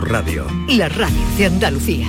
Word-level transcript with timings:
Radio. 0.00 0.46
La 0.68 0.88
radio 0.88 1.16
de 1.38 1.46
Andalucía. 1.46 2.08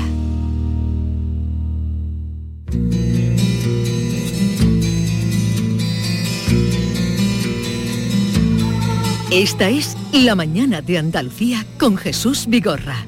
Esta 9.31 9.69
es 9.69 9.95
La 10.13 10.35
mañana 10.35 10.81
de 10.81 10.97
Andalucía 10.97 11.65
con 11.77 11.97
Jesús 11.97 12.45
Vigorra. 12.47 13.05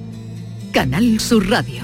Canal 0.73 1.19
Sur 1.19 1.49
Radio. 1.49 1.81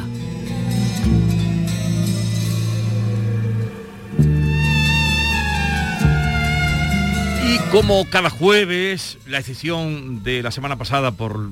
Y 7.46 7.58
como 7.72 8.08
cada 8.10 8.30
jueves, 8.30 9.18
la 9.26 9.40
excepción 9.40 10.24
de 10.24 10.44
la 10.44 10.52
semana 10.52 10.78
pasada 10.78 11.12
por 11.12 11.50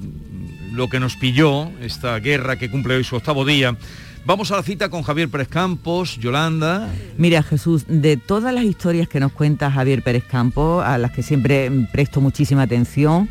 lo 0.71 0.87
que 0.89 0.99
nos 0.99 1.15
pilló, 1.15 1.69
esta 1.81 2.17
guerra 2.19 2.57
que 2.57 2.69
cumple 2.69 2.95
hoy 2.95 3.03
su 3.03 3.15
octavo 3.15 3.45
día, 3.45 3.77
Vamos 4.23 4.51
a 4.51 4.55
la 4.55 4.61
cita 4.61 4.89
con 4.89 5.01
Javier 5.01 5.29
Pérez 5.29 5.47
Campos, 5.47 6.17
Yolanda. 6.17 6.89
Mira 7.17 7.41
Jesús, 7.41 7.85
de 7.87 8.17
todas 8.17 8.53
las 8.53 8.65
historias 8.65 9.07
que 9.07 9.19
nos 9.19 9.31
cuenta 9.31 9.71
Javier 9.71 10.03
Pérez 10.03 10.23
Campos, 10.25 10.85
a 10.85 10.99
las 10.99 11.11
que 11.11 11.23
siempre 11.23 11.71
presto 11.91 12.21
muchísima 12.21 12.61
atención, 12.61 13.29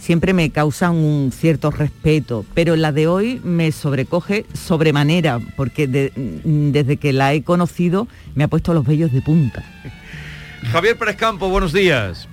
siempre 0.00 0.32
me 0.32 0.50
causan 0.50 0.96
un 0.96 1.30
cierto 1.30 1.70
respeto, 1.70 2.44
pero 2.54 2.74
la 2.74 2.90
de 2.90 3.06
hoy 3.06 3.40
me 3.44 3.70
sobrecoge 3.70 4.44
sobremanera, 4.52 5.38
porque 5.56 5.86
desde 5.86 6.96
que 6.96 7.12
la 7.12 7.32
he 7.34 7.44
conocido 7.44 8.08
me 8.34 8.42
ha 8.42 8.48
puesto 8.48 8.74
los 8.74 8.84
vellos 8.84 9.12
de 9.12 9.22
punta. 9.22 9.62
Javier 10.72 10.98
Pérez 10.98 11.16
Campos, 11.16 11.50
buenos 11.50 11.72
días. 11.72 12.28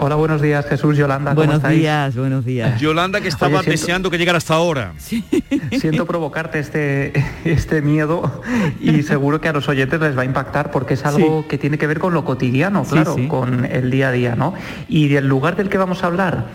Hola, 0.00 0.14
buenos 0.14 0.40
días, 0.40 0.64
Jesús, 0.66 0.96
Yolanda. 0.96 1.34
¿cómo 1.34 1.44
buenos 1.44 1.68
días, 1.68 2.14
buenos 2.14 2.44
días. 2.44 2.80
Yolanda, 2.80 3.20
que 3.20 3.26
estaba 3.26 3.62
deseando 3.62 4.10
que 4.10 4.16
llegara 4.16 4.38
hasta 4.38 4.54
ahora. 4.54 4.92
Siento 4.96 6.06
provocarte 6.06 6.60
este, 6.60 7.12
este 7.44 7.82
miedo 7.82 8.42
y 8.80 9.02
seguro 9.02 9.40
que 9.40 9.48
a 9.48 9.52
los 9.52 9.68
oyentes 9.68 10.00
les 10.00 10.16
va 10.16 10.22
a 10.22 10.24
impactar 10.24 10.70
porque 10.70 10.94
es 10.94 11.04
algo 11.04 11.48
que 11.48 11.58
tiene 11.58 11.78
que 11.78 11.88
ver 11.88 11.98
con 11.98 12.14
lo 12.14 12.24
cotidiano, 12.24 12.84
claro, 12.84 13.16
con 13.26 13.64
el 13.64 13.90
día 13.90 14.10
a 14.10 14.12
día, 14.12 14.36
¿no? 14.36 14.54
Y 14.88 15.08
del 15.08 15.26
lugar 15.26 15.56
del 15.56 15.68
que 15.68 15.78
vamos 15.78 16.04
a 16.04 16.06
hablar 16.06 16.46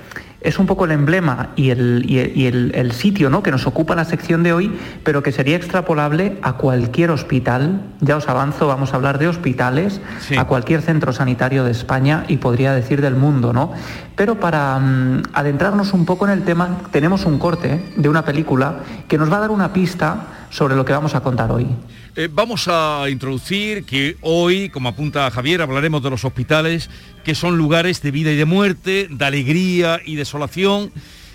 es 0.44 0.60
un 0.60 0.66
poco 0.66 0.86
el 0.86 0.92
emblema 0.92 1.50
y 1.56 1.70
el, 1.70 2.92
sitio 2.92 3.30
¿no? 3.30 3.42
que 3.42 3.52
nos 3.52 3.66
ocupa 3.66 3.96
la 3.96 4.06
sección 4.06 4.44
de 4.44 4.54
hoy, 4.54 4.78
pero 5.04 5.24
que 5.24 5.32
sería 5.32 5.56
extrapolable 5.56 6.38
a 6.42 6.54
cualquier 6.54 7.12
hospital. 7.12 7.82
Ya 8.02 8.18
os 8.18 8.28
avanzo, 8.28 8.68
vamos 8.68 8.94
a 8.94 8.98
hablar 8.98 9.18
de 9.18 9.28
hospitales, 9.28 10.02
a 10.38 10.46
cualquier 10.46 10.82
centro 10.82 11.14
sanitario 11.14 11.64
de 11.64 11.72
España 11.72 12.26
y 12.28 12.38
podría 12.38 12.74
decir 12.74 13.02
del 13.02 13.16
mundo, 13.16 13.54
¿no? 13.54 13.72
Pero 14.16 14.40
para 14.40 14.78
mm, 14.78 15.24
adentrarnos 15.34 15.94
un 15.94 16.06
poco 16.06 16.26
en 16.26 16.34
el 16.34 16.44
tema, 16.44 16.82
tenemos 16.92 17.26
un 17.26 17.40
corte 17.40 17.94
de 17.96 18.10
una 18.10 18.26
película 18.26 18.80
que 19.08 19.18
nos 19.18 19.32
va 19.32 19.38
a 19.38 19.42
dar 19.42 19.52
una 19.52 19.74
pista 19.74 20.28
sobre 20.50 20.76
lo 20.76 20.86
que 20.86 20.94
vamos 20.94 21.16
a 21.16 21.22
contar 21.22 21.52
hoy. 21.52 21.68
Eh, 22.16 22.30
vamos 22.32 22.68
a 22.68 23.10
introducir 23.10 23.86
que 23.86 24.18
hoy, 24.22 24.70
como 24.70 24.90
apunta 24.90 25.32
Javier, 25.32 25.64
hablaremos 25.64 26.04
de 26.04 26.12
los 26.12 26.24
hospitales, 26.24 26.92
que 27.24 27.34
son 27.34 27.58
lugares 27.58 28.04
de 28.04 28.12
vida 28.12 28.32
y 28.32 28.36
de 28.36 28.46
muerte, 28.46 29.08
de 29.10 29.26
alegría 29.26 30.00
y 30.06 30.16
desolación, 30.16 30.92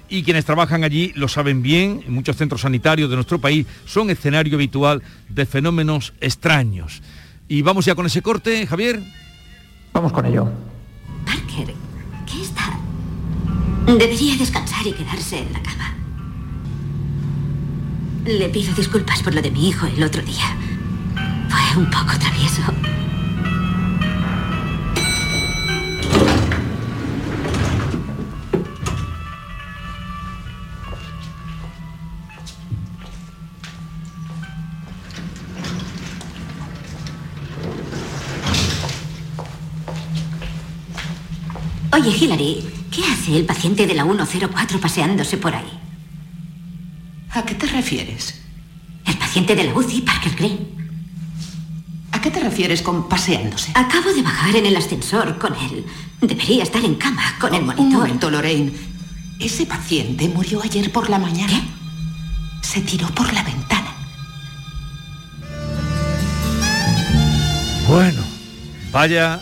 y 0.08 0.22
quienes 0.22 0.44
trabajan 0.44 0.84
allí 0.84 1.12
lo 1.16 1.26
saben 1.26 1.62
bien, 1.62 2.04
en 2.06 2.14
muchos 2.14 2.36
centros 2.36 2.60
sanitarios 2.60 3.10
de 3.10 3.16
nuestro 3.16 3.40
país 3.40 3.66
son 3.86 4.08
escenario 4.10 4.54
habitual 4.54 5.02
de 5.28 5.46
fenómenos 5.46 6.12
extraños. 6.20 7.02
Y 7.48 7.62
vamos 7.62 7.84
ya 7.84 7.96
con 7.96 8.06
ese 8.06 8.22
corte, 8.22 8.64
Javier. 8.64 9.00
Vamos 9.92 10.12
con 10.12 10.26
ello. 10.26 10.48
Parker, 11.26 11.74
¿qué 12.24 12.40
está? 12.40 12.78
Debería 13.84 14.36
descansar 14.36 14.86
y 14.86 14.92
quedarse 14.92 15.40
en 15.40 15.52
la 15.52 15.60
cama. 15.60 15.94
Le 18.24 18.48
pido 18.50 18.72
disculpas 18.74 19.22
por 19.24 19.34
lo 19.34 19.42
de 19.42 19.50
mi 19.50 19.68
hijo 19.68 19.86
el 19.86 20.04
otro 20.04 20.22
día. 20.22 20.67
Fue 21.48 21.82
un 21.82 21.90
poco 21.90 22.18
travieso. 22.18 22.62
Oye, 41.90 42.10
Hillary, 42.16 42.64
¿qué 42.92 43.02
hace 43.04 43.36
el 43.36 43.44
paciente 43.44 43.86
de 43.86 43.94
la 43.94 44.04
104 44.04 44.80
paseándose 44.80 45.36
por 45.36 45.54
ahí? 45.54 45.80
¿A 47.30 47.42
qué 47.42 47.54
te 47.54 47.66
refieres? 47.66 48.40
El 49.04 49.16
paciente 49.18 49.56
de 49.56 49.64
la 49.64 49.74
UCI, 49.74 50.02
Parker 50.02 50.36
Green. 50.36 50.77
¿A 52.18 52.20
qué 52.20 52.32
te 52.32 52.40
refieres 52.40 52.82
con 52.82 53.08
paseándose? 53.08 53.70
Acabo 53.76 54.12
de 54.12 54.22
bajar 54.22 54.56
en 54.56 54.66
el 54.66 54.76
ascensor 54.76 55.38
con 55.38 55.54
él. 55.54 55.86
Debería 56.20 56.64
estar 56.64 56.84
en 56.84 56.96
cama 56.96 57.22
con 57.38 57.54
el 57.54 57.62
monitor. 57.62 57.86
Un 57.86 57.92
momento, 57.92 58.28
Lorraine. 58.28 58.72
Ese 59.38 59.66
paciente 59.66 60.28
murió 60.28 60.60
ayer 60.60 60.90
por 60.90 61.10
la 61.10 61.20
mañana. 61.20 61.52
¿Qué? 61.52 62.66
Se 62.66 62.80
tiró 62.80 63.06
por 63.10 63.32
la 63.32 63.44
ventana. 63.44 63.94
Bueno, 67.86 68.24
vaya 68.90 69.40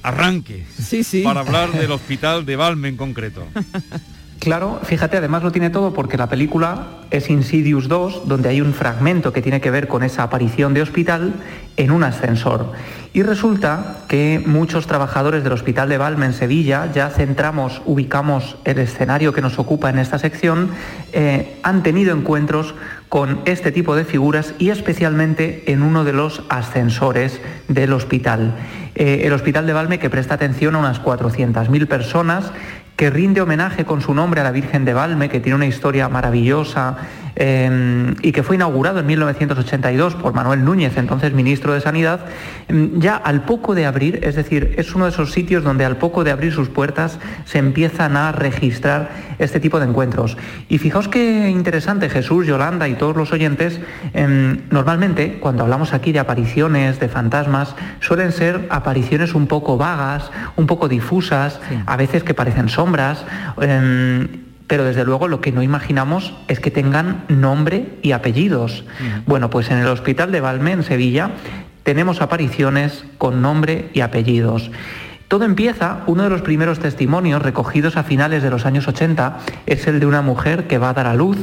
arranque 0.00 0.68
sí, 0.80 1.02
sí. 1.02 1.22
para 1.22 1.40
hablar 1.40 1.72
del 1.72 1.90
hospital 1.90 2.46
de 2.46 2.54
Valme 2.54 2.90
en 2.90 2.96
concreto. 2.96 3.44
Claro, 4.40 4.78
fíjate, 4.84 5.16
además 5.16 5.42
lo 5.42 5.50
tiene 5.50 5.68
todo 5.68 5.92
porque 5.92 6.16
la 6.16 6.28
película 6.28 6.86
es 7.10 7.28
Insidious 7.28 7.88
2, 7.88 8.28
donde 8.28 8.48
hay 8.48 8.60
un 8.60 8.72
fragmento 8.72 9.32
que 9.32 9.42
tiene 9.42 9.60
que 9.60 9.72
ver 9.72 9.88
con 9.88 10.04
esa 10.04 10.22
aparición 10.22 10.74
de 10.74 10.82
hospital 10.82 11.34
en 11.76 11.90
un 11.90 12.04
ascensor. 12.04 12.72
Y 13.12 13.22
resulta 13.22 14.04
que 14.06 14.40
muchos 14.46 14.86
trabajadores 14.86 15.42
del 15.42 15.54
Hospital 15.54 15.88
de 15.88 15.98
Valme 15.98 16.26
en 16.26 16.32
Sevilla, 16.34 16.88
ya 16.92 17.10
centramos, 17.10 17.82
ubicamos 17.84 18.56
el 18.64 18.78
escenario 18.78 19.32
que 19.32 19.42
nos 19.42 19.58
ocupa 19.58 19.90
en 19.90 19.98
esta 19.98 20.20
sección, 20.20 20.70
eh, 21.12 21.58
han 21.64 21.82
tenido 21.82 22.16
encuentros 22.16 22.76
con 23.08 23.40
este 23.44 23.72
tipo 23.72 23.96
de 23.96 24.04
figuras 24.04 24.54
y 24.58 24.70
especialmente 24.70 25.72
en 25.72 25.82
uno 25.82 26.04
de 26.04 26.12
los 26.12 26.42
ascensores 26.48 27.40
del 27.66 27.92
hospital. 27.92 28.54
Eh, 28.94 29.22
el 29.24 29.32
Hospital 29.32 29.66
de 29.66 29.72
Valme 29.72 29.98
que 29.98 30.10
presta 30.10 30.34
atención 30.34 30.76
a 30.76 30.78
unas 30.78 31.02
400.000 31.02 31.86
personas 31.88 32.52
que 32.98 33.10
rinde 33.10 33.40
homenaje 33.40 33.84
con 33.84 34.00
su 34.00 34.12
nombre 34.12 34.40
a 34.40 34.44
la 34.44 34.50
Virgen 34.50 34.84
de 34.84 34.92
Valme, 34.92 35.28
que 35.28 35.38
tiene 35.38 35.54
una 35.54 35.66
historia 35.66 36.08
maravillosa 36.08 36.96
Em, 37.40 38.16
y 38.20 38.32
que 38.32 38.42
fue 38.42 38.56
inaugurado 38.56 38.98
en 38.98 39.06
1982 39.06 40.16
por 40.16 40.34
Manuel 40.34 40.64
Núñez, 40.64 40.96
entonces 40.96 41.32
ministro 41.32 41.72
de 41.72 41.80
Sanidad, 41.80 42.22
em, 42.66 42.98
ya 42.98 43.14
al 43.14 43.42
poco 43.42 43.76
de 43.76 43.86
abrir, 43.86 44.18
es 44.24 44.34
decir, 44.34 44.74
es 44.76 44.92
uno 44.96 45.04
de 45.04 45.12
esos 45.12 45.30
sitios 45.30 45.62
donde 45.62 45.84
al 45.84 45.98
poco 45.98 46.24
de 46.24 46.32
abrir 46.32 46.52
sus 46.52 46.68
puertas 46.68 47.20
se 47.44 47.58
empiezan 47.58 48.16
a 48.16 48.32
registrar 48.32 49.10
este 49.38 49.60
tipo 49.60 49.78
de 49.78 49.86
encuentros. 49.86 50.36
Y 50.68 50.78
fijaos 50.78 51.06
qué 51.06 51.48
interesante, 51.48 52.08
Jesús, 52.08 52.44
Yolanda 52.44 52.88
y 52.88 52.94
todos 52.94 53.16
los 53.16 53.30
oyentes, 53.30 53.80
em, 54.14 54.62
normalmente 54.70 55.38
cuando 55.38 55.62
hablamos 55.62 55.92
aquí 55.92 56.10
de 56.10 56.18
apariciones, 56.18 56.98
de 56.98 57.08
fantasmas, 57.08 57.76
suelen 58.00 58.32
ser 58.32 58.66
apariciones 58.70 59.36
un 59.36 59.46
poco 59.46 59.76
vagas, 59.76 60.32
un 60.56 60.66
poco 60.66 60.88
difusas, 60.88 61.60
a 61.86 61.96
veces 61.96 62.24
que 62.24 62.34
parecen 62.34 62.68
sombras 62.68 63.24
pero 64.68 64.84
desde 64.84 65.04
luego 65.04 65.26
lo 65.26 65.40
que 65.40 65.50
no 65.50 65.62
imaginamos 65.62 66.34
es 66.46 66.60
que 66.60 66.70
tengan 66.70 67.24
nombre 67.28 67.86
y 68.02 68.12
apellidos. 68.12 68.84
Bueno, 69.26 69.50
pues 69.50 69.70
en 69.70 69.78
el 69.78 69.88
Hospital 69.88 70.30
de 70.30 70.40
Valme, 70.40 70.72
en 70.72 70.82
Sevilla, 70.84 71.30
tenemos 71.82 72.20
apariciones 72.20 73.04
con 73.16 73.40
nombre 73.42 73.88
y 73.94 74.02
apellidos. 74.02 74.70
Todo 75.28 75.44
empieza, 75.44 76.04
uno 76.06 76.22
de 76.22 76.30
los 76.30 76.40
primeros 76.40 76.78
testimonios 76.78 77.42
recogidos 77.42 77.98
a 77.98 78.02
finales 78.02 78.42
de 78.42 78.48
los 78.48 78.64
años 78.64 78.88
80 78.88 79.36
es 79.66 79.86
el 79.86 80.00
de 80.00 80.06
una 80.06 80.22
mujer 80.22 80.66
que 80.66 80.78
va 80.78 80.88
a 80.88 80.94
dar 80.94 81.06
a 81.06 81.14
luz, 81.14 81.36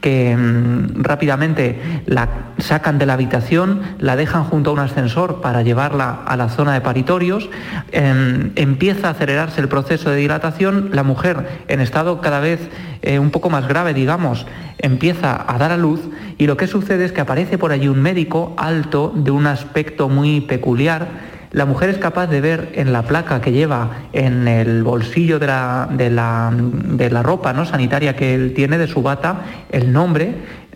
que 0.00 0.36
mm, 0.36 1.02
rápidamente 1.02 2.02
la 2.06 2.28
sacan 2.58 3.00
de 3.00 3.06
la 3.06 3.14
habitación, 3.14 3.82
la 3.98 4.14
dejan 4.14 4.44
junto 4.44 4.70
a 4.70 4.74
un 4.74 4.78
ascensor 4.78 5.40
para 5.40 5.62
llevarla 5.62 6.20
a 6.24 6.36
la 6.36 6.50
zona 6.50 6.72
de 6.72 6.82
paritorios, 6.82 7.50
em, 7.90 8.52
empieza 8.54 9.08
a 9.08 9.10
acelerarse 9.10 9.60
el 9.60 9.66
proceso 9.66 10.10
de 10.10 10.18
dilatación, 10.18 10.90
la 10.92 11.02
mujer 11.02 11.64
en 11.66 11.80
estado 11.80 12.20
cada 12.20 12.38
vez 12.38 12.60
eh, 13.02 13.18
un 13.18 13.32
poco 13.32 13.50
más 13.50 13.66
grave, 13.66 13.92
digamos, 13.92 14.46
empieza 14.78 15.44
a 15.52 15.58
dar 15.58 15.72
a 15.72 15.76
luz 15.76 16.00
y 16.38 16.46
lo 16.46 16.56
que 16.56 16.68
sucede 16.68 17.04
es 17.04 17.10
que 17.10 17.20
aparece 17.20 17.58
por 17.58 17.72
allí 17.72 17.88
un 17.88 18.00
médico 18.00 18.54
alto 18.56 19.12
de 19.16 19.32
un 19.32 19.48
aspecto 19.48 20.08
muy 20.08 20.42
peculiar, 20.42 21.31
la 21.52 21.66
mujer 21.66 21.90
es 21.90 21.98
capaz 21.98 22.26
de 22.28 22.40
ver 22.40 22.72
en 22.74 22.92
la 22.92 23.02
placa 23.02 23.40
que 23.42 23.52
lleva 23.52 23.90
en 24.12 24.48
el 24.48 24.82
bolsillo 24.82 25.38
de 25.38 25.46
la, 25.46 25.86
de 25.90 27.10
la, 27.10 27.22
ropa 27.22 27.52
¿no? 27.52 27.66
sanitaria 27.66 28.16
que 28.16 28.34
él 28.34 28.54
tiene, 28.54 28.78
de 28.78 28.86
su 28.86 29.02
bata, 29.02 29.42
el 29.70 29.92
nombre 29.92 30.34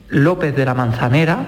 López 0.08 0.54
de 0.54 0.64
la 0.66 0.74
Manzanera, 0.74 1.38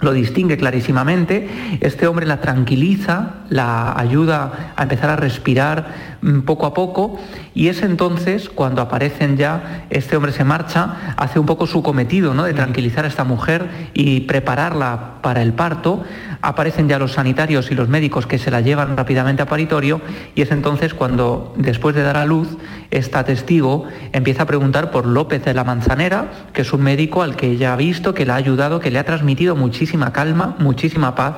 lo 0.00 0.12
distingue 0.12 0.56
clarísimamente. 0.56 1.78
Este 1.80 2.06
hombre 2.06 2.26
la 2.26 2.40
tranquiliza, 2.40 3.34
la 3.48 3.98
ayuda 3.98 4.72
a 4.76 4.82
empezar 4.82 5.10
a 5.10 5.16
respirar 5.16 6.18
mm, 6.22 6.40
poco 6.40 6.66
a 6.66 6.74
poco 6.74 7.18
y 7.54 7.68
es 7.68 7.82
entonces 7.82 8.48
cuando 8.48 8.80
aparecen 8.80 9.36
ya, 9.36 9.86
este 9.90 10.16
hombre 10.16 10.32
se 10.32 10.44
marcha, 10.44 11.14
hace 11.16 11.40
un 11.40 11.46
poco 11.46 11.66
su 11.66 11.82
cometido 11.82 12.34
¿no? 12.34 12.44
de 12.44 12.54
tranquilizar 12.54 13.04
a 13.04 13.08
esta 13.08 13.24
mujer 13.24 13.66
y 13.94 14.20
prepararla 14.20 15.14
para 15.22 15.42
el 15.42 15.52
parto. 15.52 16.04
Aparecen 16.40 16.88
ya 16.88 17.00
los 17.00 17.14
sanitarios 17.14 17.72
y 17.72 17.74
los 17.74 17.88
médicos 17.88 18.26
que 18.26 18.38
se 18.38 18.52
la 18.52 18.60
llevan 18.60 18.96
rápidamente 18.96 19.42
a 19.42 19.46
paritorio 19.46 20.00
y 20.36 20.42
es 20.42 20.52
entonces 20.52 20.94
cuando, 20.94 21.52
después 21.56 21.96
de 21.96 22.02
dar 22.02 22.16
a 22.16 22.24
luz, 22.26 22.56
esta 22.92 23.24
testigo 23.24 23.86
empieza 24.12 24.44
a 24.44 24.46
preguntar 24.46 24.92
por 24.92 25.04
López 25.04 25.44
de 25.44 25.54
la 25.54 25.64
Manzanera, 25.64 26.30
que 26.52 26.62
es 26.62 26.72
un 26.72 26.82
médico 26.82 27.22
al 27.22 27.34
que 27.34 27.50
ella 27.50 27.72
ha 27.72 27.76
visto, 27.76 28.14
que 28.14 28.24
le 28.24 28.32
ha 28.32 28.36
ayudado, 28.36 28.78
que 28.78 28.92
le 28.92 29.00
ha 29.00 29.04
transmitido 29.04 29.56
muchísima 29.88 30.12
calma, 30.12 30.54
muchísima 30.58 31.14
paz 31.14 31.34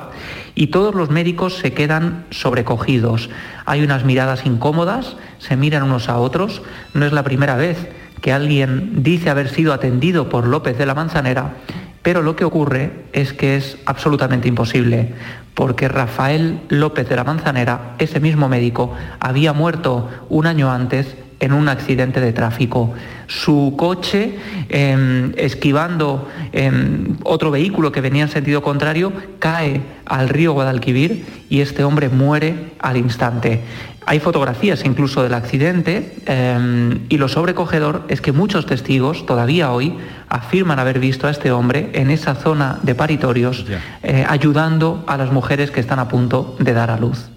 y 0.55 0.67
todos 0.67 0.93
los 0.93 1.09
médicos 1.09 1.59
se 1.59 1.71
quedan 1.71 2.25
sobrecogidos. 2.31 3.29
Hay 3.65 3.81
unas 3.81 4.03
miradas 4.03 4.45
incómodas, 4.45 5.15
se 5.39 5.55
miran 5.55 5.83
unos 5.83 6.09
a 6.09 6.17
otros. 6.17 6.61
No 6.93 7.05
es 7.05 7.13
la 7.13 7.23
primera 7.23 7.55
vez 7.55 7.77
que 8.19 8.33
alguien 8.33 9.03
dice 9.03 9.29
haber 9.29 9.47
sido 9.47 9.71
atendido 9.71 10.27
por 10.27 10.47
López 10.47 10.77
de 10.77 10.85
la 10.85 10.93
Manzanera, 10.93 11.53
pero 12.01 12.21
lo 12.21 12.35
que 12.35 12.43
ocurre 12.43 13.05
es 13.13 13.31
que 13.31 13.55
es 13.55 13.77
absolutamente 13.85 14.49
imposible, 14.49 15.13
porque 15.53 15.87
Rafael 15.87 16.59
López 16.67 17.07
de 17.07 17.15
la 17.15 17.23
Manzanera, 17.23 17.95
ese 17.99 18.19
mismo 18.19 18.49
médico, 18.49 18.93
había 19.21 19.53
muerto 19.53 20.09
un 20.27 20.45
año 20.45 20.69
antes 20.69 21.15
en 21.41 21.53
un 21.53 21.67
accidente 21.67 22.21
de 22.21 22.31
tráfico. 22.31 22.93
Su 23.27 23.73
coche, 23.77 24.37
em, 24.69 25.33
esquivando 25.35 26.29
em, 26.53 27.17
otro 27.23 27.51
vehículo 27.51 27.91
que 27.91 27.99
venía 27.99 28.23
en 28.23 28.29
sentido 28.29 28.61
contrario, 28.61 29.11
cae 29.39 29.81
al 30.05 30.29
río 30.29 30.53
Guadalquivir 30.53 31.25
y 31.49 31.61
este 31.61 31.83
hombre 31.83 32.09
muere 32.09 32.73
al 32.79 32.97
instante. 32.97 33.61
Hay 34.05 34.19
fotografías 34.19 34.85
incluso 34.85 35.23
del 35.23 35.33
accidente 35.33 36.13
em, 36.25 36.99
y 37.09 37.17
lo 37.17 37.27
sobrecogedor 37.27 38.05
es 38.07 38.21
que 38.21 38.31
muchos 38.31 38.65
testigos 38.65 39.25
todavía 39.25 39.71
hoy 39.71 39.97
afirman 40.29 40.79
haber 40.79 40.99
visto 40.99 41.27
a 41.27 41.31
este 41.31 41.51
hombre 41.51 41.89
en 41.93 42.11
esa 42.11 42.35
zona 42.35 42.79
de 42.83 42.93
paritorios 42.93 43.65
eh, 44.03 44.25
ayudando 44.27 45.03
a 45.07 45.17
las 45.17 45.31
mujeres 45.31 45.71
que 45.71 45.79
están 45.79 45.99
a 45.99 46.07
punto 46.07 46.55
de 46.59 46.73
dar 46.73 46.91
a 46.91 46.97
luz. 46.97 47.30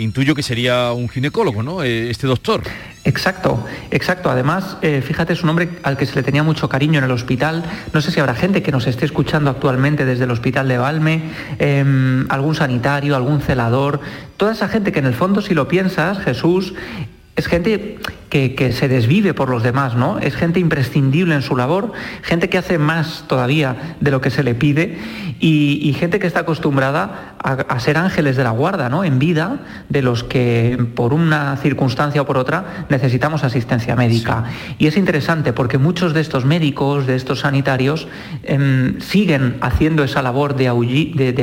Intuyo 0.00 0.34
que 0.34 0.42
sería 0.42 0.92
un 0.92 1.08
ginecólogo, 1.08 1.62
¿no? 1.62 1.82
Eh, 1.82 2.10
este 2.10 2.26
doctor. 2.26 2.62
Exacto, 3.04 3.66
exacto. 3.90 4.30
Además, 4.30 4.78
eh, 4.80 5.02
fíjate, 5.06 5.34
es 5.34 5.42
un 5.42 5.50
hombre 5.50 5.68
al 5.82 5.96
que 5.96 6.06
se 6.06 6.14
le 6.14 6.22
tenía 6.22 6.42
mucho 6.42 6.68
cariño 6.68 6.98
en 6.98 7.04
el 7.04 7.10
hospital. 7.10 7.64
No 7.92 8.00
sé 8.00 8.10
si 8.10 8.18
habrá 8.18 8.34
gente 8.34 8.62
que 8.62 8.72
nos 8.72 8.86
esté 8.86 9.04
escuchando 9.04 9.50
actualmente 9.50 10.06
desde 10.06 10.24
el 10.24 10.30
hospital 10.30 10.68
de 10.68 10.78
Valme, 10.78 11.22
em, 11.58 12.26
algún 12.30 12.54
sanitario, 12.54 13.14
algún 13.14 13.42
celador. 13.42 14.00
Toda 14.36 14.52
esa 14.52 14.68
gente 14.68 14.90
que 14.90 15.00
en 15.00 15.06
el 15.06 15.14
fondo, 15.14 15.42
si 15.42 15.54
lo 15.54 15.68
piensas, 15.68 16.18
Jesús, 16.18 16.72
es 17.36 17.46
gente 17.46 17.98
que, 18.28 18.72
se 18.72 18.88
desvive 18.88 19.34
por 19.34 19.48
los 19.48 19.62
demás, 19.62 19.96
¿no? 19.96 20.18
Es 20.18 20.34
gente 20.34 20.60
imprescindible 20.60 21.34
en 21.34 21.42
su 21.42 21.56
labor, 21.56 21.92
gente 22.22 22.48
que 22.48 22.58
hace 22.58 22.78
más 22.78 23.24
todavía 23.26 23.96
de 24.00 24.10
lo 24.10 24.20
que 24.20 24.30
se 24.30 24.42
le 24.42 24.54
pide 24.54 24.98
y, 25.40 25.94
gente 25.98 26.18
que 26.18 26.26
está 26.26 26.40
acostumbrada 26.40 27.34
a, 27.38 27.80
ser 27.80 27.96
ángeles 27.96 28.36
de 28.36 28.44
la 28.44 28.50
guarda, 28.50 28.88
¿no? 28.88 29.04
En 29.04 29.18
vida 29.18 29.60
de 29.88 30.02
los 30.02 30.22
que 30.22 30.78
por 30.94 31.12
una 31.12 31.56
circunstancia 31.56 32.22
o 32.22 32.26
por 32.26 32.36
otra 32.36 32.86
necesitamos 32.88 33.42
asistencia 33.42 33.96
médica. 33.96 34.44
Y 34.78 34.86
es 34.86 34.96
interesante 34.96 35.52
porque 35.52 35.78
muchos 35.78 36.14
de 36.14 36.20
estos 36.20 36.44
médicos, 36.44 37.06
de 37.06 37.16
estos 37.16 37.40
sanitarios, 37.40 38.06
em, 38.42 39.00
siguen 39.00 39.56
haciendo 39.60 40.04
esa 40.04 40.22
labor 40.22 40.56
de, 40.56 40.68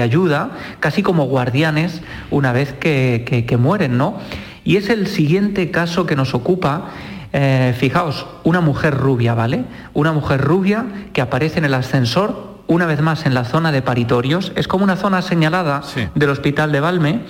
ayuda, 0.01 0.51
casi 0.79 1.01
como 1.03 1.25
guardianes 1.25 2.01
una 2.29 2.51
vez 2.53 2.73
que, 2.73 3.45
que 3.47 3.57
mueren, 3.57 3.97
¿no? 3.97 4.19
Y 4.67 4.75
es 4.75 4.89
el 4.89 5.07
siguiente 5.07 5.71
caso 5.71 6.05
que 6.05 6.17
nos 6.17 6.33
ocupa. 6.33 6.89
Eh, 7.31 7.73
fijaos, 7.79 8.27
una 8.43 8.59
mujer 8.59 8.93
rubia, 8.93 9.33
¿vale? 9.33 9.63
Una 9.93 10.11
mujer 10.11 10.41
rubia 10.41 10.85
que 11.13 11.21
aparece 11.21 11.59
en 11.59 11.63
el 11.63 11.73
ascensor 11.73 12.57
una 12.67 12.85
vez 12.85 13.01
más 13.01 13.25
en 13.25 13.33
la 13.33 13.45
zona 13.45 13.71
de 13.71 13.81
paritorios. 13.81 14.51
Es 14.57 14.67
como 14.67 14.83
una 14.83 14.97
zona 14.97 15.21
señalada 15.21 15.83
del 16.15 16.29
hospital 16.29 16.73
de 16.73 16.81
Valme 16.81 17.21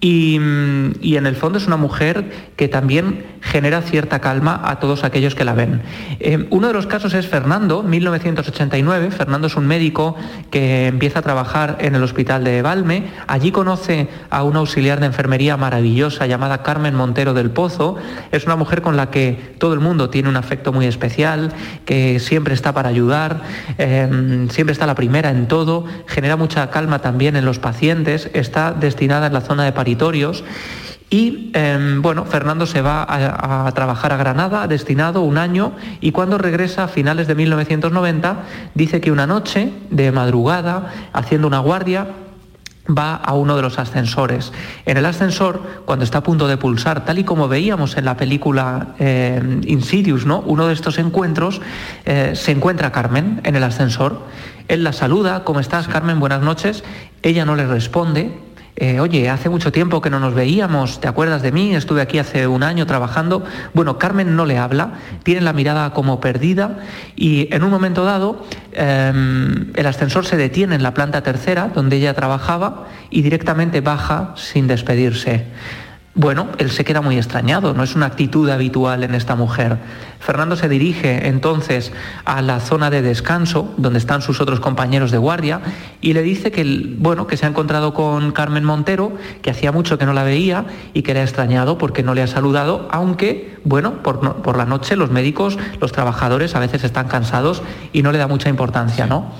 y, 0.00 0.36
en 0.36 1.26
el 1.26 1.34
fondo 1.34 1.58
es 1.58 1.66
una 1.66 1.76
mujer 1.76 2.50
que 2.56 2.68
también 2.68 3.24
genera 3.40 3.82
cierta 3.82 4.20
calma 4.20 4.60
a 4.64 4.78
todos 4.78 5.02
aquellos 5.04 5.34
que 5.34 5.44
la 5.44 5.54
ven. 5.54 5.82
Eh, 6.20 6.46
uno 6.50 6.68
de 6.68 6.72
los 6.72 6.86
casos 6.86 7.14
es 7.14 7.26
Fernando, 7.26 7.82
1989. 7.82 9.10
Fernando 9.10 9.46
es 9.48 9.56
un 9.56 9.66
médico 9.66 10.16
que 10.50 10.86
empieza 10.86 11.20
a 11.20 11.22
trabajar 11.22 11.78
en 11.80 11.94
el 11.94 12.02
hospital 12.02 12.44
de 12.44 12.62
Valme. 12.62 13.04
Allí 13.26 13.50
conoce 13.50 14.08
a 14.30 14.44
una 14.44 14.60
auxiliar 14.60 15.00
de 15.00 15.06
enfermería 15.06 15.56
maravillosa 15.56 16.26
llamada 16.26 16.62
Carmen 16.62 16.94
Montero 16.94 17.34
del 17.34 17.50
Pozo. 17.50 17.96
Es 18.30 18.44
una 18.44 18.56
mujer 18.56 18.82
con 18.82 18.96
la 18.96 19.10
que 19.10 19.54
todo 19.58 19.74
el 19.74 19.80
mundo 19.80 20.10
tiene 20.10 20.28
un 20.28 20.36
afecto 20.36 20.72
muy 20.72 20.86
especial, 20.86 21.52
que 21.84 22.20
siempre 22.20 22.54
está 22.54 22.72
para 22.72 22.88
ayudar, 22.88 23.42
eh, 23.78 24.46
siempre 24.50 24.72
está 24.72 24.86
la 24.86 24.94
primera 24.94 25.30
en 25.30 25.48
todo, 25.48 25.84
genera 26.06 26.36
mucha 26.36 26.70
calma 26.70 27.00
también 27.00 27.36
en 27.36 27.44
los 27.44 27.58
pacientes, 27.58 28.30
está 28.34 28.72
destinada 28.72 29.26
en 29.26 29.32
la 29.32 29.40
zona 29.40 29.64
de 29.64 29.72
y 31.10 31.50
em, 31.54 32.02
bueno, 32.02 32.26
Fernando 32.26 32.66
se 32.66 32.82
va 32.82 33.06
a, 33.08 33.70
trabajar 33.72 34.12
a 34.12 34.18
Granada, 34.18 34.66
destinado 34.66 35.22
un 35.22 35.38
año, 35.38 35.72
y 36.00 36.12
cuando 36.12 36.36
regresa 36.36 36.84
a 36.84 36.88
finales 36.88 37.26
de 37.26 37.34
1990, 37.34 38.44
dice 38.74 39.00
que 39.00 39.10
una 39.10 39.26
noche, 39.26 39.72
de 39.90 40.12
madrugada, 40.12 40.92
haciendo 41.14 41.46
una 41.46 41.60
guardia, 41.60 42.08
va 42.86 43.14
a 43.14 43.34
uno 43.34 43.56
de 43.56 43.62
los 43.62 43.78
ascensores. 43.78 44.52
En 44.84 44.96
el 44.96 45.06
ascensor, 45.06 45.62
cuando 45.86 46.04
está 46.04 46.18
a 46.18 46.22
punto 46.22 46.46
de 46.46 46.56
pulsar, 46.56 47.04
tal 47.04 47.18
y 47.18 47.24
como 47.24 47.48
veíamos 47.48 47.96
en 47.96 48.04
la 48.04 48.16
película 48.16 48.94
em, 48.98 49.62
Insidious, 49.66 50.26
¿no? 50.26 50.40
uno 50.40 50.66
de 50.66 50.74
estos 50.74 50.98
encuentros, 50.98 51.60
eh, 52.04 52.32
se 52.34 52.52
encuentra 52.52 52.92
Carmen 52.92 53.40
en 53.44 53.56
el 53.56 53.64
ascensor. 53.64 54.22
Él 54.68 54.84
la 54.84 54.92
saluda, 54.92 55.44
¿cómo 55.44 55.60
estás, 55.60 55.88
Carmen? 55.88 56.20
Buenas 56.20 56.42
noches. 56.42 56.84
Ella 57.22 57.46
no 57.46 57.56
le 57.56 57.66
responde, 57.66 58.32
eh, 58.80 59.00
oye, 59.00 59.28
hace 59.28 59.48
mucho 59.48 59.72
tiempo 59.72 60.00
que 60.00 60.08
no 60.08 60.20
nos 60.20 60.34
veíamos, 60.34 61.00
¿te 61.00 61.08
acuerdas 61.08 61.42
de 61.42 61.50
mí? 61.50 61.74
Estuve 61.74 62.00
aquí 62.00 62.20
hace 62.20 62.46
un 62.46 62.62
año 62.62 62.86
trabajando. 62.86 63.42
Bueno, 63.74 63.98
Carmen 63.98 64.36
no 64.36 64.46
le 64.46 64.56
habla, 64.56 65.00
tiene 65.24 65.40
la 65.40 65.52
mirada 65.52 65.90
como 65.92 66.20
perdida 66.20 66.78
y 67.16 67.52
en 67.52 67.64
un 67.64 67.72
momento 67.72 68.04
dado 68.04 68.46
em, 68.70 69.72
el 69.74 69.86
ascensor 69.86 70.26
se 70.26 70.36
detiene 70.36 70.76
en 70.76 70.84
la 70.84 70.94
planta 70.94 71.24
tercera 71.24 71.72
donde 71.74 71.96
ella 71.96 72.14
trabajaba 72.14 72.86
y 73.10 73.22
directamente 73.22 73.80
baja 73.80 74.34
sin 74.36 74.68
despedirse. 74.68 75.46
Bueno, 76.18 76.48
él 76.58 76.72
se 76.72 76.84
queda 76.84 77.00
muy 77.00 77.16
extrañado, 77.16 77.74
no 77.74 77.84
es 77.84 77.94
una 77.94 78.06
actitud 78.06 78.50
habitual 78.50 79.04
en 79.04 79.14
esta 79.14 79.36
mujer. 79.36 79.78
Fernando 80.18 80.56
se 80.56 80.68
dirige 80.68 81.28
entonces 81.28 81.92
a 82.24 82.42
la 82.42 82.58
zona 82.58 82.90
de 82.90 83.02
descanso, 83.02 83.72
donde 83.76 84.00
están 84.00 84.20
sus 84.20 84.40
otros 84.40 84.58
compañeros 84.58 85.12
de 85.12 85.18
guardia, 85.18 85.60
y 86.00 86.14
le 86.14 86.22
dice 86.22 86.50
que, 86.50 86.96
bueno, 86.98 87.28
que 87.28 87.36
se 87.36 87.46
ha 87.46 87.48
encontrado 87.48 87.94
con 87.94 88.32
Carmen 88.32 88.64
Montero, 88.64 89.12
que 89.42 89.50
hacía 89.50 89.70
mucho 89.70 89.96
que 89.96 90.06
no 90.06 90.12
la 90.12 90.24
veía 90.24 90.64
y 90.92 91.02
que 91.02 91.14
le 91.14 91.20
ha 91.20 91.22
extrañado 91.22 91.78
porque 91.78 92.02
no 92.02 92.14
le 92.14 92.22
ha 92.22 92.26
saludado, 92.26 92.88
aunque, 92.90 93.56
bueno, 93.62 94.02
por, 94.02 94.42
por 94.42 94.56
la 94.56 94.64
noche 94.64 94.96
los 94.96 95.12
médicos, 95.12 95.56
los 95.80 95.92
trabajadores 95.92 96.56
a 96.56 96.58
veces 96.58 96.82
están 96.82 97.06
cansados 97.06 97.62
y 97.92 98.02
no 98.02 98.10
le 98.10 98.18
da 98.18 98.26
mucha 98.26 98.48
importancia, 98.48 99.06
¿no? 99.06 99.30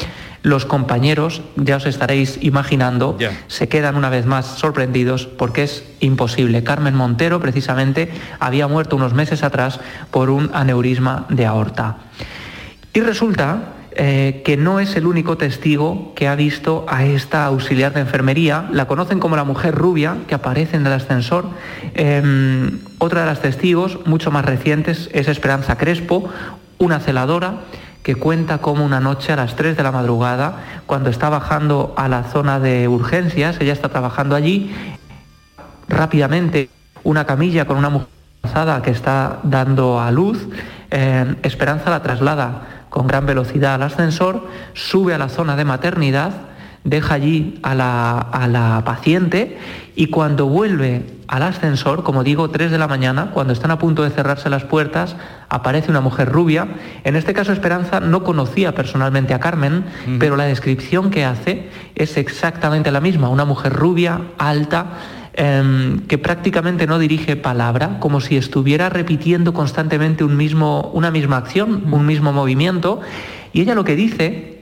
Los 0.42 0.64
compañeros, 0.64 1.42
ya 1.56 1.76
os 1.76 1.86
estaréis 1.86 2.38
imaginando, 2.42 3.18
se 3.48 3.68
quedan 3.68 3.96
una 3.96 4.08
vez 4.08 4.26
más 4.26 4.46
sorprendidos 4.46 5.26
porque 5.26 5.64
es 5.64 5.84
imposible. 6.00 6.62
Carmen 6.62 6.94
Montero, 6.94 7.40
precisamente, 7.40 8.10
había 8.38 8.68
muerto 8.68 8.96
unos 8.96 9.14
meses 9.14 9.42
atrás 9.42 9.80
por 10.10 10.30
un 10.30 10.50
aneurisma 10.52 11.26
de 11.28 11.46
aorta. 11.46 11.96
Y 12.94 13.00
resulta 13.00 13.74
eh, 14.00 14.42
que 14.44 14.56
no 14.56 14.78
es 14.78 14.94
el 14.94 15.06
único 15.06 15.36
testigo 15.36 16.12
que 16.14 16.28
ha 16.28 16.36
visto 16.36 16.86
a 16.88 17.04
esta 17.04 17.46
auxiliar 17.46 17.92
de 17.92 18.00
enfermería. 18.00 18.68
La 18.70 18.86
conocen 18.86 19.18
como 19.18 19.34
la 19.34 19.42
mujer 19.42 19.74
rubia 19.74 20.18
que 20.28 20.36
aparece 20.36 20.76
en 20.76 20.86
el 20.86 20.92
ascensor. 20.92 21.46
Em, 21.94 22.78
otra 22.98 23.22
de 23.22 23.26
las 23.26 23.42
testigos, 23.42 23.98
mucho 24.06 24.30
más 24.30 24.44
recientes, 24.44 25.10
es 25.12 25.26
Esperanza 25.26 25.76
Crespo, 25.78 26.28
una 26.78 27.00
celadora 27.00 27.62
que 28.02 28.14
cuenta 28.14 28.58
cómo 28.58 28.84
una 28.84 29.00
noche 29.00 29.32
a 29.32 29.36
las 29.36 29.54
3 29.56 29.76
de 29.76 29.82
la 29.82 29.92
madrugada, 29.92 30.54
cuando 30.86 31.10
está 31.10 31.28
bajando 31.28 31.94
a 31.96 32.08
la 32.08 32.24
zona 32.24 32.58
de 32.58 32.88
urgencias, 32.88 33.60
ella 33.60 33.72
está 33.72 33.88
trabajando 33.88 34.34
allí, 34.34 34.74
rápidamente 35.88 36.70
una 37.04 37.24
camilla 37.24 37.66
con 37.66 37.76
una 37.76 37.90
mujer 37.90 38.08
embarazada 38.42 38.82
que 38.82 38.90
está 38.90 39.40
dando 39.42 40.00
a 40.00 40.10
luz, 40.10 40.48
Esperanza 41.42 41.90
la 41.90 42.02
traslada 42.02 42.86
con 42.88 43.06
gran 43.06 43.26
velocidad 43.26 43.74
al 43.74 43.82
ascensor, 43.82 44.48
sube 44.72 45.12
a 45.12 45.18
la 45.18 45.28
zona 45.28 45.54
de 45.54 45.66
maternidad, 45.66 46.32
deja 46.84 47.14
allí 47.14 47.58
a 47.62 47.74
la, 47.74 48.18
a 48.18 48.48
la 48.48 48.82
paciente 48.84 49.58
y 49.94 50.06
cuando 50.06 50.46
vuelve 50.46 51.02
al 51.28 51.42
ascensor, 51.42 52.04
como 52.04 52.24
digo, 52.24 52.50
3 52.50 52.70
de 52.70 52.78
la 52.78 52.88
mañana, 52.88 53.32
cuando 53.32 53.52
están 53.52 53.70
a 53.70 53.78
punto 53.78 54.02
de 54.02 54.10
cerrarse 54.10 54.48
las 54.48 54.64
puertas, 54.64 55.16
aparece 55.48 55.90
una 55.90 56.00
mujer 56.00 56.30
rubia. 56.30 56.68
En 57.04 57.16
este 57.16 57.34
caso 57.34 57.52
Esperanza 57.52 58.00
no 58.00 58.24
conocía 58.24 58.74
personalmente 58.74 59.34
a 59.34 59.40
Carmen, 59.40 59.84
pero 60.18 60.36
la 60.36 60.44
descripción 60.44 61.10
que 61.10 61.24
hace 61.24 61.68
es 61.94 62.16
exactamente 62.16 62.90
la 62.90 63.00
misma, 63.00 63.28
una 63.28 63.44
mujer 63.44 63.74
rubia, 63.74 64.22
alta, 64.38 64.86
em, 65.34 66.06
que 66.06 66.16
prácticamente 66.16 66.86
no 66.86 66.98
dirige 66.98 67.36
palabra, 67.36 67.98
como 68.00 68.20
si 68.20 68.36
estuviera 68.36 68.88
repitiendo 68.88 69.52
constantemente 69.52 70.24
un 70.24 70.36
mismo, 70.36 70.90
una 70.94 71.10
misma 71.10 71.36
acción, 71.36 71.92
un 71.92 72.06
mismo 72.06 72.32
movimiento. 72.32 73.00
Y 73.52 73.60
ella 73.60 73.74
lo 73.74 73.84
que 73.84 73.96
dice 73.96 74.57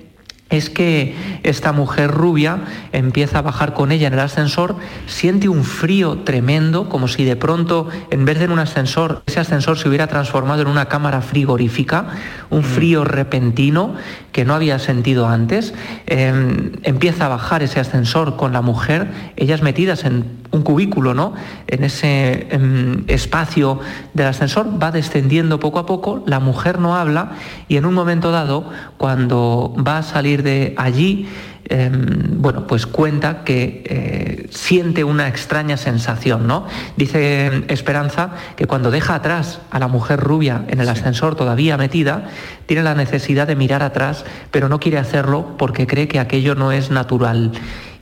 es 0.49 0.71
que 0.71 1.15
esta 1.43 1.73
mujer 1.73 2.11
rubia 2.11 2.61
empieza 2.93 3.41
a 3.41 3.43
bajar 3.43 3.75
con 3.75 3.91
ella 3.91 4.07
en 4.07 4.15
el 4.15 4.21
ascensor, 4.21 4.77
siente 5.07 5.49
un 5.49 5.65
frío 5.65 6.19
tremendo, 6.19 6.89
como 6.89 7.09
si 7.09 7.25
de 7.25 7.35
pronto, 7.35 7.89
en 8.11 8.25
vez 8.25 8.39
de 8.39 8.47
en 8.47 8.53
un 8.53 8.61
ascensor, 8.61 9.23
ese 9.27 9.41
ascensor 9.41 9.77
se 9.77 9.89
hubiera 9.89 10.07
transformado 10.07 10.63
en 10.63 10.69
una 10.69 10.87
cámara 10.87 11.21
frigorífica, 11.21 12.07
un 12.49 12.61
mm. 12.61 12.65
frío 12.65 13.05
repentino 13.05 13.95
que 14.31 14.45
no 14.45 14.55
había 14.55 14.79
sentido 14.79 15.27
antes. 15.29 15.75
Em, 16.07 16.73
empieza 16.85 17.27
a 17.27 17.29
bajar 17.29 17.65
ese 17.65 17.81
ascensor 17.81 18.37
con 18.37 18.53
la 18.53 18.63
mujer, 18.63 19.09
ellas 19.37 19.63
metidas 19.63 20.05
en 20.05 20.46
un 20.57 20.63
cubículo, 20.63 21.15
¿no? 21.15 21.35
En 21.67 21.85
ese 21.85 22.49
em, 22.51 23.05
espacio 23.07 23.79
del 24.15 24.27
ascensor 24.27 24.83
va 24.83 24.91
descendiendo 24.91 25.61
poco 25.61 25.79
a 25.79 25.87
poco, 25.87 26.25
la 26.27 26.41
mujer 26.41 26.79
no 26.81 26.97
habla 26.97 27.33
y 27.69 27.77
en 27.77 27.85
un 27.85 27.95
momento 27.95 28.31
dado, 28.31 28.71
cuando 28.97 29.75
va 29.77 29.99
a 29.99 30.03
salir 30.03 30.43
de 30.43 30.75
allí, 30.77 31.29
em, 31.69 32.41
bueno, 32.41 32.67
pues 32.67 32.87
cuenta 32.87 33.45
que 33.45 33.83
eh, 33.85 34.49
siente 34.51 35.05
una 35.05 35.29
extraña 35.29 35.77
sensación, 35.77 36.47
¿no? 36.47 36.67
Dice 36.97 37.65
Esperanza 37.69 38.31
que 38.57 38.67
cuando 38.67 38.91
deja 38.91 39.15
atrás 39.15 39.61
a 39.71 39.79
la 39.79 39.89
mujer 39.89 40.21
rubia 40.21 40.65
en 40.69 40.81
el 40.81 40.89
ascensor 40.89 41.35
todavía 41.35 41.77
metida, 41.77 42.29
tiene 42.67 42.83
la 42.83 42.95
necesidad 42.95 43.47
de 43.47 43.57
mirar 43.57 43.83
atrás, 43.83 44.25
pero 44.51 44.69
no 44.69 44.81
quiere 44.81 44.99
hacerlo 44.99 45.57
porque 45.59 45.87
cree 45.87 46.09
que 46.09 46.19
aquello 46.19 46.55
no 46.55 46.73
es 46.73 46.91
natural. 46.91 47.53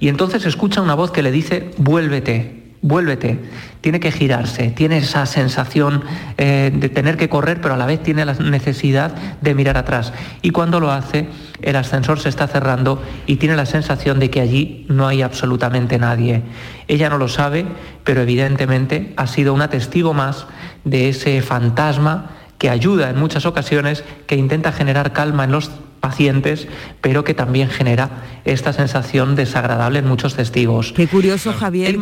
Y 0.00 0.08
entonces 0.08 0.44
escucha 0.46 0.80
una 0.80 0.94
voz 0.94 1.10
que 1.10 1.22
le 1.22 1.30
dice, 1.30 1.70
vuélvete, 1.78 2.64
vuélvete, 2.84 3.38
tiene 3.80 3.98
que 3.98 4.12
girarse, 4.12 4.68
tiene 4.68 4.98
esa 4.98 5.24
sensación 5.24 6.04
eh, 6.36 6.70
de 6.70 6.90
tener 6.90 7.16
que 7.16 7.30
correr, 7.30 7.58
pero 7.62 7.72
a 7.72 7.76
la 7.78 7.86
vez 7.86 8.02
tiene 8.02 8.26
la 8.26 8.34
necesidad 8.34 9.14
de 9.40 9.54
mirar 9.54 9.78
atrás. 9.78 10.12
Y 10.42 10.50
cuando 10.50 10.80
lo 10.80 10.92
hace, 10.92 11.28
el 11.62 11.76
ascensor 11.76 12.20
se 12.20 12.28
está 12.28 12.46
cerrando 12.46 13.02
y 13.26 13.36
tiene 13.36 13.56
la 13.56 13.64
sensación 13.64 14.20
de 14.20 14.28
que 14.28 14.42
allí 14.42 14.84
no 14.90 15.08
hay 15.08 15.22
absolutamente 15.22 15.98
nadie. 15.98 16.42
Ella 16.86 17.08
no 17.08 17.16
lo 17.16 17.28
sabe, 17.28 17.64
pero 18.04 18.20
evidentemente 18.20 19.14
ha 19.16 19.26
sido 19.26 19.54
una 19.54 19.70
testigo 19.70 20.12
más 20.12 20.46
de 20.84 21.08
ese 21.08 21.40
fantasma 21.40 22.32
que 22.58 22.68
ayuda 22.68 23.08
en 23.08 23.18
muchas 23.18 23.46
ocasiones, 23.46 24.04
que 24.26 24.36
intenta 24.36 24.72
generar 24.72 25.14
calma 25.14 25.44
en 25.44 25.52
los 25.52 25.70
pacientes, 26.04 26.68
pero 27.00 27.24
que 27.24 27.32
también 27.32 27.70
genera 27.70 28.10
esta 28.44 28.74
sensación 28.74 29.36
desagradable 29.36 30.00
en 30.00 30.06
muchos 30.06 30.34
testigos. 30.34 30.92
Qué 30.92 31.06
curioso, 31.08 31.54
Javier, 31.54 31.96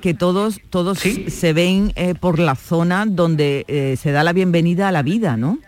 que, 0.00 0.14
todos, 0.14 0.60
todos 0.70 1.00
se 1.00 1.52
ven 1.52 1.92
eh, 1.96 2.14
por 2.14 2.38
la 2.38 2.54
zona 2.54 3.04
donde 3.04 3.64
eh, 3.66 3.96
se 4.00 4.12
da 4.12 4.22
la 4.22 4.32
bienvenida 4.32 4.86
a 4.86 4.92
la 4.92 5.02
vida, 5.02 5.36
¿no? 5.36 5.58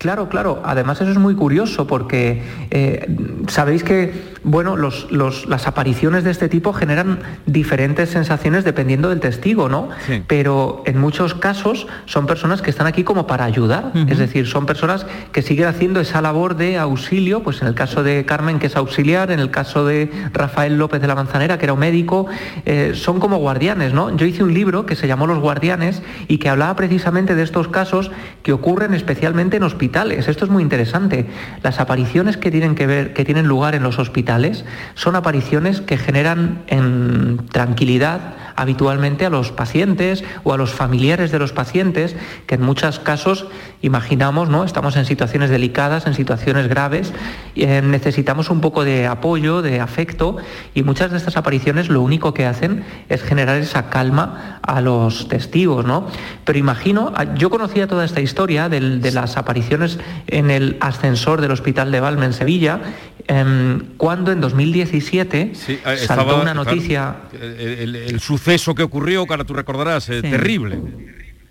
Claro, 0.00 0.30
claro. 0.30 0.62
Además 0.64 0.98
eso 1.02 1.10
es 1.10 1.18
muy 1.18 1.34
curioso 1.34 1.86
porque 1.86 2.42
eh, 2.70 3.06
sabéis 3.48 3.84
que 3.84 4.30
bueno, 4.42 4.74
las 4.78 5.66
apariciones 5.66 6.24
de 6.24 6.30
este 6.30 6.48
tipo 6.48 6.72
generan 6.72 7.18
diferentes 7.44 8.08
sensaciones 8.08 8.64
dependiendo 8.64 9.10
del 9.10 9.20
testigo, 9.20 9.68
¿no? 9.68 9.90
Pero 10.26 10.82
en 10.86 10.98
muchos 10.98 11.34
casos 11.34 11.86
son 12.06 12.26
personas 12.26 12.62
que 12.62 12.70
están 12.70 12.86
aquí 12.86 13.04
como 13.04 13.26
para 13.26 13.44
ayudar. 13.44 13.92
Es 14.08 14.16
decir, 14.16 14.46
son 14.46 14.64
personas 14.64 15.04
que 15.32 15.42
siguen 15.42 15.66
haciendo 15.66 16.00
esa 16.00 16.22
labor 16.22 16.56
de 16.56 16.78
auxilio, 16.78 17.42
pues 17.42 17.60
en 17.60 17.68
el 17.68 17.74
caso 17.74 18.02
de 18.02 18.24
Carmen, 18.24 18.58
que 18.58 18.68
es 18.68 18.76
auxiliar, 18.76 19.30
en 19.30 19.40
el 19.40 19.50
caso 19.50 19.84
de 19.84 20.10
Rafael 20.32 20.78
López 20.78 21.02
de 21.02 21.08
la 21.08 21.14
Manzanera, 21.14 21.58
que 21.58 21.66
era 21.66 21.74
un 21.74 21.80
médico, 21.80 22.24
eh, 22.64 22.92
son 22.94 23.20
como 23.20 23.36
guardianes, 23.36 23.92
¿no? 23.92 24.16
Yo 24.16 24.24
hice 24.24 24.42
un 24.42 24.54
libro 24.54 24.86
que 24.86 24.96
se 24.96 25.06
llamó 25.06 25.26
Los 25.26 25.40
Guardianes 25.40 26.02
y 26.28 26.38
que 26.38 26.48
hablaba 26.48 26.74
precisamente 26.76 27.34
de 27.34 27.42
estos 27.42 27.68
casos 27.68 28.10
que 28.42 28.54
ocurren 28.54 28.94
especialmente 28.94 29.58
en 29.58 29.64
hospitales 29.64 29.89
esto 29.94 30.44
es 30.44 30.50
muy 30.50 30.62
interesante. 30.62 31.26
Las 31.62 31.80
apariciones 31.80 32.36
que 32.36 32.50
tienen 32.50 32.74
que 32.74 32.86
ver, 32.86 33.12
que 33.12 33.24
tienen 33.24 33.46
lugar 33.46 33.74
en 33.74 33.82
los 33.82 33.98
hospitales, 33.98 34.64
son 34.94 35.16
apariciones 35.16 35.80
que 35.80 35.96
generan 35.96 36.62
en 36.66 37.46
tranquilidad 37.50 38.34
habitualmente 38.56 39.26
a 39.26 39.30
los 39.30 39.52
pacientes 39.52 40.24
o 40.44 40.52
a 40.52 40.56
los 40.56 40.72
familiares 40.72 41.30
de 41.30 41.38
los 41.38 41.52
pacientes, 41.52 42.16
que 42.46 42.56
en 42.56 42.62
muchos 42.62 42.98
casos 42.98 43.46
imaginamos, 43.82 44.48
¿no? 44.48 44.64
Estamos 44.64 44.96
en 44.96 45.04
situaciones 45.04 45.50
delicadas, 45.50 46.06
en 46.06 46.14
situaciones 46.14 46.68
graves, 46.68 47.12
eh, 47.56 47.82
necesitamos 47.82 48.50
un 48.50 48.60
poco 48.60 48.84
de 48.84 49.06
apoyo, 49.06 49.62
de 49.62 49.80
afecto, 49.80 50.36
y 50.74 50.82
muchas 50.82 51.10
de 51.10 51.16
estas 51.16 51.36
apariciones 51.36 51.88
lo 51.88 52.02
único 52.02 52.34
que 52.34 52.46
hacen 52.46 52.84
es 53.08 53.22
generar 53.22 53.56
esa 53.56 53.88
calma 53.88 54.58
a 54.62 54.80
los 54.80 55.28
testigos, 55.28 55.84
¿no? 55.84 56.06
Pero 56.44 56.58
imagino, 56.58 57.12
ah, 57.16 57.34
yo 57.34 57.50
conocía 57.50 57.86
toda 57.86 58.04
esta 58.04 58.20
historia 58.20 58.68
de 58.68 59.12
las 59.12 59.36
apariciones 59.36 59.98
en 60.26 60.50
el 60.50 60.76
ascensor 60.80 61.40
del 61.40 61.52
Hospital 61.52 61.90
de 61.90 62.00
Valme 62.00 62.26
en 62.26 62.32
Sevilla, 62.32 62.80
em, 63.26 63.96
cuando 63.96 64.32
en 64.32 64.40
2017 64.40 65.52
eh, 65.68 65.80
saltó 66.06 66.40
una 66.40 66.54
noticia. 66.54 67.16
el, 67.32 68.20
suceso 68.40 68.74
que 68.74 68.82
ocurrió, 68.82 69.26
que 69.26 69.34
ahora 69.34 69.44
tú 69.44 69.52
recordarás, 69.52 70.08
eh, 70.08 70.22
terrible. 70.22 70.78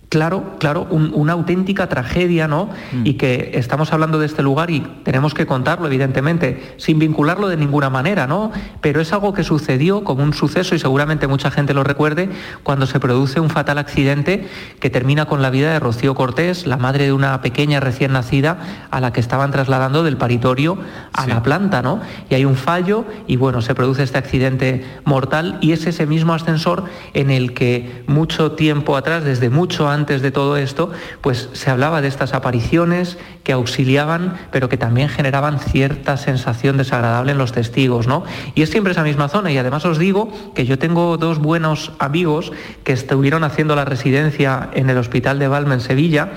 Claro, 0.09 0.55
claro, 0.57 0.87
una 0.89 1.33
auténtica 1.33 1.87
tragedia, 1.87 2.47
¿no? 2.47 2.69
Mm. 2.91 3.05
Y 3.05 3.13
que 3.13 3.51
estamos 3.53 3.93
hablando 3.93 4.17
de 4.17 4.25
este 4.25 4.41
lugar 4.41 4.71
y 4.71 4.79
tenemos 5.03 5.35
que 5.35 5.45
contarlo, 5.45 5.85
evidentemente, 5.85 6.73
sin 6.77 6.97
vincularlo 6.97 7.47
de 7.47 7.57
ninguna 7.57 7.91
manera, 7.91 8.25
¿no? 8.25 8.51
Pero 8.81 9.01
es 9.01 9.13
algo 9.13 9.33
que 9.33 9.43
sucedió 9.43 10.03
como 10.03 10.23
un 10.23 10.33
suceso 10.33 10.73
y 10.73 10.79
seguramente 10.79 11.27
mucha 11.27 11.51
gente 11.51 11.75
lo 11.75 11.83
recuerde 11.83 12.27
cuando 12.63 12.87
se 12.87 12.99
produce 12.99 13.39
un 13.39 13.51
fatal 13.51 13.77
accidente 13.77 14.47
que 14.79 14.89
termina 14.89 15.25
con 15.25 15.43
la 15.43 15.51
vida 15.51 15.73
de 15.73 15.79
Rocío 15.79 16.15
Cortés, 16.15 16.65
la 16.65 16.77
madre 16.77 17.05
de 17.05 17.13
una 17.13 17.39
pequeña 17.43 17.79
recién 17.79 18.11
nacida 18.13 18.87
a 18.89 18.99
la 19.01 19.13
que 19.13 19.19
estaban 19.19 19.51
trasladando 19.51 20.01
del 20.01 20.17
paritorio 20.17 20.79
a 21.13 21.27
la 21.27 21.43
planta, 21.43 21.83
¿no? 21.83 22.01
Y 22.31 22.33
hay 22.33 22.45
un 22.45 22.55
fallo 22.55 23.05
y 23.27 23.35
bueno, 23.35 23.61
se 23.61 23.75
produce 23.75 24.01
este 24.01 24.17
accidente 24.17 24.83
mortal 25.05 25.59
y 25.61 25.71
es 25.71 25.85
ese 25.85 26.07
mismo 26.07 26.33
ascensor 26.33 26.85
en 27.13 27.29
el 27.29 27.53
que 27.53 28.03
mucho 28.07 28.53
tiempo 28.53 28.97
atrás, 28.97 29.23
desde 29.23 29.51
mucho 29.51 29.87
antes, 29.87 29.98
antes 29.99 30.21
de 30.21 30.31
todo 30.31 30.57
esto, 30.57 30.91
pues 31.21 31.49
se 31.53 31.69
hablaba 31.69 32.01
de 32.01 32.07
estas 32.07 32.33
apariciones 32.33 33.17
que 33.43 33.53
auxiliaban, 33.53 34.37
pero 34.51 34.69
que 34.69 34.77
también 34.77 35.09
generaban 35.09 35.59
cierta 35.59 36.17
sensación 36.17 36.77
desagradable 36.77 37.31
en 37.31 37.37
los 37.37 37.51
testigos, 37.51 38.07
¿no? 38.07 38.23
Y 38.55 38.61
es 38.61 38.69
siempre 38.69 38.91
esa 38.93 39.03
misma 39.03 39.27
zona. 39.27 39.51
Y 39.51 39.57
además 39.57 39.85
os 39.85 39.97
digo 39.97 40.31
que 40.55 40.65
yo 40.65 40.77
tengo 40.77 41.17
dos 41.17 41.39
buenos 41.39 41.91
amigos 41.99 42.51
que 42.83 42.93
estuvieron 42.93 43.43
haciendo 43.43 43.75
la 43.75 43.85
residencia 43.85 44.69
en 44.73 44.89
el 44.89 44.97
Hospital 44.97 45.39
de 45.39 45.47
Valme 45.47 45.75
en 45.75 45.81
Sevilla. 45.81 46.31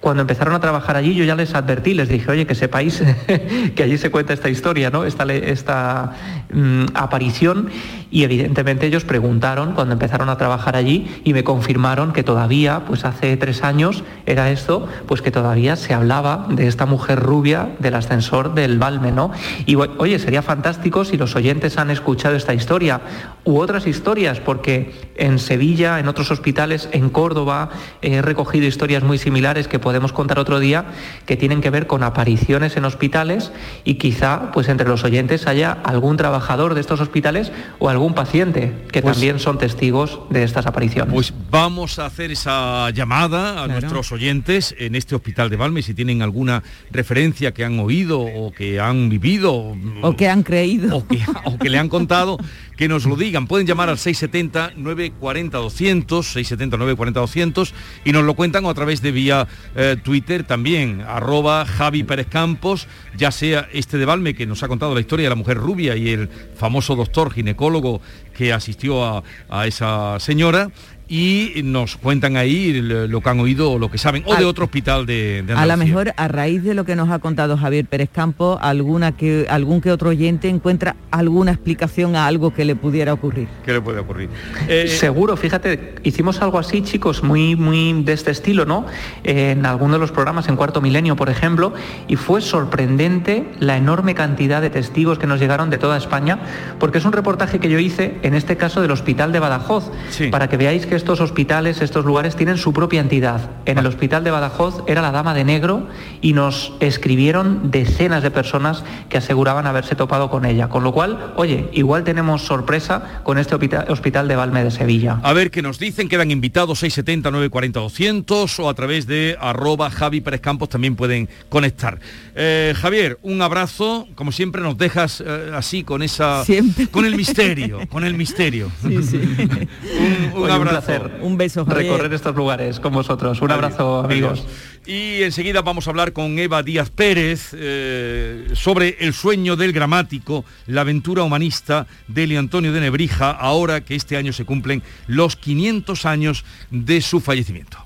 Cuando 0.00 0.22
empezaron 0.22 0.54
a 0.54 0.60
trabajar 0.60 0.96
allí, 0.96 1.14
yo 1.14 1.24
ya 1.24 1.34
les 1.34 1.54
advertí, 1.54 1.94
les 1.94 2.08
dije, 2.08 2.30
oye, 2.30 2.46
que 2.46 2.54
sepáis 2.54 3.02
que 3.74 3.82
allí 3.82 3.98
se 3.98 4.10
cuenta 4.10 4.32
esta 4.32 4.48
historia, 4.48 4.90
¿no? 4.90 5.04
Esta, 5.04 5.24
esta 5.32 6.12
mm, 6.52 6.84
aparición. 6.94 7.70
Y 8.10 8.24
evidentemente 8.24 8.86
ellos 8.86 9.04
preguntaron 9.04 9.72
cuando 9.74 9.92
empezaron 9.92 10.28
a 10.30 10.38
trabajar 10.38 10.76
allí 10.76 11.20
y 11.24 11.34
me 11.34 11.44
confirmaron 11.44 12.12
que 12.12 12.22
todavía, 12.22 12.84
pues 12.86 13.04
hace 13.04 13.36
tres 13.36 13.62
años 13.62 14.02
era 14.24 14.50
esto, 14.50 14.88
pues 15.06 15.20
que 15.20 15.30
todavía 15.30 15.76
se 15.76 15.92
hablaba 15.92 16.46
de 16.48 16.66
esta 16.66 16.86
mujer 16.86 17.20
rubia 17.20 17.70
del 17.78 17.94
ascensor 17.94 18.54
del 18.54 18.78
Balme, 18.78 19.12
¿no? 19.12 19.30
Y 19.66 19.76
oye, 19.76 20.18
sería 20.18 20.42
fantástico 20.42 21.04
si 21.04 21.16
los 21.16 21.36
oyentes 21.36 21.76
han 21.76 21.90
escuchado 21.90 22.34
esta 22.34 22.54
historia 22.54 23.00
u 23.44 23.58
otras 23.58 23.86
historias, 23.86 24.40
porque 24.40 24.92
en 25.16 25.38
Sevilla, 25.38 25.98
en 25.98 26.08
otros 26.08 26.30
hospitales, 26.30 26.88
en 26.92 27.10
Córdoba, 27.10 27.70
he 28.02 28.22
recogido 28.22 28.66
historias 28.66 29.02
muy 29.02 29.18
similares 29.18 29.68
que 29.68 29.78
podemos 29.78 30.12
contar 30.12 30.38
otro 30.38 30.60
día, 30.60 30.86
que 31.26 31.36
tienen 31.36 31.60
que 31.60 31.70
ver 31.70 31.86
con 31.86 32.02
apariciones 32.02 32.76
en 32.76 32.84
hospitales 32.84 33.52
y 33.84 33.94
quizá, 33.94 34.50
pues 34.52 34.68
entre 34.68 34.88
los 34.88 35.04
oyentes 35.04 35.46
haya 35.46 35.72
algún 35.72 36.16
trabajador 36.16 36.74
de 36.74 36.80
estos 36.80 37.00
hospitales 37.00 37.52
o 37.78 37.88
algún 37.88 37.97
paciente 38.14 38.72
que 38.92 39.02
Pues- 39.02 39.14
también 39.14 39.38
son 39.38 39.58
testigos 39.58 40.20
de 40.30 40.44
estas 40.44 40.66
apariciones. 40.66 41.12
Pues 41.12 41.32
vamos 41.50 41.98
a 41.98 42.06
hacer 42.06 42.30
esa 42.30 42.90
llamada 42.90 43.50
a 43.50 43.54
Claro. 43.64 43.72
nuestros 43.80 44.12
oyentes 44.12 44.74
en 44.78 44.94
este 44.94 45.14
hospital 45.14 45.50
de 45.50 45.56
Valme, 45.56 45.82
si 45.82 45.94
tienen 45.94 46.22
alguna 46.22 46.62
referencia 46.90 47.52
que 47.52 47.64
han 47.64 47.78
oído 47.80 48.20
o 48.20 48.52
que 48.52 48.80
han 48.80 49.08
vivido 49.08 49.74
O 50.02 50.16
que 50.16 50.28
han 50.28 50.42
creído. 50.42 50.98
o 50.98 51.06
que, 51.06 51.20
o 51.44 51.58
que 51.58 51.68
le 51.70 51.78
han 51.78 51.88
contado, 51.88 52.38
que 52.76 52.88
nos 52.88 53.04
lo 53.06 53.16
digan. 53.16 53.46
Pueden 53.46 53.66
llamar 53.66 53.88
al 53.88 53.98
670-940-200, 53.98 56.26
670-940-200 56.32 57.72
y 58.04 58.12
nos 58.12 58.24
lo 58.24 58.34
cuentan 58.34 58.66
a 58.66 58.74
través 58.74 59.02
de 59.02 59.12
vía 59.12 59.46
eh, 59.76 59.96
Twitter 60.02 60.44
también, 60.44 61.02
arroba 61.06 61.64
Javi 61.66 62.02
Pérez 62.04 62.26
Campos, 62.28 62.86
ya 63.18 63.30
sea 63.32 63.68
este 63.72 63.98
de 63.98 64.06
Valme 64.06 64.34
que 64.34 64.46
nos 64.46 64.62
ha 64.62 64.68
contado 64.68 64.94
la 64.94 65.00
historia 65.00 65.24
de 65.24 65.30
la 65.30 65.36
mujer 65.36 65.58
rubia 65.58 65.96
y 65.96 66.08
el 66.10 66.28
famoso 66.56 66.94
doctor 66.96 67.32
ginecólogo 67.32 68.00
que 68.32 68.52
asistió 68.52 69.04
a, 69.04 69.24
a 69.50 69.66
esa 69.66 70.18
señora 70.20 70.70
y 71.08 71.62
nos 71.64 71.96
cuentan 71.96 72.36
ahí 72.36 72.72
lo 72.82 73.20
que 73.20 73.28
han 73.30 73.40
oído 73.40 73.72
o 73.72 73.78
lo 73.78 73.90
que 73.90 73.96
saben, 73.98 74.22
o 74.26 74.34
de 74.36 74.44
otro 74.44 74.64
hospital 74.66 75.06
de, 75.06 75.42
de 75.42 75.54
A 75.54 75.64
lo 75.64 75.76
mejor, 75.78 76.12
a 76.16 76.28
raíz 76.28 76.62
de 76.62 76.74
lo 76.74 76.84
que 76.84 76.96
nos 76.96 77.08
ha 77.10 77.18
contado 77.18 77.56
Javier 77.56 77.86
Pérez 77.86 78.10
Campo, 78.12 78.58
alguna 78.60 79.12
que, 79.12 79.46
algún 79.48 79.80
que 79.80 79.90
otro 79.90 80.10
oyente 80.10 80.48
encuentra 80.48 80.96
alguna 81.10 81.52
explicación 81.52 82.14
a 82.14 82.26
algo 82.26 82.52
que 82.52 82.64
le 82.66 82.76
pudiera 82.76 83.14
ocurrir. 83.14 83.48
¿Qué 83.64 83.72
le 83.72 83.80
puede 83.80 84.00
ocurrir? 84.00 84.28
Eh, 84.68 84.86
Seguro, 84.88 85.36
fíjate, 85.36 85.94
hicimos 86.02 86.42
algo 86.42 86.58
así, 86.58 86.82
chicos, 86.82 87.22
muy, 87.22 87.56
muy 87.56 88.02
de 88.02 88.12
este 88.12 88.30
estilo, 88.30 88.66
¿no? 88.66 88.84
En 89.24 89.64
alguno 89.64 89.94
de 89.94 90.00
los 90.00 90.12
programas, 90.12 90.48
en 90.48 90.56
Cuarto 90.56 90.82
Milenio, 90.82 91.16
por 91.16 91.30
ejemplo, 91.30 91.72
y 92.06 92.16
fue 92.16 92.42
sorprendente 92.42 93.46
la 93.60 93.78
enorme 93.78 94.14
cantidad 94.14 94.60
de 94.60 94.68
testigos 94.68 95.18
que 95.18 95.26
nos 95.26 95.40
llegaron 95.40 95.70
de 95.70 95.78
toda 95.78 95.96
España, 95.96 96.38
porque 96.78 96.98
es 96.98 97.04
un 97.06 97.12
reportaje 97.12 97.58
que 97.60 97.70
yo 97.70 97.78
hice, 97.78 98.18
en 98.22 98.34
este 98.34 98.58
caso 98.58 98.82
del 98.82 98.90
Hospital 98.90 99.32
de 99.32 99.38
Badajoz, 99.38 99.90
Sí. 100.10 100.28
para 100.28 100.48
que 100.48 100.56
veáis 100.58 100.84
que 100.84 100.97
estos 100.98 101.20
hospitales, 101.20 101.80
estos 101.80 102.04
lugares 102.04 102.34
tienen 102.34 102.58
su 102.58 102.72
propia 102.72 103.00
entidad. 103.00 103.50
En 103.66 103.78
el 103.78 103.86
Hospital 103.86 104.24
de 104.24 104.32
Badajoz 104.32 104.82
era 104.88 105.00
la 105.00 105.12
Dama 105.12 105.32
de 105.32 105.44
Negro 105.44 105.86
y 106.20 106.32
nos 106.32 106.72
escribieron 106.80 107.70
decenas 107.70 108.22
de 108.24 108.32
personas 108.32 108.82
que 109.08 109.18
aseguraban 109.18 109.66
haberse 109.66 109.94
topado 109.94 110.28
con 110.28 110.44
ella. 110.44 110.68
Con 110.68 110.82
lo 110.82 110.92
cual, 110.92 111.32
oye, 111.36 111.68
igual 111.72 112.02
tenemos 112.02 112.42
sorpresa 112.42 113.20
con 113.22 113.38
este 113.38 113.54
Hospital 113.54 114.26
de 114.28 114.36
Valme 114.36 114.64
de 114.64 114.72
Sevilla. 114.72 115.20
A 115.22 115.32
ver 115.32 115.52
qué 115.52 115.62
nos 115.62 115.78
dicen, 115.78 116.08
quedan 116.08 116.32
invitados 116.32 116.80
670 116.80 117.30
940 117.30 117.80
200 117.80 118.58
o 118.58 118.68
a 118.68 118.74
través 118.74 119.06
de 119.06 119.36
arroba 119.40 119.90
Javi 119.90 120.20
Pérez 120.20 120.40
Campos 120.40 120.68
también 120.68 120.96
pueden 120.96 121.28
conectar. 121.48 122.00
Eh, 122.34 122.74
Javier, 122.76 123.18
un 123.22 123.40
abrazo, 123.40 124.08
como 124.16 124.32
siempre 124.32 124.62
nos 124.62 124.76
dejas 124.76 125.22
eh, 125.24 125.52
así 125.54 125.84
con 125.84 126.02
esa 126.02 126.44
Siempre. 126.44 126.88
con 126.88 127.04
el 127.04 127.14
misterio, 127.16 127.80
con 127.88 128.04
el 128.04 128.14
misterio. 128.14 128.70
Sí, 128.82 129.02
sí. 129.02 129.20
un, 130.34 130.50
abrazo. 130.50 130.87
Placer 130.88 131.20
Un 131.22 131.36
beso, 131.36 131.64
Javier. 131.64 131.92
recorrer 131.92 132.12
estos 132.12 132.34
lugares 132.34 132.80
con 132.80 132.92
vosotros. 132.92 133.40
Un 133.40 133.50
abrazo, 133.50 134.00
Adiós. 134.04 134.40
amigos. 134.40 134.46
Y 134.86 135.22
enseguida 135.22 135.60
vamos 135.62 135.86
a 135.86 135.90
hablar 135.90 136.12
con 136.12 136.38
Eva 136.38 136.62
Díaz 136.62 136.90
Pérez 136.90 137.50
eh, 137.52 138.48
sobre 138.54 138.96
el 139.00 139.12
sueño 139.12 139.56
del 139.56 139.72
gramático, 139.72 140.44
la 140.66 140.80
aventura 140.80 141.22
humanista 141.22 141.86
de 142.06 142.24
Eli 142.24 142.36
Antonio 142.36 142.72
de 142.72 142.80
Nebrija, 142.80 143.30
ahora 143.30 143.82
que 143.82 143.94
este 143.94 144.16
año 144.16 144.32
se 144.32 144.44
cumplen 144.44 144.82
los 145.06 145.36
500 145.36 146.06
años 146.06 146.44
de 146.70 147.00
su 147.02 147.20
fallecimiento. 147.20 147.78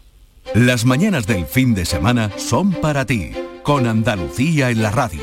Las 0.55 0.85
mañanas 0.85 1.27
del 1.27 1.47
fin 1.47 1.75
de 1.75 1.85
semana 1.85 2.31
son 2.37 2.73
para 2.73 3.07
ti, 3.07 3.31
con 3.63 3.87
Andalucía 3.87 4.71
en 4.71 4.83
la 4.83 4.91
radio, 4.91 5.23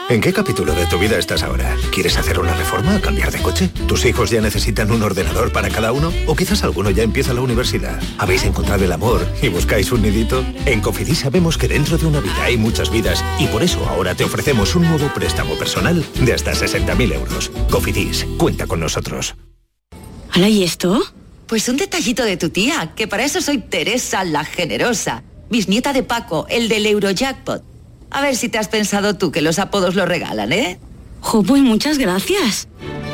¿En 0.08 0.20
qué 0.20 0.32
capítulo 0.32 0.72
de 0.72 0.86
tu 0.86 1.00
vida 1.00 1.18
estás 1.18 1.42
ahora? 1.42 1.76
¿Quieres 1.92 2.16
hacer 2.16 2.38
una 2.38 2.54
reforma? 2.54 3.00
¿Cambiar 3.00 3.32
de 3.32 3.42
coche? 3.42 3.68
¿Tus 3.88 4.04
hijos 4.04 4.30
ya 4.30 4.40
necesitan 4.40 4.92
un 4.92 5.02
ordenador 5.02 5.50
para 5.52 5.68
cada 5.68 5.90
uno? 5.90 6.12
¿O 6.28 6.36
quizás 6.36 6.62
alguno 6.62 6.90
ya 6.90 7.02
empieza 7.02 7.34
la 7.34 7.40
universidad? 7.40 8.00
¿Habéis 8.16 8.44
encontrado 8.44 8.84
el 8.84 8.92
amor 8.92 9.26
y 9.42 9.48
buscáis 9.48 9.90
un 9.90 10.02
nidito? 10.02 10.46
En 10.64 10.80
Cofidis 10.80 11.18
sabemos 11.18 11.58
que 11.58 11.66
dentro 11.66 11.98
de 11.98 12.06
una 12.06 12.20
vida 12.20 12.44
hay 12.44 12.56
muchas 12.56 12.88
vidas 12.90 13.24
y 13.40 13.48
por 13.48 13.64
eso 13.64 13.84
ahora 13.88 14.14
te 14.14 14.22
ofrecemos 14.22 14.76
un 14.76 14.88
nuevo 14.88 15.12
préstamo 15.12 15.56
personal 15.56 16.04
de 16.20 16.32
hasta 16.32 16.52
60.000 16.52 17.12
euros. 17.12 17.50
Cofidis, 17.68 18.26
cuenta 18.38 18.68
con 18.68 18.78
nosotros. 18.78 19.34
¿Hala 20.30 20.48
y 20.48 20.62
esto? 20.62 21.02
Pues 21.48 21.68
un 21.68 21.78
detallito 21.78 22.24
de 22.24 22.36
tu 22.36 22.50
tía, 22.50 22.92
que 22.94 23.08
para 23.08 23.24
eso 23.24 23.40
soy 23.40 23.58
Teresa 23.58 24.22
la 24.22 24.44
Generosa, 24.44 25.24
bisnieta 25.50 25.92
de 25.92 26.04
Paco, 26.04 26.46
el 26.48 26.68
del 26.68 26.86
Eurojackpot. 26.86 27.75
A 28.10 28.22
ver 28.22 28.36
si 28.36 28.48
te 28.48 28.58
has 28.58 28.68
pensado 28.68 29.14
tú 29.14 29.32
que 29.32 29.42
los 29.42 29.58
apodos 29.58 29.94
lo 29.94 30.06
regalan, 30.06 30.52
¿eh? 30.52 30.78
Jo, 31.20 31.42
pues 31.42 31.62
muchas 31.62 31.98
gracias. 31.98 32.68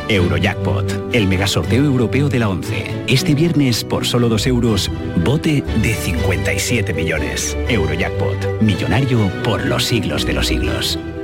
Eurojackpot, 0.09 1.15
el 1.15 1.27
megasorteo 1.27 1.85
europeo 1.85 2.29
de 2.29 2.39
la 2.39 2.49
11. 2.49 3.05
Este 3.07 3.35
viernes, 3.35 3.85
por 3.85 4.07
solo 4.07 4.29
2 4.29 4.47
euros, 4.49 4.91
bote 5.25 5.63
de 5.83 5.95
57 5.95 6.93
millones. 6.93 7.57
Eurojackpot, 7.69 8.61
millonario 8.61 9.31
por 9.43 9.65
los 9.65 9.85
siglos 9.85 10.27
de 10.27 10.33
los 10.35 10.49
siglos. 10.49 10.99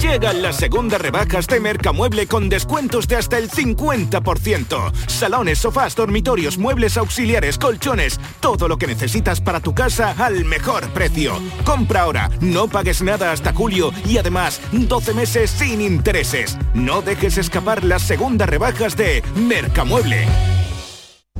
Llegan 0.00 0.42
las 0.42 0.56
segundas 0.56 1.00
rebajas 1.00 1.46
de 1.46 1.60
Mercamueble 1.60 2.26
con 2.26 2.48
descuentos 2.48 3.06
de 3.08 3.16
hasta 3.16 3.38
el 3.38 3.50
50%. 3.50 4.92
Salones, 5.06 5.58
sofás, 5.58 5.94
dormitorios, 5.94 6.58
muebles 6.58 6.96
auxiliares, 6.96 7.58
colchones, 7.58 8.20
todo 8.40 8.68
lo 8.68 8.78
que 8.78 8.86
necesitas 8.86 9.40
para 9.40 9.60
tu 9.60 9.74
casa 9.74 10.14
al 10.18 10.44
mejor 10.44 10.88
precio. 10.90 11.40
Compra 11.64 12.02
ahora, 12.02 12.30
no 12.40 12.68
pagues 12.68 13.02
nada 13.02 13.32
hasta 13.32 13.52
julio 13.52 13.92
y 14.06 14.18
además 14.18 14.60
12 14.72 15.14
meses 15.14 15.50
sin 15.50 15.80
intereses. 15.80 16.56
No 16.74 17.02
dejes 17.02 17.38
escapar 17.38 17.84
las 17.84 18.02
segundas 18.02 18.48
rebajas 18.48 18.96
de 18.96 19.22
Mercamueble. 19.36 20.55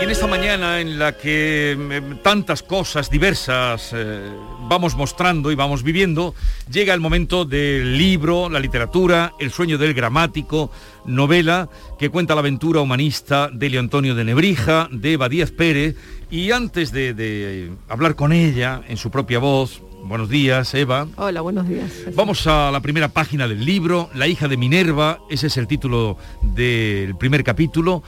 Y 0.00 0.04
en 0.04 0.10
esta 0.10 0.26
mañana 0.26 0.80
en 0.80 0.98
la 0.98 1.16
que 1.16 1.76
eh, 1.78 2.02
tantas 2.22 2.62
cosas 2.62 3.10
diversas 3.10 3.90
eh, 3.92 4.32
vamos 4.66 4.96
mostrando 4.96 5.52
y 5.52 5.54
vamos 5.54 5.82
viviendo, 5.82 6.34
llega 6.70 6.94
el 6.94 7.00
momento 7.00 7.44
del 7.44 7.98
libro, 7.98 8.48
la 8.48 8.60
literatura, 8.60 9.34
el 9.38 9.50
sueño 9.50 9.76
del 9.76 9.92
gramático, 9.92 10.70
novela 11.04 11.68
que 11.98 12.08
cuenta 12.08 12.34
la 12.34 12.40
aventura 12.40 12.80
humanista 12.80 13.50
de 13.52 13.68
Leo 13.68 13.80
Antonio 13.80 14.14
de 14.14 14.24
Nebrija, 14.24 14.88
de 14.90 15.12
Eva 15.12 15.28
Díaz 15.28 15.50
Pérez, 15.50 15.94
y 16.30 16.50
antes 16.50 16.92
de, 16.92 17.12
de 17.12 17.72
hablar 17.88 18.14
con 18.14 18.32
ella 18.32 18.80
en 18.88 18.96
su 18.96 19.10
propia 19.10 19.38
voz, 19.38 19.82
Buenos 20.04 20.28
días, 20.28 20.74
Eva. 20.74 21.06
Hola, 21.16 21.40
buenos 21.42 21.68
días. 21.68 21.92
Vamos 22.14 22.48
a 22.48 22.72
la 22.72 22.80
primera 22.80 23.06
página 23.08 23.46
del 23.46 23.64
libro, 23.64 24.10
La 24.14 24.26
hija 24.26 24.48
de 24.48 24.56
Minerva, 24.56 25.20
ese 25.30 25.46
es 25.46 25.56
el 25.56 25.68
título 25.68 26.16
del 26.42 27.14
primer 27.14 27.44
capítulo. 27.44 28.02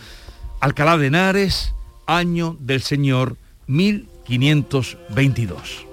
Alcalá 0.61 0.99
de 0.99 1.07
Henares, 1.07 1.73
año 2.07 2.57
del 2.59 2.83
Señor 2.83 3.37
1522. 3.69 5.87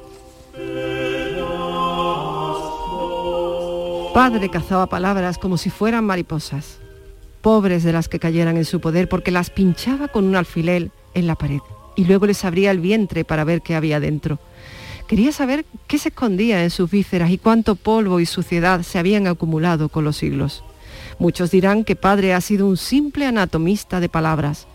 Padre 4.14 4.50
cazaba 4.50 4.88
palabras 4.88 5.38
como 5.38 5.58
si 5.58 5.70
fueran 5.70 6.06
mariposas, 6.06 6.80
pobres 7.42 7.84
de 7.84 7.94
las 7.94 8.10
que 8.10 8.18
cayeran 8.20 8.58
en 8.58 8.66
su 8.66 8.82
poder 8.82 9.08
porque 9.08 9.30
las 9.30 9.52
pinchaba 9.52 10.08
con 10.08 10.26
un 10.26 10.36
alfiler 10.36 10.90
en 11.14 11.28
la 11.28 11.36
pared 11.36 11.60
y 11.96 12.06
luego 12.06 12.26
les 12.26 12.44
abría 12.44 12.72
el 12.72 12.80
vientre 12.80 13.24
para 13.24 13.44
ver 13.44 13.62
qué 13.62 13.76
había 13.76 14.00
dentro 14.00 14.40
Quería 15.12 15.34
saber 15.34 15.66
qué 15.88 15.98
se 15.98 16.08
escondía 16.08 16.64
en 16.64 16.70
sus 16.70 16.90
vísceras 16.90 17.32
y 17.32 17.38
cuánto 17.38 17.76
polvo 17.76 18.22
y 18.22 18.26
suciedad 18.26 18.82
se 18.82 18.98
habían 18.98 19.28
acumulado 19.28 19.90
con 19.90 20.06
los 20.06 20.16
siglos. 20.16 20.64
Muchos 21.20 21.52
dirán 21.52 21.84
que 21.84 21.98
padre 21.98 22.34
ha 22.34 22.40
sido 22.40 22.66
un 22.66 22.78
simple 22.78 23.26
anatomista 23.26 24.00
de 24.00 24.08
palabras, 24.08 24.68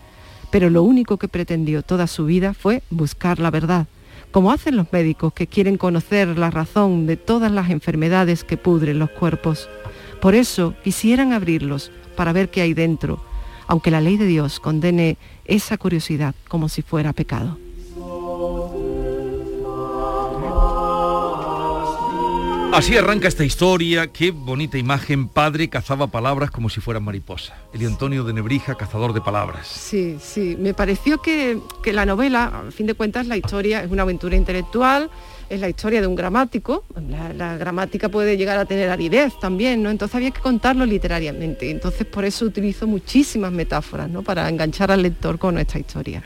pero 0.51 0.69
lo 0.69 0.83
único 0.83 1.17
que 1.17 1.27
pretendió 1.27 1.81
toda 1.81 2.05
su 2.05 2.25
vida 2.25 2.53
fue 2.53 2.83
buscar 2.91 3.39
la 3.39 3.49
verdad, 3.49 3.87
como 4.29 4.51
hacen 4.51 4.75
los 4.75 4.93
médicos 4.93 5.33
que 5.33 5.47
quieren 5.47 5.75
conocer 5.75 6.37
la 6.37 6.51
razón 6.51 7.07
de 7.07 7.17
todas 7.17 7.51
las 7.51 7.71
enfermedades 7.71 8.43
que 8.43 8.57
pudren 8.57 8.99
los 8.99 9.09
cuerpos. 9.09 9.67
Por 10.21 10.35
eso 10.35 10.75
quisieran 10.83 11.33
abrirlos 11.33 11.91
para 12.15 12.31
ver 12.31 12.51
qué 12.51 12.61
hay 12.61 12.75
dentro, 12.75 13.23
aunque 13.65 13.89
la 13.89 14.01
ley 14.01 14.17
de 14.17 14.27
Dios 14.27 14.59
condene 14.59 15.17
esa 15.45 15.79
curiosidad 15.79 16.35
como 16.47 16.69
si 16.69 16.83
fuera 16.83 17.11
pecado. 17.11 17.57
Así 22.73 22.95
arranca 22.95 23.27
esta 23.27 23.43
historia, 23.43 24.07
qué 24.07 24.31
bonita 24.31 24.77
imagen, 24.77 25.29
padre 25.29 25.69
cazaba 25.69 26.07
palabras 26.07 26.51
como 26.51 26.69
si 26.69 26.81
fueran 26.81 27.03
mariposas. 27.03 27.57
El 27.73 27.87
Antonio 27.87 28.23
de 28.23 28.33
Nebrija, 28.33 28.75
cazador 28.75 29.13
de 29.13 29.21
palabras. 29.21 29.67
Sí, 29.67 30.17
sí, 30.21 30.55
me 30.59 30.73
pareció 30.73 31.19
que, 31.19 31.59
la 31.85 32.05
novela, 32.05 32.65
a 32.67 32.71
fin 32.71 32.85
de 32.85 32.93
cuentas, 32.93 33.25
la 33.25 33.37
historia 33.37 33.83
es 33.83 33.89
una 33.89 34.03
aventura 34.03 34.35
intelectual, 34.35 35.09
es 35.49 35.59
la 35.59 35.69
historia 35.69 36.01
de 36.01 36.07
un 36.07 36.15
gramático, 36.15 36.83
la, 37.09 37.57
gramática 37.57 38.09
puede 38.09 38.37
llegar 38.37 38.59
a 38.59 38.65
tener 38.65 38.89
aridez 38.89 39.39
también, 39.39 39.81
¿no? 39.81 39.89
Entonces 39.89 40.13
había 40.13 40.31
que 40.31 40.41
contarlo 40.41 40.85
literariamente, 40.85 41.71
entonces 41.71 42.05
por 42.05 42.25
eso 42.25 42.45
utilizo 42.45 42.85
muchísimas 42.85 43.51
metáforas, 43.51 44.09
¿no? 44.09 44.23
Para 44.23 44.47
enganchar 44.49 44.91
al 44.91 45.01
lector 45.01 45.39
con 45.39 45.55
nuestra 45.55 45.79
historia. 45.79 46.21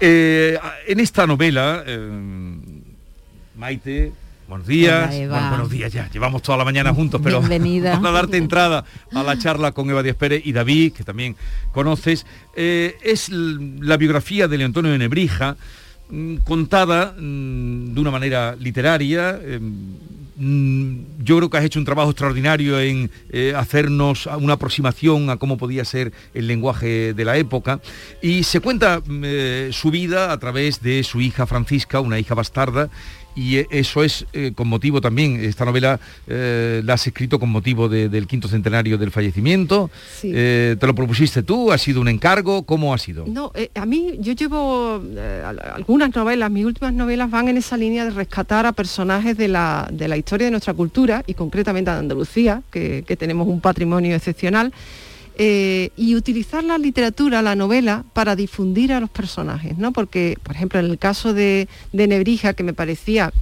Eh, 0.00 0.58
en 0.88 1.00
esta 1.00 1.26
novela, 1.26 1.84
eh, 1.86 2.10
Maite, 3.56 4.12
Buenos 4.52 4.68
días. 4.68 5.08
buenos 5.30 5.70
días 5.70 5.90
ya. 5.90 6.10
Llevamos 6.10 6.42
toda 6.42 6.58
la 6.58 6.64
mañana 6.64 6.92
juntos, 6.92 7.22
pero 7.24 7.38
Bienvenida. 7.38 7.92
vamos 7.94 8.10
a 8.10 8.12
darte 8.12 8.36
entrada 8.36 8.84
a 9.10 9.22
la 9.22 9.38
charla 9.38 9.72
con 9.72 9.88
Eva 9.88 10.02
Díaz 10.02 10.16
Pérez 10.16 10.42
y 10.44 10.52
David, 10.52 10.92
que 10.92 11.04
también 11.04 11.36
conoces. 11.72 12.26
Eh, 12.54 12.98
es 13.02 13.30
la 13.30 13.96
biografía 13.96 14.48
de 14.48 14.58
Leontonio 14.58 14.92
de 14.92 14.98
Nebrija, 14.98 15.56
mm, 16.10 16.36
contada 16.44 17.14
mm, 17.18 17.94
de 17.94 18.00
una 18.02 18.10
manera 18.10 18.54
literaria. 18.56 19.40
Em, 19.42 19.72
mm, 20.36 21.24
yo 21.24 21.38
creo 21.38 21.48
que 21.48 21.56
has 21.56 21.64
hecho 21.64 21.78
un 21.78 21.86
trabajo 21.86 22.10
extraordinario 22.10 22.78
en 22.78 23.10
eh, 23.30 23.54
hacernos 23.56 24.26
una 24.26 24.52
aproximación 24.52 25.30
a 25.30 25.38
cómo 25.38 25.56
podía 25.56 25.86
ser 25.86 26.12
el 26.34 26.46
lenguaje 26.46 27.14
de 27.14 27.24
la 27.24 27.38
época. 27.38 27.80
Y 28.20 28.42
se 28.42 28.60
cuenta 28.60 29.00
eh, 29.08 29.70
su 29.72 29.90
vida 29.90 30.30
a 30.30 30.38
través 30.38 30.82
de 30.82 31.02
su 31.04 31.22
hija 31.22 31.46
Francisca, 31.46 32.00
una 32.00 32.18
hija 32.18 32.34
bastarda, 32.34 32.90
y 33.34 33.56
e, 33.58 33.66
eso 33.70 34.02
es 34.02 34.26
eh, 34.32 34.52
con 34.54 34.68
motivo 34.68 35.00
también, 35.00 35.40
esta 35.42 35.64
novela 35.64 35.98
eh, 36.26 36.82
la 36.84 36.94
has 36.94 37.06
escrito 37.06 37.38
con 37.38 37.50
motivo 37.50 37.88
del 37.88 38.26
quinto 38.26 38.48
centenario 38.48 38.98
del 38.98 39.10
fallecimiento. 39.10 39.90
Eh, 40.22 40.76
¿Te 40.78 40.86
lo 40.86 40.94
propusiste 40.94 41.42
tú? 41.42 41.72
¿Ha 41.72 41.78
sido 41.78 42.00
un 42.00 42.08
encargo? 42.08 42.64
¿Cómo 42.64 42.94
ha 42.94 42.98
sido? 42.98 43.24
No, 43.26 43.52
a 43.74 43.86
mí 43.86 44.18
yo 44.20 44.32
llevo 44.32 45.02
algunas 45.74 46.14
novelas, 46.14 46.50
mis 46.50 46.64
últimas 46.64 46.92
novelas 46.92 47.30
van 47.30 47.48
en 47.48 47.56
esa 47.56 47.76
línea 47.76 48.04
de 48.04 48.10
rescatar 48.10 48.66
a 48.66 48.72
personajes 48.72 49.36
de 49.36 49.48
la, 49.48 49.88
de 49.92 50.08
la 50.08 50.16
historia 50.16 50.46
de 50.46 50.50
nuestra 50.50 50.74
cultura 50.74 51.24
y 51.26 51.34
concretamente 51.34 51.90
de 51.90 51.98
Andalucía, 51.98 52.62
que, 52.70 53.04
que 53.06 53.16
tenemos 53.16 53.48
un 53.48 53.60
patrimonio 53.60 54.14
excepcional. 54.14 54.72
Eh, 55.36 55.90
y 55.96 56.14
utilizar 56.14 56.62
la 56.62 56.76
literatura, 56.76 57.40
la 57.40 57.56
novela, 57.56 58.04
para 58.12 58.36
difundir 58.36 58.92
a 58.92 59.00
los 59.00 59.08
personajes, 59.08 59.78
¿no? 59.78 59.92
Porque, 59.92 60.36
por 60.42 60.54
ejemplo, 60.54 60.78
en 60.78 60.86
el 60.86 60.98
caso 60.98 61.32
de, 61.32 61.68
Nebrija, 61.92 62.52
que 62.52 62.62
me 62.62 62.74
parecía 62.74 63.32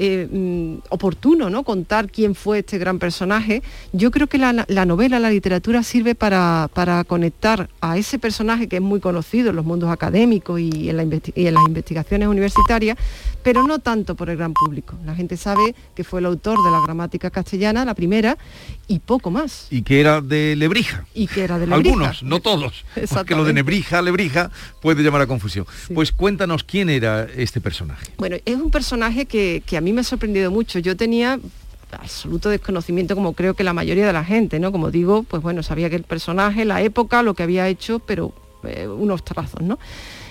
eh, 0.00 0.28
mm, 0.30 0.74
oportuno 0.90 1.50
¿no? 1.50 1.64
contar 1.64 2.08
quién 2.08 2.36
fue 2.36 2.60
este 2.60 2.78
gran 2.78 3.00
personaje, 3.00 3.64
yo 3.92 4.12
creo 4.12 4.28
que 4.28 4.38
la, 4.38 4.52
novela, 4.52 5.18
la 5.18 5.28
literatura 5.28 5.82
sirve 5.82 6.14
para, 6.14 6.70
conectar 7.08 7.68
a 7.80 7.98
ese 7.98 8.20
personaje 8.20 8.68
que 8.68 8.76
es 8.76 8.82
muy 8.82 9.00
conocido 9.00 9.50
en 9.50 9.56
los 9.56 9.64
mundos 9.64 9.90
académicos 9.90 10.60
y 10.60 10.88
en, 10.88 10.96
las 10.96 11.66
investigaciones 11.66 12.28
universitarias, 12.28 12.96
pero 13.42 13.66
no 13.66 13.80
tanto 13.80 14.14
por 14.14 14.30
el 14.30 14.36
gran 14.36 14.54
público. 14.54 14.94
La 15.04 15.16
gente 15.16 15.36
sabe 15.36 15.74
que 15.96 16.04
fue 16.04 16.20
el 16.20 16.26
autor 16.26 16.62
de 16.62 16.70
la 16.70 16.80
gramática 16.80 17.30
castellana, 17.30 17.84
la 17.84 17.94
primera, 17.94 18.38
y 18.86 19.00
poco 19.00 19.32
más. 19.32 19.66
Y 19.70 19.82
que 19.82 20.00
era 20.00 20.20
de 20.20 20.54
Lebrija. 20.54 21.06
Y 21.12 21.26
que 21.26 21.42
era 21.42 21.58
de 21.58 21.66
Lebrija. 21.66 21.90
Algunos, 21.90 22.22
no 22.22 22.40
todos. 22.40 22.84
Porque 23.12 23.34
lo 23.34 23.44
de 23.44 23.52
Nebrija, 23.52 24.00
Lebrija 24.00 24.52
puede 24.80 25.02
llamar 25.02 25.22
a 25.22 25.26
confusión. 25.26 25.66
Pues 25.92 26.12
cuéntanos 26.12 26.62
quién 26.62 26.88
era 26.88 27.24
este 27.36 27.60
personaje. 27.60 28.06
Bueno, 28.16 28.36
es 28.44 28.54
un 28.54 28.70
personaje 28.70 29.26
que, 29.26 29.62
que 29.66 29.76
a 29.76 29.80
mí 29.80 29.87
me 29.92 30.00
ha 30.02 30.04
sorprendido 30.04 30.50
mucho. 30.50 30.78
Yo 30.78 30.96
tenía 30.96 31.38
absoluto 31.92 32.50
desconocimiento 32.50 33.14
como 33.14 33.32
creo 33.32 33.54
que 33.54 33.64
la 33.64 33.72
mayoría 33.72 34.06
de 34.06 34.12
la 34.12 34.24
gente, 34.24 34.58
¿no? 34.58 34.72
Como 34.72 34.90
digo, 34.90 35.22
pues 35.22 35.42
bueno, 35.42 35.62
sabía 35.62 35.88
que 35.88 35.96
el 35.96 36.02
personaje, 36.02 36.64
la 36.64 36.82
época, 36.82 37.22
lo 37.22 37.34
que 37.34 37.42
había 37.42 37.68
hecho, 37.68 37.98
pero 38.00 38.32
eh, 38.64 38.86
unos 38.88 39.24
trazos, 39.24 39.62
¿no? 39.62 39.78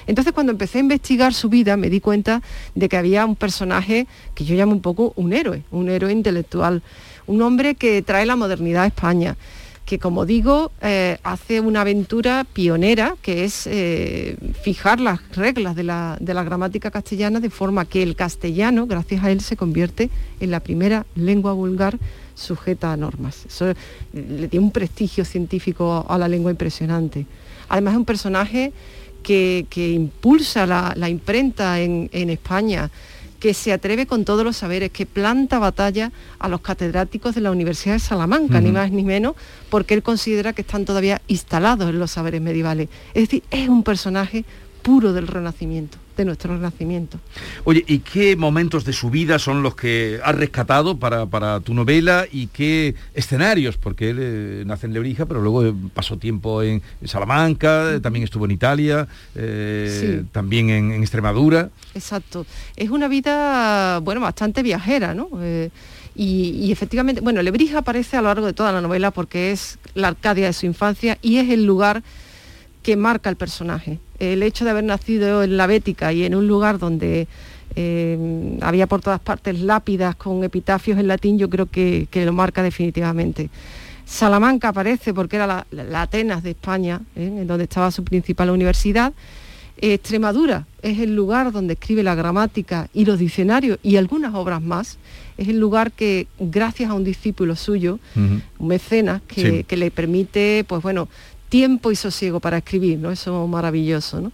Entonces 0.06 0.34
cuando 0.34 0.52
empecé 0.52 0.78
a 0.78 0.82
investigar 0.82 1.34
su 1.34 1.50
vida 1.50 1.76
me 1.76 1.90
di 1.90 2.00
cuenta 2.00 2.42
de 2.76 2.88
que 2.88 2.96
había 2.96 3.26
un 3.26 3.36
personaje 3.36 4.08
que 4.36 4.46
yo 4.46 4.56
llamo 4.56 4.72
un 4.72 4.82
poco 4.82 5.14
un 5.16 5.34
héroe, 5.34 5.64
un 5.72 5.90
héroe 5.90 6.12
intelectual, 6.12 6.82
un 7.26 7.42
hombre 7.42 7.76
que 7.76 8.02
trae 8.02 8.26
la 8.26 8.38
modernidad 8.38 8.84
a 8.84 8.88
España, 8.88 9.36
que 9.88 10.00
como 10.00 10.26
digo, 10.26 10.74
eh, 10.82 11.18
hace 11.24 11.62
una 11.62 11.80
aventura 11.80 12.46
pionera, 12.52 13.16
que 13.22 13.46
es 13.46 13.66
eh, 13.68 14.36
fijar 14.62 15.00
las 15.00 15.22
reglas 15.34 15.78
de 15.78 15.84
la, 15.84 16.18
gramática 16.20 16.92
castellana 16.92 17.40
de 17.40 17.50
forma 17.50 17.86
que 17.86 18.04
el 18.04 18.18
castellano, 18.18 18.86
gracias 18.86 19.24
a 19.24 19.32
él, 19.32 19.40
se 19.40 19.56
convierte 19.56 20.10
en 20.42 20.52
la 20.52 20.60
primera 20.60 21.06
lengua 21.16 21.54
vulgar 21.54 21.98
sujeta 22.36 22.92
a 22.92 22.98
normas. 22.98 23.46
Eso 23.46 23.74
le 24.12 24.50
dio 24.50 24.62
un 24.62 24.72
prestigio 24.72 25.24
científico 25.24 26.06
a 26.10 26.18
la 26.18 26.28
lengua 26.28 26.52
impresionante. 26.52 27.26
Además 27.70 27.94
es 27.94 27.98
un 27.98 28.06
personaje 28.06 28.74
que, 29.24 29.66
impulsa 29.74 30.66
la, 30.66 31.10
imprenta 31.10 31.80
en 31.80 32.30
España, 32.30 32.92
que 33.40 33.54
se 33.54 33.72
atreve 33.72 34.08
con 34.08 34.26
todos 34.26 34.44
los 34.44 34.58
saberes, 34.58 34.92
que 34.92 35.06
planta 35.06 35.60
batalla 35.60 36.12
a 36.40 36.48
los 36.48 36.62
catedráticos 36.62 37.36
de 37.36 37.42
la 37.42 37.52
Universidad 37.52 37.96
de 37.96 38.00
Salamanca, 38.00 38.62
ni 38.62 38.72
más 38.72 38.92
ni 38.92 39.04
menos, 39.04 39.36
porque 39.70 39.94
él 39.94 40.04
considera 40.04 40.54
que 40.54 40.62
están 40.62 40.86
todavía 40.86 41.22
instalados 41.28 41.90
en 41.90 42.00
los 42.00 42.12
saberes 42.12 42.42
medievales. 42.42 42.90
Es 43.14 43.24
decir, 43.24 43.44
es 43.52 43.70
un 43.70 43.84
personaje 43.84 44.46
puro 44.82 45.14
del 45.14 45.28
Renacimiento 45.28 45.98
de 46.18 46.26
nuestro 46.26 46.54
renacimiento. 46.56 47.20
Oye, 47.64 47.84
¿y 47.88 48.00
qué 48.00 48.36
momentos 48.36 48.84
de 48.84 48.92
su 48.92 49.10
vida 49.10 49.40
son 49.40 49.64
los 49.64 49.76
que 49.76 50.20
has 50.24 50.36
rescatado 50.36 50.98
para, 50.98 51.60
tu 51.62 51.74
novela 51.74 52.26
y 52.32 52.48
qué 52.48 52.96
escenarios? 53.14 53.78
Porque 53.78 54.10
él 54.10 54.18
eh, 54.20 54.64
nace 54.66 54.88
en 54.88 54.94
Lebrija, 54.94 55.26
pero 55.26 55.42
luego 55.42 55.66
eh, 55.66 55.74
pasó 55.94 56.18
tiempo 56.18 56.64
en, 56.64 56.82
Salamanca, 57.06 57.94
eh, 57.94 58.00
también 58.00 58.24
estuvo 58.24 58.46
en 58.46 58.52
Italia, 58.52 59.08
también 60.32 60.70
en, 60.70 60.92
Extremadura. 61.02 61.70
Exacto. 61.94 62.46
Es 62.76 62.90
una 62.90 63.08
vida, 63.08 64.00
bueno, 64.00 64.20
bastante 64.20 64.64
viajera, 64.64 65.14
¿no? 65.14 65.30
Y, 66.16 66.56
y, 66.60 66.72
efectivamente, 66.72 67.22
bueno, 67.22 67.44
Lebrija 67.44 67.80
aparece 67.80 68.18
a 68.18 68.22
lo 68.22 68.28
largo 68.30 68.48
de 68.48 68.54
toda 68.54 68.72
la 68.72 68.82
novela 68.82 69.12
porque 69.12 69.52
es 69.52 69.78
la 69.94 70.08
Arcadia 70.08 70.48
de 70.48 70.54
su 70.54 70.66
infancia 70.66 71.20
y 71.22 71.38
es 71.38 71.50
el 71.52 71.66
lugar 71.66 72.02
que 72.82 72.96
marca 72.96 73.30
el 73.30 73.36
personaje 73.36 74.00
el 74.20 74.44
hecho 74.44 74.66
de 74.66 74.72
haber 74.72 74.84
nacido 74.84 75.44
en 75.44 75.58
la 75.58 75.68
Bética 75.68 76.14
y 76.14 76.24
en 76.24 76.36
un 76.36 76.48
lugar 76.48 76.80
donde 76.80 77.28
eh, 77.76 78.58
había 78.62 78.88
por 78.88 79.02
todas 79.02 79.20
partes 79.20 79.60
lápidas 79.62 80.16
con 80.16 80.44
epitafios 80.44 80.98
en 80.98 81.08
latín, 81.08 81.38
yo 81.38 81.50
creo 81.50 81.68
que, 81.68 82.08
lo 82.14 82.34
marca 82.34 82.64
definitivamente. 82.64 83.50
Salamanca 84.06 84.70
aparece 84.70 85.14
porque 85.14 85.36
era 85.36 85.66
la, 85.70 86.02
Atenas 86.02 86.42
de 86.42 86.52
España, 86.52 87.02
¿eh? 87.16 87.26
en 87.26 87.46
donde 87.46 87.66
estaba 87.66 87.92
su 87.92 88.04
principal 88.04 88.50
universidad. 88.50 89.14
Extremadura 89.80 90.66
es 90.82 90.98
el 90.98 91.16
lugar 91.16 91.52
donde 91.52 91.74
escribe 91.74 92.02
la 92.02 92.16
gramática 92.16 92.90
y 92.96 93.06
los 93.06 93.20
diccionarios 93.20 93.78
y 93.84 93.98
algunas 93.98 94.34
obras 94.34 94.62
más. 94.62 94.98
Es 95.38 95.50
el 95.50 95.60
lugar 95.60 95.92
que, 95.92 96.26
gracias 96.40 96.90
a 96.90 96.96
un 96.96 97.04
discípulo 97.04 97.56
suyo, 97.56 98.00
un 98.16 98.42
mecenas, 98.60 99.22
que, 99.28 99.66
que, 99.66 99.78
le 99.78 99.92
permite, 99.92 100.66
pues 100.68 100.82
bueno, 100.82 101.10
tiempo 101.50 101.92
y 101.92 101.96
sosiego 101.96 102.40
para 102.40 102.58
escribir, 102.58 103.00
¿no? 103.00 103.12
Eso 103.12 103.44
es 103.44 103.50
maravilloso, 103.50 104.22
¿no? 104.22 104.32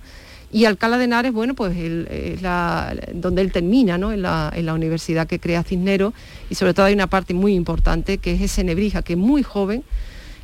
Y 0.51 0.65
Alcalá 0.65 0.99
de 0.99 1.05
Henares, 1.05 1.33
bueno, 1.33 1.55
pues 1.55 1.75
es 1.75 2.41
donde 3.13 3.41
él 3.41 3.51
termina, 3.51 3.97
¿no? 3.97 4.11
En 4.11 4.21
la, 4.21 4.73
universidad 4.73 5.25
que 5.25 5.39
crea 5.39 5.63
Cisnero 5.63 6.13
y 6.49 6.55
sobre 6.55 6.75
todo 6.75 6.85
hay 6.85 6.93
una 6.93 7.07
parte 7.07 7.33
muy 7.33 7.55
importante 7.55 8.19
que 8.19 8.33
es 8.33 8.41
ese 8.41 8.63
Nebrija, 8.63 9.01
que 9.01 9.15
muy 9.15 9.41
joven 9.41 9.83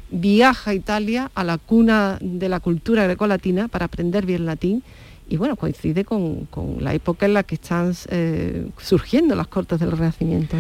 viaja 0.10 0.72
a 0.72 0.74
Italia, 0.74 1.30
a 1.36 1.44
la 1.44 1.60
cuna 1.60 2.18
de 2.22 2.50
la 2.50 2.60
cultura 2.60 3.04
grecolatina 3.04 3.68
para 3.68 3.86
aprender 3.86 4.26
bien 4.26 4.48
latín 4.48 4.82
y 5.30 5.38
bueno, 5.38 5.56
coincide 5.56 6.04
con, 6.04 6.48
la 6.80 6.96
época 6.96 7.28
en 7.28 7.36
la 7.36 7.44
que 7.44 7.56
están 7.56 7.94
eh, 8.10 8.68
surgiendo 8.80 9.36
las 9.36 9.48
cortes 9.48 9.80
del 9.80 9.92
Renacimiento. 9.92 10.58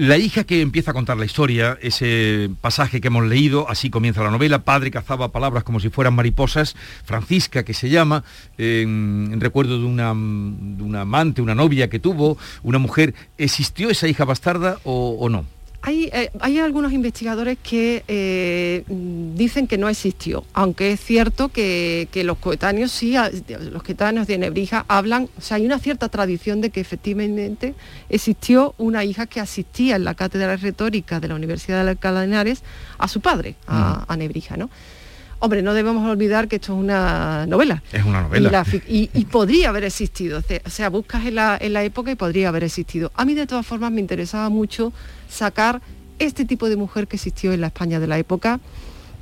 La 0.00 0.16
hija 0.16 0.44
que 0.44 0.62
empieza 0.62 0.92
a 0.92 0.94
contar 0.94 1.18
la 1.18 1.26
historia, 1.26 1.76
ese 1.82 2.48
pasaje 2.62 3.02
que 3.02 3.08
hemos 3.08 3.26
leído, 3.26 3.68
así 3.68 3.90
comienza 3.90 4.22
la 4.22 4.30
novela, 4.30 4.64
padre 4.64 4.90
cazaba 4.90 5.30
palabras 5.30 5.62
como 5.62 5.78
si 5.78 5.90
fueran 5.90 6.14
mariposas, 6.14 6.74
Francisca 7.04 7.64
que 7.64 7.74
se 7.74 7.90
llama, 7.90 8.24
en, 8.56 9.38
recuerdo 9.42 9.78
de 9.78 9.84
una, 9.84 10.08
amante, 10.08 11.42
una 11.42 11.54
novia 11.54 11.90
que 11.90 11.98
tuvo, 11.98 12.38
una 12.62 12.78
mujer, 12.78 13.14
¿existió 13.36 13.90
esa 13.90 14.08
hija 14.08 14.24
bastarda 14.24 14.78
o 14.84 15.28
no? 15.28 15.44
Eh, 15.86 16.30
hay, 16.40 16.58
algunos 16.58 16.92
investigadores 16.92 17.56
que 17.62 18.04
eh, 18.06 18.84
dicen 19.34 19.66
que 19.66 19.78
no 19.78 19.88
existió, 19.88 20.44
aunque 20.52 20.92
es 20.92 21.00
cierto 21.00 21.48
que, 21.48 22.08
los 22.24 22.38
coetáneos 22.38 22.92
sí, 22.92 23.16
los 23.72 23.82
coetáneos 23.82 24.26
de 24.26 24.36
Nebrija 24.36 24.84
hablan, 24.88 25.28
o 25.38 25.40
sea, 25.40 25.56
hay 25.56 25.64
una 25.64 25.78
cierta 25.78 26.08
tradición 26.10 26.60
de 26.60 26.70
que 26.70 26.80
efectivamente 26.80 27.74
existió 28.10 28.74
una 28.76 29.04
hija 29.04 29.26
que 29.26 29.40
asistía 29.40 29.96
en 29.96 30.04
la 30.04 30.14
cátedra 30.14 30.48
de 30.48 30.56
retórica 30.58 31.18
de 31.18 31.28
la 31.28 31.34
Universidad 31.34 31.82
de 31.82 31.90
Alcalá 31.90 32.20
de 32.20 32.26
Henares 32.26 32.62
a 32.98 33.08
su 33.08 33.20
padre, 33.20 33.56
a, 33.66 34.04
a 34.06 34.16
Nebrija, 34.16 34.58
¿no? 34.58 34.68
Hombre, 35.42 35.62
no 35.62 35.72
debemos 35.72 36.06
olvidar 36.06 36.48
que 36.48 36.56
esto 36.56 36.74
es 36.74 36.78
una 36.78 37.46
novela. 37.46 37.82
Es 37.92 38.04
una 38.04 38.22
novela. 38.22 38.64
Y, 38.86 39.06
podría 39.24 39.70
haber 39.70 39.84
existido. 39.84 40.42
O 40.64 40.70
sea, 40.70 40.90
buscas 40.90 41.24
en 41.24 41.34
la, 41.36 41.56
en 41.60 41.72
la 41.72 41.82
época 41.82 42.10
y 42.10 42.14
podría 42.14 42.50
haber 42.50 42.64
existido. 42.64 43.10
A 43.14 43.24
mí 43.24 43.34
de 43.34 43.46
todas 43.46 43.66
formas 43.66 43.90
me 43.90 44.00
interesaba 44.00 44.50
mucho 44.50 44.92
sacar 45.28 45.80
este 46.18 46.44
tipo 46.44 46.68
de 46.68 46.76
mujer 46.76 47.08
que 47.08 47.16
existió 47.16 47.52
en 47.52 47.62
la 47.62 47.68
España 47.68 47.98
de 47.98 48.06
la 48.06 48.18
época, 48.18 48.60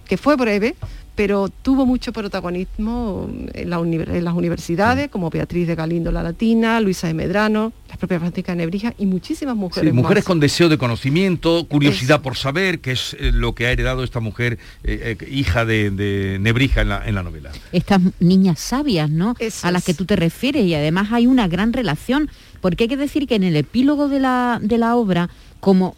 que 0.06 0.16
fue 0.16 0.34
breve, 0.34 0.74
pero 1.18 1.48
tuvo 1.48 1.84
mucho 1.84 2.12
protagonismo 2.12 3.28
en, 3.52 3.70
las 3.70 4.34
universidades, 4.34 5.10
como 5.10 5.30
Beatriz 5.30 5.66
de 5.66 5.74
Galindo 5.74 6.12
la 6.12 6.22
Latina, 6.22 6.80
Luisa 6.80 7.08
de 7.08 7.14
Medrano, 7.14 7.72
la 7.88 7.96
propia 7.96 8.20
Francisca 8.20 8.52
de 8.52 8.58
Nebrija 8.58 8.94
y 8.98 9.06
muchísimas 9.06 9.56
mujeres. 9.56 9.92
mujeres 9.92 10.22
con 10.22 10.38
deseo 10.38 10.68
de 10.68 10.78
conocimiento, 10.78 11.66
curiosidad 11.66 12.22
por 12.22 12.36
saber, 12.36 12.78
que 12.78 12.92
es 12.92 13.16
eh, 13.18 13.32
lo 13.34 13.56
que 13.56 13.66
ha 13.66 13.72
heredado 13.72 14.04
esta 14.04 14.20
mujer, 14.20 14.60
eh, 14.84 15.16
eh, 15.20 15.28
hija 15.28 15.64
de, 15.64 16.38
Nebrija 16.40 16.82
en 16.82 16.88
la, 16.88 17.22
novela. 17.24 17.50
Estas 17.72 18.00
niñas 18.20 18.60
sabias, 18.60 19.10
¿no? 19.10 19.34
a 19.64 19.72
las 19.72 19.84
que 19.84 19.94
tú 19.94 20.04
te 20.04 20.14
refieres 20.14 20.66
y 20.66 20.74
además 20.74 21.08
hay 21.10 21.26
una 21.26 21.48
gran 21.48 21.72
relación, 21.72 22.30
porque 22.60 22.84
hay 22.84 22.88
que 22.88 22.96
decir 22.96 23.26
que 23.26 23.34
en 23.34 23.42
el 23.42 23.56
epílogo 23.56 24.08
de 24.08 24.20
la, 24.20 24.60
de 24.62 24.78
la 24.78 24.94
obra, 24.94 25.30
como 25.58 25.96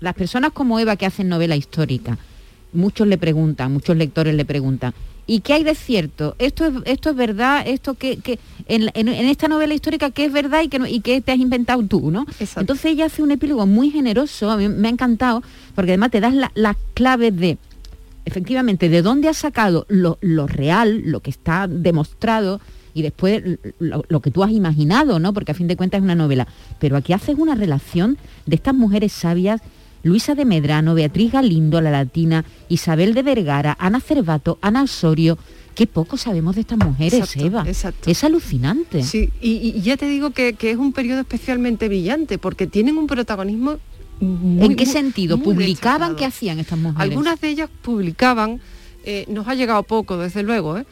las 0.00 0.12
personas 0.12 0.52
como 0.52 0.78
Eva 0.78 0.96
que 0.96 1.06
hacen 1.06 1.30
novela 1.30 1.56
histórica, 1.56 2.18
muchos 2.72 3.06
le 3.06 3.18
preguntan, 3.18 3.72
muchos 3.72 3.96
lectores 3.96 4.34
le 4.34 4.44
preguntan, 4.44 4.94
¿y 5.26 5.40
qué 5.40 5.54
hay 5.54 5.64
de 5.64 5.74
cierto? 5.74 6.36
¿Esto 6.38 6.66
es, 6.66 6.72
esto 6.84 7.10
es 7.10 7.16
verdad? 7.16 7.64
¿Esto 7.66 7.94
que, 7.94 8.38
en, 8.68 9.08
esta 9.08 9.48
novela 9.48 9.74
histórica 9.74 10.10
qué 10.10 10.26
es 10.26 10.32
verdad 10.32 10.62
y 10.62 10.68
qué, 10.68 10.80
y 10.88 11.00
qué 11.00 11.20
te 11.20 11.32
has 11.32 11.38
inventado 11.38 11.82
tú? 11.84 12.10
¿no? 12.10 12.26
Entonces 12.56 12.86
ella 12.86 13.06
hace 13.06 13.22
un 13.22 13.32
epílogo 13.32 13.66
muy 13.66 13.90
generoso, 13.90 14.50
a 14.50 14.56
mí 14.56 14.68
me 14.68 14.88
ha 14.88 14.90
encantado, 14.90 15.42
porque 15.74 15.92
además 15.92 16.10
te 16.10 16.20
das 16.20 16.34
las 16.54 16.76
claves 16.94 17.36
de, 17.36 17.58
efectivamente, 18.24 18.88
de 18.88 19.02
dónde 19.02 19.28
has 19.28 19.38
sacado 19.38 19.86
lo, 19.88 20.18
real, 20.46 21.02
lo 21.06 21.20
que 21.20 21.30
está 21.30 21.66
demostrado, 21.66 22.60
y 22.94 23.02
después 23.02 23.42
lo, 23.78 24.04
lo, 24.08 24.20
que 24.20 24.30
tú 24.30 24.42
has 24.42 24.50
imaginado, 24.52 25.18
¿no? 25.18 25.34
Porque 25.34 25.52
a 25.52 25.54
fin 25.54 25.68
de 25.68 25.76
cuentas 25.76 25.98
es 25.98 26.04
una 26.04 26.14
novela. 26.14 26.46
Pero 26.78 26.96
aquí 26.96 27.12
haces 27.12 27.36
una 27.36 27.54
relación 27.54 28.16
de 28.46 28.56
estas 28.56 28.74
mujeres 28.74 29.12
sabias 29.12 29.60
Luisa 30.06 30.34
de 30.34 30.44
Medrano, 30.44 30.94
Beatriz 30.94 31.32
Galindo, 31.32 31.80
la 31.80 31.90
latina, 31.90 32.44
Isabel 32.68 33.12
de 33.12 33.22
Vergara, 33.22 33.76
Ana 33.78 34.00
Cervato, 34.00 34.58
Ana 34.62 34.84
Osorio. 34.84 35.36
Qué 35.74 35.86
poco 35.86 36.16
sabemos 36.16 36.54
de 36.54 36.62
estas 36.62 36.78
mujeres, 36.78 37.36
Eva. 37.36 37.66
Es 38.06 38.24
alucinante. 38.24 39.02
Sí, 39.02 39.30
y, 39.42 39.80
ya 39.82 39.96
te 39.96 40.06
digo 40.06 40.30
que, 40.30 40.56
es 40.58 40.76
un 40.76 40.92
periodo 40.92 41.20
especialmente 41.20 41.88
brillante, 41.88 42.38
porque 42.38 42.66
tienen 42.66 42.96
un 42.96 43.06
protagonismo 43.06 43.78
¿En 44.18 44.76
qué 44.76 44.86
sentido? 44.86 45.36
¿Publicaban? 45.36 46.16
¿Qué 46.16 46.24
hacían 46.24 46.58
estas 46.58 46.78
mujeres? 46.78 47.02
Algunas 47.02 47.38
de 47.38 47.50
ellas 47.50 47.68
publicaban, 47.82 48.60
eh, 49.04 49.26
nos 49.28 49.46
ha 49.46 49.54
llegado 49.54 49.82
poco, 49.82 50.16
desde 50.16 50.42
luego, 50.42 50.78
¿eh? 50.78 50.86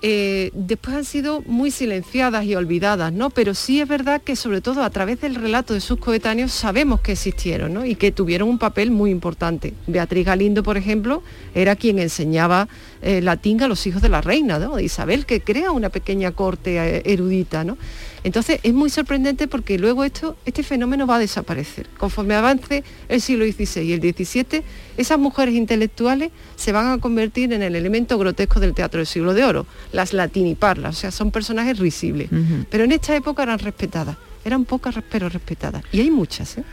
Eh, 0.00 0.52
después 0.54 0.94
han 0.96 1.04
sido 1.04 1.42
muy 1.42 1.72
silenciadas 1.72 2.44
y 2.44 2.54
olvidadas, 2.54 3.12
¿no? 3.12 3.30
Pero 3.30 3.54
sí 3.54 3.80
es 3.80 3.88
verdad 3.88 4.22
que 4.22 4.36
sobre 4.36 4.60
todo 4.60 4.84
a 4.84 4.90
través 4.90 5.20
del 5.20 5.34
relato 5.34 5.74
de 5.74 5.80
sus 5.80 5.98
coetáneos 5.98 6.52
sabemos 6.52 7.00
que 7.00 7.12
existieron, 7.12 7.74
¿no? 7.74 7.84
Y 7.84 7.96
que 7.96 8.12
tuvieron 8.12 8.48
un 8.48 8.58
papel 8.58 8.92
muy 8.92 9.10
importante. 9.10 9.74
Beatriz 9.88 10.24
Galindo, 10.24 10.62
por 10.62 10.76
ejemplo, 10.76 11.24
era 11.52 11.74
quien 11.74 11.98
enseñaba 11.98 12.68
eh, 13.02 13.20
latín 13.22 13.60
a 13.62 13.66
los 13.66 13.84
hijos 13.88 14.00
de 14.00 14.08
la 14.08 14.20
reina. 14.20 14.60
De 14.60 14.82
Isabel, 14.84 15.26
que 15.26 15.40
crea 15.40 15.72
una 15.72 15.88
pequeña 15.88 16.30
corte 16.30 16.76
eh, 16.78 17.02
erudita, 17.04 17.64
¿no? 17.64 17.76
Entonces 18.22 18.60
es 18.62 18.74
muy 18.74 18.90
sorprendente 18.90 19.48
porque 19.48 19.78
luego 19.78 20.04
esto, 20.04 20.36
este 20.44 20.62
fenómeno 20.62 21.06
va 21.06 21.16
a 21.16 21.18
desaparecer. 21.18 21.88
Conforme 21.98 22.34
avance 22.34 22.84
el 23.08 23.20
siglo 23.20 23.44
XVI 23.44 23.82
y 23.82 23.92
el 23.92 24.00
XVII, 24.00 24.62
esas 24.98 25.18
mujeres 25.18 25.54
intelectuales 25.54 26.30
se 26.56 26.72
van 26.72 26.90
a 26.90 26.98
convertir 26.98 27.52
en 27.52 27.62
el 27.62 27.74
elemento 27.74 28.18
grotesco 28.18 28.60
del 28.60 28.74
teatro 28.74 28.98
del 28.98 29.06
siglo 29.06 29.32
de 29.32 29.44
oro, 29.44 29.66
las 29.92 30.12
latiniparlas, 30.12 30.96
o 30.96 31.00
sea, 31.00 31.10
son 31.10 31.30
personajes 31.30 31.78
risibles. 31.78 32.28
Pero 32.68 32.84
en 32.84 32.92
esta 32.92 33.16
época 33.16 33.44
eran 33.44 33.58
respetadas, 33.60 34.16
eran 34.44 34.64
pocas 34.64 34.96
pero 35.10 35.28
respetadas. 35.28 35.82
Y 35.92 36.00
hay 36.00 36.10
muchas. 36.10 36.58
¿eh? 36.58 36.64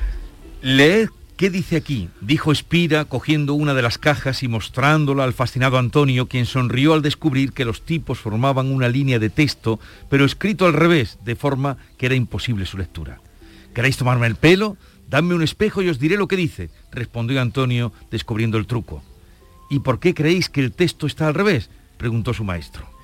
Leed 0.61 1.09
¿Qué 1.37 1.49
dice 1.49 1.75
aquí? 1.75 2.07
Dijo 2.21 2.53
Espira, 2.53 3.03
cogiendo 3.03 3.55
una 3.55 3.73
de 3.73 3.81
las 3.81 3.97
cajas 3.97 4.41
y 4.41 4.47
mostrándola 4.47 5.25
al 5.25 5.33
fascinado 5.33 5.77
Antonio, 5.77 6.29
quien 6.29 6.45
sonrió 6.45 6.93
al 6.93 7.01
descubrir 7.01 7.51
que 7.51 7.65
los 7.65 7.81
tipos 7.81 8.19
formaban 8.19 8.73
una 8.73 8.87
línea 8.87 9.19
de 9.19 9.29
texto, 9.29 9.77
pero 10.09 10.23
escrito 10.23 10.65
al 10.65 10.71
revés, 10.71 11.17
de 11.25 11.35
forma 11.35 11.75
que 11.97 12.05
era 12.05 12.15
imposible 12.15 12.65
su 12.65 12.77
lectura. 12.77 13.19
¿Queréis 13.73 13.97
tomarme 13.97 14.27
el 14.27 14.35
pelo? 14.35 14.77
Dadme 15.07 15.35
un 15.35 15.43
espejo 15.43 15.81
y 15.81 15.89
os 15.89 15.99
diré 15.99 16.17
lo 16.17 16.27
que 16.27 16.35
dice, 16.35 16.69
respondió 16.91 17.41
Antonio, 17.41 17.91
descubriendo 18.09 18.57
el 18.57 18.67
truco. 18.67 19.03
¿Y 19.69 19.79
por 19.79 19.99
qué 19.99 20.13
creéis 20.13 20.49
que 20.49 20.61
el 20.61 20.71
texto 20.71 21.07
está 21.07 21.27
al 21.27 21.33
revés? 21.33 21.69
preguntó 21.97 22.33
su 22.33 22.43
maestro. 22.43 22.94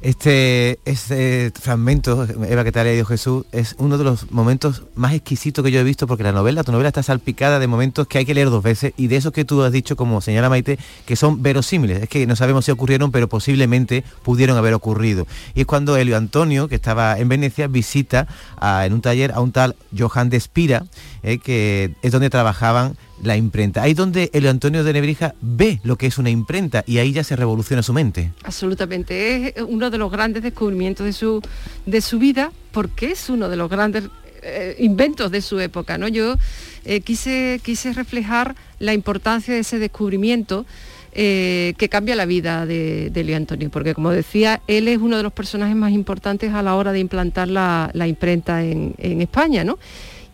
Este, 0.00 0.78
este 0.84 1.50
fragmento, 1.60 2.24
Eva, 2.48 2.62
que 2.62 2.70
te 2.70 2.78
ha 2.78 2.84
leído 2.84 3.04
Jesús, 3.04 3.44
es 3.50 3.74
uno 3.78 3.98
de 3.98 4.04
los 4.04 4.30
momentos 4.30 4.84
más 4.94 5.12
exquisitos 5.12 5.64
que 5.64 5.72
yo 5.72 5.80
he 5.80 5.84
visto 5.84 6.06
porque 6.06 6.22
la 6.22 6.32
novela, 6.32 6.62
tu 6.62 6.70
novela 6.70 6.88
está 6.88 7.02
salpicada 7.02 7.58
de 7.58 7.66
momentos 7.66 8.06
que 8.06 8.18
hay 8.18 8.24
que 8.24 8.34
leer 8.34 8.50
dos 8.50 8.62
veces 8.62 8.92
y 8.96 9.08
de 9.08 9.16
esos 9.16 9.32
que 9.32 9.44
tú 9.44 9.62
has 9.62 9.72
dicho, 9.72 9.96
como 9.96 10.20
señala 10.20 10.48
Maite, 10.48 10.78
que 11.04 11.16
son 11.16 11.42
verosímiles. 11.42 12.02
Es 12.02 12.08
que 12.08 12.26
no 12.26 12.36
sabemos 12.36 12.64
si 12.64 12.70
ocurrieron, 12.70 13.10
pero 13.10 13.28
posiblemente 13.28 14.04
pudieron 14.22 14.56
haber 14.56 14.74
ocurrido. 14.74 15.26
Y 15.54 15.62
es 15.62 15.66
cuando 15.66 15.96
Helio 15.96 16.16
Antonio, 16.16 16.68
que 16.68 16.76
estaba 16.76 17.18
en 17.18 17.28
Venecia, 17.28 17.66
visita 17.66 18.28
en 18.60 18.92
un 18.92 19.00
taller 19.00 19.32
a 19.32 19.40
un 19.40 19.50
tal 19.50 19.74
Johan 19.96 20.30
de 20.30 20.36
Espira, 20.36 20.84
eh, 21.22 21.38
que 21.38 21.94
es 22.02 22.12
donde 22.12 22.30
trabajaban 22.30 22.96
la 23.22 23.36
imprenta. 23.36 23.82
Ahí 23.82 23.94
donde 23.94 24.30
el 24.32 24.46
Antonio 24.46 24.84
de 24.84 24.92
Nebrija 24.92 25.34
ve 25.40 25.80
lo 25.82 25.96
que 25.96 26.06
es 26.06 26.18
una 26.18 26.30
imprenta 26.30 26.84
y 26.86 26.98
ahí 26.98 27.12
ya 27.12 27.24
se 27.24 27.36
revoluciona 27.36 27.82
su 27.82 27.92
mente. 27.92 28.32
Absolutamente, 28.44 29.48
es 29.48 29.62
uno 29.66 29.90
de 29.90 29.98
los 29.98 30.10
grandes 30.10 30.42
descubrimientos 30.42 31.06
de 31.06 31.12
su, 31.12 31.42
de 31.86 32.00
su 32.00 32.18
vida 32.18 32.52
porque 32.72 33.12
es 33.12 33.28
uno 33.28 33.48
de 33.48 33.56
los 33.56 33.68
grandes 33.68 34.04
eh, 34.42 34.76
inventos 34.78 35.30
de 35.30 35.42
su 35.42 35.58
época. 35.60 35.98
¿no? 35.98 36.08
Yo 36.08 36.36
eh, 36.84 37.00
quise, 37.00 37.60
quise 37.62 37.92
reflejar 37.92 38.54
la 38.78 38.94
importancia 38.94 39.54
de 39.54 39.60
ese 39.60 39.78
descubrimiento 39.78 40.64
eh, 41.12 41.74
que 41.78 41.88
cambia 41.88 42.14
la 42.14 42.26
vida 42.26 42.64
de, 42.66 43.10
de 43.10 43.34
Antonio, 43.34 43.70
porque 43.70 43.94
como 43.94 44.10
decía, 44.10 44.60
él 44.68 44.86
es 44.86 44.98
uno 44.98 45.16
de 45.16 45.22
los 45.22 45.32
personajes 45.32 45.74
más 45.74 45.90
importantes 45.90 46.52
a 46.52 46.62
la 46.62 46.76
hora 46.76 46.92
de 46.92 47.00
implantar 47.00 47.48
la, 47.48 47.90
imprenta 48.06 48.62
en, 48.62 48.94
en 48.98 49.22
España, 49.22 49.64
¿no? 49.64 49.78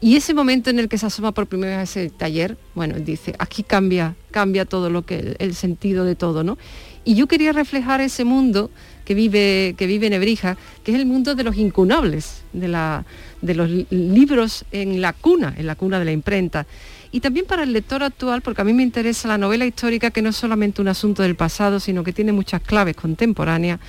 Y 0.01 0.17
ese 0.17 0.35
momento 0.35 0.71
en 0.71 0.79
el 0.79 0.89
que 0.89 0.99
se 0.99 1.07
asoma 1.07 1.33
por 1.33 1.47
primera 1.47 1.79
vez 1.79 1.97
ese 1.97 2.11
taller, 2.11 2.59
bueno, 2.75 2.97
dice, 2.99 3.35
aquí 3.39 3.63
cambia, 3.63 4.15
cambia 4.31 4.65
todo 4.65 4.91
lo 4.91 5.03
que, 5.03 5.37
el, 5.39 5.55
sentido 5.55 6.05
de 6.05 6.15
todo, 6.15 6.45
¿no? 6.45 6.59
Y 7.05 7.15
yo 7.15 7.27
quería 7.27 7.53
reflejar 7.53 8.01
ese 8.01 8.25
mundo 8.25 8.71
que 9.05 9.15
vive, 9.15 9.75
que 9.79 9.87
vive 9.87 10.11
Nebrija, 10.11 10.57
que 10.83 10.93
es 10.93 10.99
el 10.99 11.07
mundo 11.07 11.35
de 11.35 11.45
los 11.45 11.57
incunables, 11.57 12.43
de, 12.53 12.69
la, 12.69 13.05
de 13.41 13.55
los 13.55 13.71
libros 13.91 14.65
en 14.73 15.01
la 15.01 15.13
cuna, 15.13 15.55
en 15.57 15.67
la 15.67 15.75
cuna 15.75 15.99
de 15.99 16.05
la 16.05 16.13
imprenta. 16.13 16.67
Y 17.13 17.21
también 17.21 17.47
para 17.47 17.63
el 17.63 17.73
lector 17.73 18.03
actual, 18.03 18.43
porque 18.43 18.63
a 18.63 18.65
mí 18.65 18.73
me 18.73 18.83
interesa 18.83 19.29
la 19.29 19.39
novela 19.39 19.65
histórica, 19.65 20.11
que 20.11 20.21
no 20.21 20.31
es 20.31 20.37
solamente 20.37 20.83
un 20.83 20.89
asunto 20.89 21.23
del 21.23 21.37
pasado, 21.37 21.79
sino 21.79 22.03
que 22.03 22.13
tiene 22.13 22.33
muchas 22.33 22.61
claves 22.61 22.97
contemporáneas, 22.97 23.81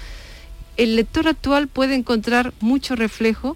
el 0.77 0.95
lector 0.95 1.27
actual 1.27 1.67
puede 1.67 1.95
encontrar 1.95 2.53
mucho 2.59 2.95
reflejo 2.95 3.55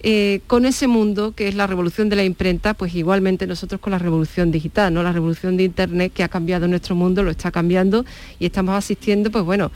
eh, 0.00 0.40
con 0.46 0.66
ese 0.66 0.86
mundo 0.86 1.32
que 1.32 1.48
es 1.48 1.54
la 1.54 1.66
revolución 1.66 2.08
de 2.08 2.16
la 2.16 2.24
imprenta, 2.24 2.74
pues 2.74 2.94
igualmente 2.94 3.46
nosotros 3.46 3.80
con 3.80 3.92
la 3.92 3.98
revolución 3.98 4.50
digital, 4.50 4.92
¿no? 4.92 5.02
La 5.02 5.12
revolución 5.12 5.56
de 5.56 5.64
Internet 5.64 6.12
que 6.14 6.22
ha 6.22 6.28
cambiado 6.28 6.68
nuestro 6.68 6.94
mundo, 6.94 7.22
lo 7.22 7.30
está 7.30 7.50
cambiando 7.50 8.04
y 8.38 8.46
estamos 8.46 8.74
asistiendo, 8.74 9.30
pues 9.30 9.44
bueno, 9.44 9.70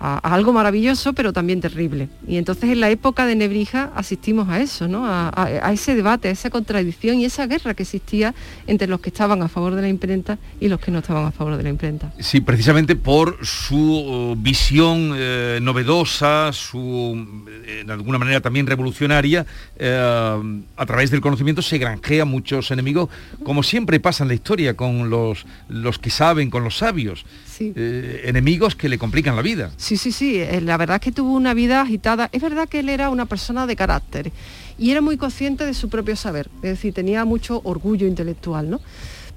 a, 0.00 0.18
algo 0.34 0.52
maravilloso, 0.52 1.12
pero 1.12 1.32
también 1.32 1.60
terrible. 1.60 2.08
Y 2.26 2.36
entonces 2.36 2.70
en 2.70 2.80
la 2.80 2.90
época 2.90 3.26
de 3.26 3.36
Nebrija 3.36 3.90
asistimos 3.94 4.48
a 4.48 4.60
eso, 4.60 4.88
¿no? 4.88 5.04
A, 5.06 5.72
ese 5.72 5.94
debate, 5.94 6.28
a 6.28 6.30
esa 6.30 6.50
contradicción 6.50 7.18
y 7.18 7.24
esa 7.24 7.46
guerra 7.46 7.74
que 7.74 7.82
existía 7.82 8.34
entre 8.66 8.88
los 8.88 9.00
que 9.00 9.10
estaban 9.10 9.42
a 9.42 9.48
favor 9.48 9.74
de 9.74 9.82
la 9.82 9.88
imprenta 9.88 10.38
y 10.60 10.68
los 10.68 10.80
que 10.80 10.90
no 10.90 10.98
estaban 11.00 11.26
a 11.26 11.30
favor 11.30 11.56
de 11.56 11.62
la 11.62 11.68
imprenta. 11.68 12.12
Sí, 12.18 12.40
precisamente 12.40 12.96
por 12.96 13.44
su 13.44 13.76
uh, 13.76 14.36
visión 14.36 15.12
eh, 15.14 15.58
novedosa, 15.62 16.52
su, 16.52 17.46
eh, 17.66 17.84
de 17.86 17.92
alguna 17.92 18.18
manera 18.18 18.40
también 18.40 18.66
revolucionaria, 18.66 19.46
eh, 19.76 20.64
a 20.76 20.86
través 20.86 21.10
del 21.10 21.20
conocimiento 21.20 21.62
se 21.62 21.78
granjea 21.78 22.24
muchos 22.24 22.70
enemigos, 22.70 23.08
como 23.42 23.62
siempre 23.62 24.00
pasa 24.00 24.24
en 24.24 24.28
la 24.28 24.34
historia 24.34 24.74
con 24.74 25.10
los, 25.10 25.46
los 25.68 25.98
que 25.98 26.10
saben, 26.10 26.50
con 26.50 26.64
los 26.64 26.78
sabios. 26.78 27.24
Enemigos 27.60 28.74
que 28.74 28.88
le 28.88 28.98
complican 28.98 29.36
la 29.36 29.42
vida. 29.42 29.72
Sí, 29.76 29.96
sí, 29.96 30.12
sí, 30.12 30.38
eh, 30.38 30.60
la 30.60 30.76
verdad 30.76 30.96
es 30.96 31.02
que 31.02 31.12
tuvo 31.12 31.32
una 31.32 31.54
vida 31.54 31.80
agitada. 31.80 32.28
Es 32.32 32.42
verdad 32.42 32.68
que 32.68 32.80
él 32.80 32.88
era 32.88 33.10
una 33.10 33.26
persona 33.26 33.66
de 33.66 33.76
carácter 33.76 34.32
y 34.78 34.90
era 34.90 35.00
muy 35.00 35.16
consciente 35.16 35.66
de 35.66 35.74
su 35.74 35.88
propio 35.88 36.16
saber, 36.16 36.48
es 36.56 36.70
decir, 36.70 36.94
tenía 36.94 37.24
mucho 37.24 37.60
orgullo 37.64 38.06
intelectual, 38.06 38.70
¿no? 38.70 38.80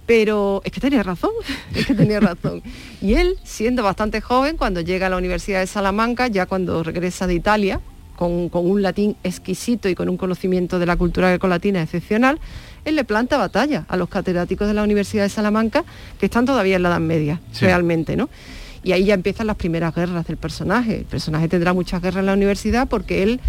Pero 0.05 0.61
es 0.65 0.71
que 0.71 0.79
tenía 0.79 1.03
razón, 1.03 1.31
es 1.75 1.85
que 1.85 1.93
tenía 1.93 2.19
razón. 2.19 2.61
Y 3.01 3.15
él, 3.15 3.37
siendo 3.43 3.83
bastante 3.83 4.21
joven, 4.21 4.57
cuando 4.57 4.81
llega 4.81 5.07
a 5.07 5.09
la 5.09 5.17
Universidad 5.17 5.59
de 5.59 5.67
Salamanca, 5.67 6.27
ya 6.27 6.45
cuando 6.45 6.83
regresa 6.83 7.27
de 7.27 7.35
Italia, 7.35 7.79
con, 8.21 8.49
un 8.53 8.81
latín 8.83 9.15
exquisito 9.23 9.89
y 9.89 9.95
con 9.95 10.07
un 10.07 10.17
conocimiento 10.17 10.77
de 10.77 10.85
la 10.85 10.95
cultura 10.95 11.29
grecolatina 11.29 11.81
excepcional, 11.81 12.39
él 12.85 12.95
le 12.95 13.03
planta 13.03 13.37
batalla 13.37 13.85
a 13.87 13.97
los 13.97 14.09
catedráticos 14.09 14.67
de 14.67 14.73
la 14.73 14.83
Universidad 14.83 15.23
de 15.23 15.29
Salamanca, 15.29 15.83
que 16.19 16.25
están 16.25 16.45
todavía 16.45 16.75
en 16.75 16.83
la 16.83 16.89
Edad 16.89 16.99
Media, 16.99 17.39
realmente, 17.59 18.15
¿no? 18.15 18.29
y 18.83 18.93
ahí 18.93 19.05
ya 19.05 19.13
empiezan 19.13 19.47
las 19.47 19.57
primeras 19.57 19.93
guerras 19.93 20.25
del 20.25 20.37
personaje. 20.37 20.99
El 20.99 21.05
personaje 21.05 21.47
tendrá 21.47 21.73
muchas 21.73 22.01
guerras 22.01 22.21
en 22.21 22.25
la 22.25 22.33
universidad 22.33 22.87
porque 22.87 23.23
él 23.23 23.39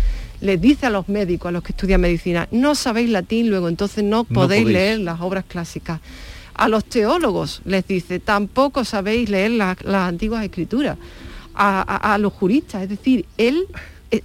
les 0.41 0.61
dice 0.61 0.87
a 0.87 0.91
los 0.91 1.09
médicos, 1.09 1.49
a 1.49 1.53
los 1.53 1.63
que 1.63 1.73
estudian 1.73 2.01
medicina, 2.01 2.49
no 2.51 2.75
sabéis 2.75 3.11
latín, 3.11 3.49
luego 3.49 3.69
entonces 3.69 4.05
no 4.05 4.25
podéis, 4.25 4.67
leer 4.67 4.99
las 4.99 5.21
obras 5.21 5.45
clásicas. 5.47 6.01
A 6.55 6.69
los 6.69 6.85
teólogos 6.85 7.63
les 7.65 7.87
dice, 7.87 8.21
tampoco 8.21 8.85
sabéis 8.85 9.31
leer 9.31 9.53
las 9.53 9.79
antiguas 9.85 10.45
escrituras. 10.45 10.99
A, 11.55 12.17
los 12.19 12.33
juristas, 12.33 12.83
es 12.83 12.89
decir, 12.89 13.27
él 13.37 13.67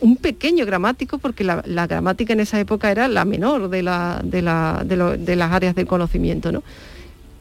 un 0.02 0.18
pequeño 0.18 0.66
gramático, 0.66 1.18
porque 1.18 1.44
la, 1.44 1.88
gramática 1.88 2.34
en 2.34 2.42
esa 2.42 2.60
época 2.60 2.92
era 2.92 3.08
la 3.08 3.26
menor 3.26 3.70
de, 3.70 3.82
de, 3.82 5.18
de 5.18 5.36
las 5.36 5.52
áreas 5.52 5.76
del 5.76 5.88
conocimiento, 5.88 6.52
¿no? 6.52 6.64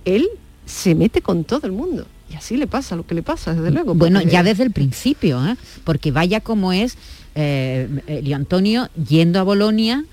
Él 0.04 0.28
se 0.64 0.94
mete 0.94 1.22
con 1.22 1.44
todo 1.44 1.66
el 1.66 1.72
mundo. 1.72 2.06
Y 2.30 2.34
así 2.34 2.56
le 2.56 2.66
pasa 2.66 2.96
lo 2.96 3.06
que 3.06 3.14
le 3.14 3.22
pasa, 3.22 3.54
desde 3.54 3.70
luego. 3.70 3.94
Bueno, 3.94 4.20
ya 4.20 4.42
desde 4.42 4.64
el 4.64 4.72
principio, 4.72 5.44
¿eh? 5.46 5.56
porque 5.84 6.10
vaya 6.10 6.40
como 6.40 6.72
es 6.72 6.96
eh, 7.34 7.88
Antonio 8.34 8.88
yendo 9.08 9.38
a 9.38 9.44
Bolonia, 9.44 10.04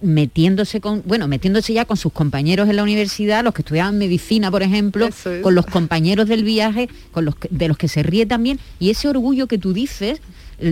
metiéndose 0.00 0.80
con, 0.80 1.02
bueno, 1.04 1.28
metiéndose 1.28 1.74
ya 1.74 1.84
con 1.84 1.96
sus 1.96 2.12
compañeros 2.12 2.68
en 2.70 2.76
la 2.76 2.82
universidad, 2.82 3.44
los 3.44 3.52
que 3.52 3.62
estudiaban 3.62 3.98
medicina, 3.98 4.50
por 4.50 4.62
ejemplo, 4.62 5.08
con 5.42 5.54
los 5.54 5.66
compañeros 5.66 6.28
del 6.28 6.44
viaje, 6.44 6.88
con 7.10 7.24
los 7.24 7.34
de 7.50 7.68
los 7.68 7.76
que 7.76 7.88
se 7.88 8.02
ríe 8.02 8.24
también, 8.24 8.58
y 8.78 8.90
ese 8.90 9.08
orgullo 9.08 9.46
que 9.46 9.58
tú 9.58 9.72
dices 9.72 10.20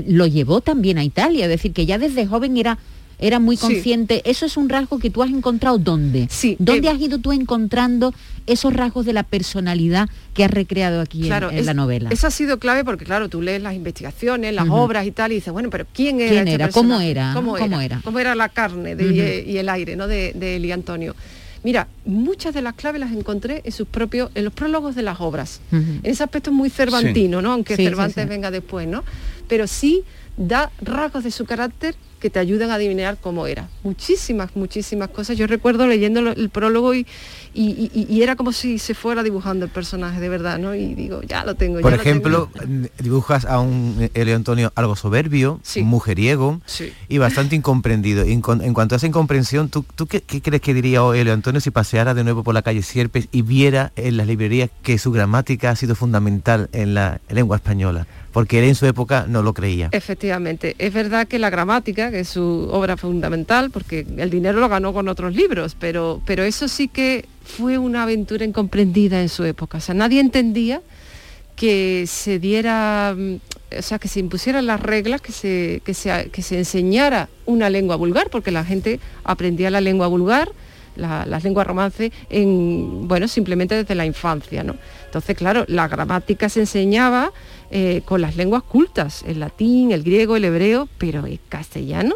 lo 0.07 0.27
llevó 0.27 0.61
también 0.61 0.99
a 0.99 1.05
Italia, 1.05 1.45
es 1.45 1.51
decir, 1.51 1.73
que 1.73 1.87
ya 1.87 1.99
desde 1.99 2.27
joven 2.27 2.57
era 2.57 2.79
era 3.21 3.39
muy 3.39 3.57
consciente. 3.57 4.23
¿Eso 4.25 4.47
es 4.47 4.57
un 4.57 4.69
rasgo 4.69 4.99
que 4.99 5.11
tú 5.11 5.23
has 5.23 5.31
encontrado 5.31 5.79
dónde? 5.79 6.27
Sí, 6.31 6.57
¿Dónde 6.59 6.89
has 6.89 6.99
ido 7.01 7.19
tú 7.19 7.33
encontrando 7.33 8.15
esos 8.47 8.73
rasgos 8.73 9.05
de 9.07 9.13
la 9.13 9.23
personalidad 9.23 10.09
que 10.35 10.45
has 10.45 10.51
recreado 10.51 11.01
aquí 11.01 11.31
en, 11.31 11.67
la 11.67 11.75
novela? 11.75 12.09
Eso 12.11 12.27
ha 12.27 12.31
sido 12.31 12.59
clave 12.59 12.85
porque, 12.85 13.05
claro, 13.05 13.29
tú 13.29 13.43
lees 13.43 13.63
las 13.63 13.75
investigaciones, 13.75 14.55
las 14.55 14.69
obras 14.71 15.07
y 15.07 15.11
tal, 15.11 15.33
y 15.33 15.37
dices, 15.37 15.53
bueno, 15.53 15.71
pero 15.71 15.87
¿quién 15.93 16.21
era? 16.21 16.31
¿Quién 16.31 16.49
este 16.49 16.55
era? 16.55 16.69
¿Cómo 16.71 17.01
era? 17.01 17.33
¿Cómo, 17.35 17.57
era? 17.59 18.01
¿Cómo 18.03 18.19
era 18.19 18.35
la 18.35 18.49
carne 18.49 18.97
y 18.99 19.57
el 19.59 19.69
aire 19.69 19.97
¿no? 19.97 20.07
de, 20.07 20.33
de 20.35 20.57
Eli 20.57 20.73
Antonio? 20.73 21.15
Mira, 21.63 21.89
muchas 22.07 22.55
de 22.55 22.63
las 22.63 22.75
claves 22.75 23.01
las 23.01 23.13
encontré 23.13 23.61
en 23.65 23.73
sus 23.73 23.87
propios, 23.87 24.31
en 24.35 24.45
los 24.45 24.53
prólogos 24.53 24.95
de 24.95 25.03
las 25.03 25.21
obras. 25.21 25.61
En 25.71 26.01
ese 26.05 26.23
aspecto 26.23 26.53
muy 26.53 26.71
cervantino, 26.71 27.43
¿no? 27.43 27.53
Aunque 27.53 27.77
Cervantes 27.77 28.27
venga 28.27 28.51
después, 28.51 28.89
¿no? 28.89 29.05
Pero 29.51 29.67
sí 29.67 30.05
da 30.39 30.71
rasgos 30.81 31.25
de 31.25 31.33
su 31.33 31.45
carácter 31.45 31.97
que 32.21 32.31
te 32.31 32.39
ayudan 32.39 32.71
a 32.71 32.75
adivinar 32.75 33.17
cómo 33.21 33.47
era. 33.47 33.69
Muchísimas, 33.83 34.55
muchísimas 34.55 35.09
cosas. 35.09 35.37
Yo 35.37 35.47
recuerdo 35.47 35.87
leyendo 35.87 36.21
el 36.21 36.51
prólogo 36.51 36.95
y, 36.95 37.07
y, 37.53 38.23
era 38.23 38.37
como 38.37 38.53
si 38.53 38.79
se 38.79 38.95
fuera 38.95 39.23
dibujando 39.23 39.65
el 39.65 39.71
personaje 39.71 40.21
de 40.21 40.29
verdad, 40.29 40.59
¿no? 40.59 40.75
Y 40.75 40.95
digo, 40.95 41.23
ya 41.23 41.45
lo 41.45 41.55
tengo. 41.57 41.81
Por 41.81 41.95
ejemplo, 41.95 42.49
dibujas 42.99 43.45
a 43.45 43.59
un 43.61 44.09
Elio 44.15 44.37
Antonio 44.37 44.73
algo 44.77 44.95
soberbio, 44.95 45.61
mujeriego 45.83 46.61
y 47.09 47.19
bastante 47.19 47.57
incomprendido. 47.57 48.23
En, 48.23 48.41
cuanto 48.41 48.95
a 48.95 48.97
esa 48.97 49.07
incomprensión, 49.07 49.69
¿tú, 49.71 49.85
qué, 50.07 50.23
crees 50.23 50.61
que 50.61 50.75
diría 50.75 51.01
Elio 51.15 51.33
Antonio 51.33 51.61
si 51.61 51.71
paseara 51.71 52.15
de 52.15 52.23
nuevo 52.23 52.45
por 52.45 52.55
la 52.55 52.63
calle 52.63 52.83
Sierpes 52.83 53.29
y 53.33 53.43
viera 53.43 53.93
en 53.97 54.17
las 54.17 54.27
librerías 54.27 54.71
que 54.83 54.99
su 54.99 55.11
gramática 55.11 55.71
ha 55.71 55.77
sido 55.77 55.95
fundamental 55.95 56.69
en 56.73 56.95
la 56.95 57.21
lengua 57.31 57.57
española? 57.57 58.07
porque 58.33 58.59
él 58.59 58.65
en 58.67 58.75
su 58.75 58.87
época 58.87 59.27
no 59.29 59.43
lo 59.43 59.55
creía. 59.55 59.89
Efectivamente, 59.93 60.75
es 60.79 60.93
verdad 60.93 61.27
que 61.27 61.39
la 61.39 61.51
gramática, 61.51 62.10
que 62.11 62.21
es 62.21 62.29
su 62.29 62.69
obra 62.71 62.97
fundamental, 62.97 63.71
porque 63.71 64.07
el 64.17 64.31
dinero 64.31 64.61
lo 64.61 64.69
ganó 64.69 64.93
con 64.93 65.09
otros 65.09 65.35
libros, 65.35 65.77
pero, 65.79 66.21
pero 66.27 66.43
eso 66.45 66.69
sí 66.69 66.89
que 66.89 67.27
fue 67.45 67.79
una 67.79 68.03
aventura 68.05 68.45
incomprendida 68.45 69.21
en 69.21 69.29
su 69.29 69.45
época. 69.45 69.79
O 69.79 69.81
sea, 69.81 69.95
nadie 69.95 70.21
entendía 70.21 70.83
que 71.57 72.05
se 72.07 72.39
diera, 72.39 73.15
mm, 73.17 73.37
o 73.79 73.83
sea, 73.83 73.99
que 73.99 74.09
se 74.09 74.21
impusieran 74.21 74.67
las 74.67 74.81
reglas, 74.81 75.21
que 75.21 75.33
se, 75.33 75.83
que 75.85 75.95
que 76.31 76.43
se 76.43 76.59
enseñara 76.59 77.29
una 77.47 77.69
lengua 77.69 77.97
vulgar, 77.97 78.31
porque 78.31 78.51
la 78.51 78.65
gente 78.65 79.01
aprendía 79.25 79.71
la 79.71 79.81
lengua 79.81 80.07
vulgar, 80.07 80.51
las 81.01 81.45
lenguas 81.45 81.67
romance, 81.67 82.13
en, 82.29 83.09
bueno, 83.09 83.27
simplemente 83.29 83.75
desde 83.75 83.95
la 83.95 84.07
infancia, 84.07 84.63
¿no? 84.63 84.77
Entonces, 85.07 85.37
claro, 85.37 85.65
la 85.67 85.89
gramática 85.89 86.49
se 86.49 86.61
enseñaba 86.61 87.33
eh, 87.71 88.03
con 88.05 88.21
las 88.21 88.37
lenguas 88.37 88.63
cultas, 88.63 89.25
el 89.27 89.41
latín, 89.41 89.93
el 89.93 90.03
griego, 90.03 90.37
el 90.37 90.45
hebreo, 90.45 90.89
pero 90.99 91.27
el 91.27 91.41
castellano, 91.49 92.15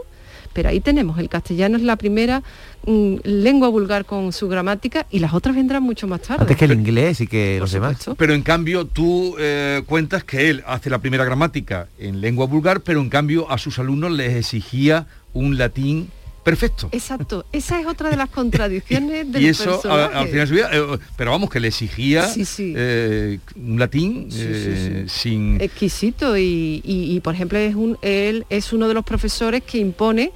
pero 0.52 0.68
ahí 0.68 0.80
tenemos, 0.80 1.18
el 1.18 1.28
castellano 1.28 1.76
es 1.76 1.82
la 1.82 1.96
primera 1.96 2.42
mm, 2.86 3.16
lengua 3.24 3.68
vulgar 3.68 4.04
con 4.04 4.32
su 4.32 4.48
gramática 4.48 5.06
y 5.11 5.18
las 5.18 5.34
otras 5.34 5.56
vendrán 5.56 5.82
mucho 5.82 6.06
más 6.06 6.22
tarde. 6.22 6.42
Antes 6.42 6.56
que 6.56 6.64
el 6.64 6.72
inglés 6.72 7.20
y 7.20 7.26
que 7.26 7.59
los 7.59 7.72
demás. 7.72 8.09
Pero 8.16 8.32
en 8.32 8.42
cambio 8.42 8.86
tú 8.86 9.34
eh, 9.38 9.82
cuentas 9.86 10.24
que 10.24 10.50
él 10.50 10.62
hace 10.66 10.88
la 10.88 10.98
primera 10.98 11.24
gramática 11.24 11.88
en 11.98 12.20
lengua 12.20 12.46
vulgar, 12.46 12.80
pero 12.80 13.00
en 13.00 13.11
cambio 13.11 13.50
a 13.50 13.59
sus 13.59 13.78
alumnos 13.80 14.12
les 14.12 14.34
exigía 14.36 15.06
un 15.32 15.59
latín 15.59 16.09
perfecto. 16.45 16.88
Exacto, 16.92 17.47
esa 17.53 17.80
es 17.80 17.86
otra 17.86 18.11
de 18.11 18.16
las 18.16 18.28
contradicciones 18.28 19.32
del 19.32 19.42
Y 19.45 19.49
eso 19.49 19.80
al 19.90 20.28
final 20.28 20.40
de 20.40 20.47
su 20.47 20.55
vida, 20.55 20.70
eh, 20.72 20.99
pero 21.16 21.30
vamos, 21.32 21.51
que 21.51 21.59
le 21.59 21.68
exigía 21.68 22.28
eh, 22.59 23.38
un 23.57 23.78
latín 23.78 24.28
eh, 24.32 25.07
sin... 25.09 25.61
Exquisito 25.61 26.36
y, 26.36 27.20
por 27.24 27.34
ejemplo 27.34 27.59
es 27.59 27.74
un, 27.74 27.99
él 28.03 28.47
es 28.51 28.72
uno 28.72 28.88
de 28.88 28.95
los 28.95 29.05
profesores 29.05 29.62
que 29.62 29.78
impone 29.78 30.32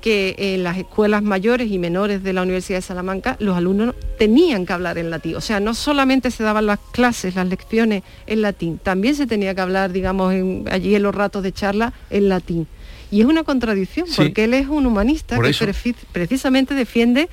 que 0.00 0.34
en 0.38 0.62
las 0.62 0.78
escuelas 0.78 1.22
mayores 1.22 1.70
y 1.70 1.78
menores 1.78 2.22
de 2.22 2.32
la 2.32 2.42
Universidad 2.42 2.78
de 2.78 2.82
Salamanca 2.82 3.36
los 3.40 3.56
alumnos 3.56 3.94
tenían 4.18 4.64
que 4.64 4.72
hablar 4.72 4.98
en 4.98 5.10
latín. 5.10 5.36
O 5.36 5.40
sea, 5.40 5.60
no 5.60 5.74
solamente 5.74 6.30
se 6.30 6.44
daban 6.44 6.66
las 6.66 6.78
clases, 6.92 7.34
las 7.34 7.48
lecciones 7.48 8.02
en 8.26 8.42
latín, 8.42 8.78
también 8.78 9.16
se 9.16 9.26
tenía 9.26 9.54
que 9.54 9.60
hablar, 9.60 9.92
digamos, 9.92 10.32
allí 10.70 10.94
en 10.94 11.02
los 11.02 11.14
ratos 11.14 11.42
de 11.42 11.52
charla 11.52 11.92
en 12.10 12.28
latín. 12.28 12.66
Y 13.10 13.20
es 13.20 13.26
una 13.26 13.44
contradicción, 13.44 14.06
porque 14.16 14.44
él 14.44 14.54
es 14.54 14.68
un 14.68 14.86
humanista 14.86 15.38
que 15.40 15.94
precisamente 16.12 16.74
defiende 16.74 17.28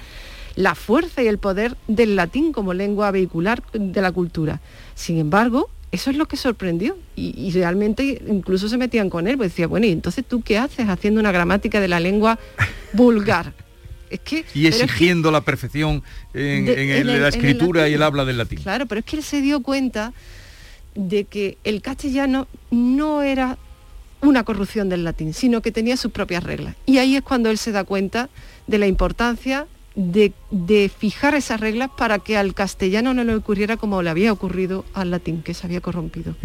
la 0.55 0.73
fuerza 0.73 1.21
y 1.21 1.27
el 1.27 1.37
poder 1.37 1.75
del 1.87 2.15
latín 2.15 2.53
como 2.53 2.73
lengua 2.73 3.11
vehicular 3.11 3.61
de 3.73 4.01
la 4.01 4.11
cultura. 4.11 4.61
Sin 4.95 5.17
embargo, 5.17 5.69
eso 5.91 6.09
es 6.09 6.17
lo 6.17 6.27
que 6.27 6.37
sorprendió 6.37 6.97
y, 7.15 7.51
realmente 7.51 8.21
incluso 8.27 8.67
se 8.67 8.77
metían 8.77 9.09
con 9.09 9.27
él, 9.27 9.37
pues 9.37 9.51
decía, 9.51 9.67
bueno, 9.67 9.85
¿y 9.85 9.91
entonces 9.91 10.25
tú 10.27 10.41
qué 10.41 10.57
haces 10.57 10.89
haciendo 10.89 11.19
una 11.19 11.31
gramática 11.31 11.79
de 11.79 11.87
la 11.87 11.99
lengua 11.99 12.39
vulgar? 12.93 13.53
Es 14.09 14.19
que, 14.19 14.45
y 14.53 14.67
exigiendo 14.67 15.31
la 15.31 15.41
perfección 15.41 16.03
en, 16.33 16.65
la 17.21 17.27
escritura 17.29 17.89
y 17.89 17.93
el 17.93 18.03
habla 18.03 18.23
del 18.23 18.37
latín. 18.37 18.59
Claro, 18.61 18.85
pero 18.85 18.99
es 18.99 19.05
que 19.05 19.15
él 19.17 19.23
se 19.23 19.41
dio 19.41 19.61
cuenta 19.61 20.13
de 20.93 21.25
que 21.25 21.57
el 21.63 21.81
castellano 21.81 22.47
no 22.71 23.23
era 23.23 23.57
una 24.25 24.43
corrupción 24.43 24.89
del 24.89 25.03
latín, 25.03 25.33
sino 25.33 25.61
que 25.61 25.71
tenía 25.71 25.97
sus 25.97 26.11
propias 26.11 26.43
reglas. 26.43 26.75
Y 26.85 26.97
ahí 26.97 27.15
es 27.15 27.21
cuando 27.21 27.49
él 27.49 27.57
se 27.57 27.71
da 27.71 27.83
cuenta 27.83 28.29
de 28.67 28.77
la 28.77 28.87
importancia 28.87 29.67
de, 29.95 30.33
fijar 30.97 31.35
esas 31.35 31.59
reglas 31.59 31.89
para 31.97 32.19
que 32.19 32.37
al 32.37 32.53
castellano 32.53 33.13
no 33.13 33.23
le 33.23 33.35
ocurriera 33.35 33.77
como 33.77 34.01
le 34.01 34.09
había 34.09 34.31
ocurrido 34.31 34.83
al 34.93 35.11
latín, 35.11 35.41
que 35.41 35.53
se 35.53 35.65
había 35.65 35.79
corrompido. 35.81 36.35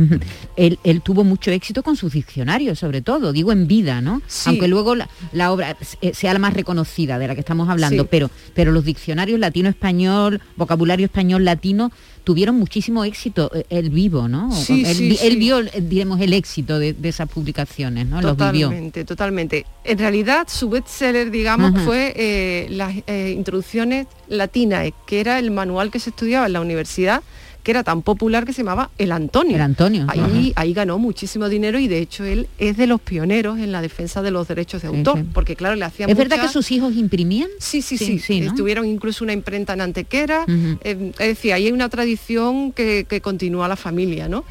él, 0.56 0.78
tuvo 1.02 1.24
mucho 1.24 1.50
éxito 1.50 1.82
con 1.82 1.96
sus 1.96 2.12
diccionarios, 2.12 2.78
sobre 2.78 3.02
todo, 3.02 3.32
digo 3.32 3.52
en 3.52 3.66
vida, 3.66 4.00
¿no? 4.00 4.22
Aunque 4.46 4.68
luego 4.68 4.94
la, 4.94 5.52
obra 5.52 5.76
sea 6.12 6.32
la 6.32 6.38
más 6.38 6.54
reconocida 6.54 7.18
de 7.18 7.28
la 7.28 7.34
que 7.34 7.40
estamos 7.40 7.68
hablando, 7.68 8.06
pero, 8.06 8.30
pero 8.54 8.72
los 8.72 8.84
diccionarios 8.84 9.38
latino-español, 9.40 10.40
vocabulario 10.56 11.06
español-latino, 11.06 11.90
tuvieron 12.24 12.56
muchísimo 12.56 13.04
éxito 13.04 13.50
el 13.68 13.86
eh, 13.86 13.88
vivo, 13.88 14.28
¿no? 14.28 14.50
Sí, 14.52 14.84
él, 14.86 15.36
vio, 15.38 15.60
eh, 15.60 15.70
digamos, 15.80 16.20
el 16.20 16.32
éxito 16.32 16.78
de, 16.78 16.94
esas 17.02 17.28
publicaciones, 17.28 18.06
¿no? 18.06 18.20
Totalmente, 18.20 19.04
totalmente. 19.04 19.66
En 19.84 19.98
realidad, 19.98 20.46
su 20.48 20.68
bestseller, 20.68 21.30
digamos, 21.30 21.80
fue 21.82 22.12
eh, 22.16 22.66
las 22.70 22.94
introducciones 23.08 24.06
latinas, 24.28 24.90
que 25.06 25.20
era 25.20 25.38
el 25.38 25.50
manual 25.50 25.90
que 25.90 25.98
se 25.98 26.10
estudiaba 26.10 26.46
en 26.46 26.52
la 26.52 26.60
universidad 26.60 27.22
que 27.62 27.70
era 27.70 27.84
tan 27.84 28.02
popular 28.02 28.44
que 28.44 28.52
se 28.52 28.62
llamaba 28.62 28.90
El 28.98 29.12
Antonio. 29.12 29.56
El 29.56 29.62
Antonio. 29.62 30.06
Ahí, 30.08 30.52
ahí 30.56 30.72
ganó 30.72 30.98
muchísimo 30.98 31.48
dinero 31.48 31.78
y 31.78 31.88
de 31.88 31.98
hecho 31.98 32.24
él 32.24 32.48
es 32.58 32.76
de 32.76 32.86
los 32.86 33.00
pioneros 33.00 33.58
en 33.58 33.72
la 33.72 33.82
defensa 33.82 34.22
de 34.22 34.30
los 34.30 34.48
derechos 34.48 34.82
de 34.82 34.88
autor, 34.88 35.24
porque 35.32 35.56
claro, 35.56 35.76
le 35.76 35.84
hacían 35.84 36.10
¿Es 36.10 36.16
verdad 36.16 36.40
que 36.40 36.48
sus 36.48 36.70
hijos 36.70 36.94
imprimían? 36.94 37.48
Sí, 37.58 37.82
sí, 37.82 37.98
sí. 37.98 38.18
sí, 38.18 38.48
Tuvieron 38.56 38.86
incluso 38.86 39.24
una 39.24 39.32
imprenta 39.32 39.74
en 39.74 39.80
Antequera. 39.80 40.44
Eh, 40.48 41.12
es 41.18 41.28
decir, 41.28 41.52
ahí 41.52 41.66
hay 41.66 41.72
una 41.72 41.88
tradición 41.88 42.72
que, 42.72 43.06
que 43.08 43.20
continúa 43.20 43.68
la 43.68 43.76
familia, 43.76 44.28
¿no? 44.28 44.44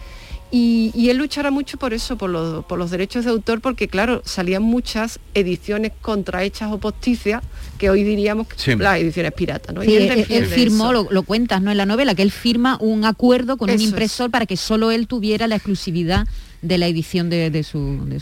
Y, 0.51 1.09
él 1.09 1.17
luchará 1.17 1.51
mucho 1.51 1.77
por 1.77 1.93
eso, 1.93 2.17
por 2.17 2.29
los, 2.29 2.91
derechos 2.91 3.25
de 3.25 3.31
autor, 3.31 3.61
porque 3.61 3.87
claro, 3.87 4.21
salían 4.25 4.63
muchas 4.63 5.19
ediciones 5.33 5.91
contrahechas 6.01 6.71
o 6.71 6.79
posticias, 6.79 7.43
que 7.77 7.89
hoy 7.89 8.03
diríamos 8.03 8.47
las 8.77 8.99
ediciones 8.99 9.31
piratas. 9.33 9.75
¿no? 9.75 9.81
él, 9.81 10.25
firmó, 10.47 10.91
lo, 10.91 11.23
cuentas 11.23 11.61
¿no? 11.61 11.71
en 11.71 11.77
la 11.77 11.85
novela, 11.85 12.15
que 12.15 12.23
él 12.23 12.31
firma 12.31 12.77
un 12.79 13.05
acuerdo 13.05 13.57
con 13.57 13.69
un 13.69 13.79
impresor 13.79 14.31
para 14.31 14.45
que 14.45 14.57
solo 14.57 14.91
él 14.91 15.07
tuviera 15.07 15.47
la 15.47 15.55
exclusividad 15.55 16.27
de 16.61 16.77
la 16.77 16.87
edición 16.87 17.29
de, 17.29 17.63
su, 17.63 17.79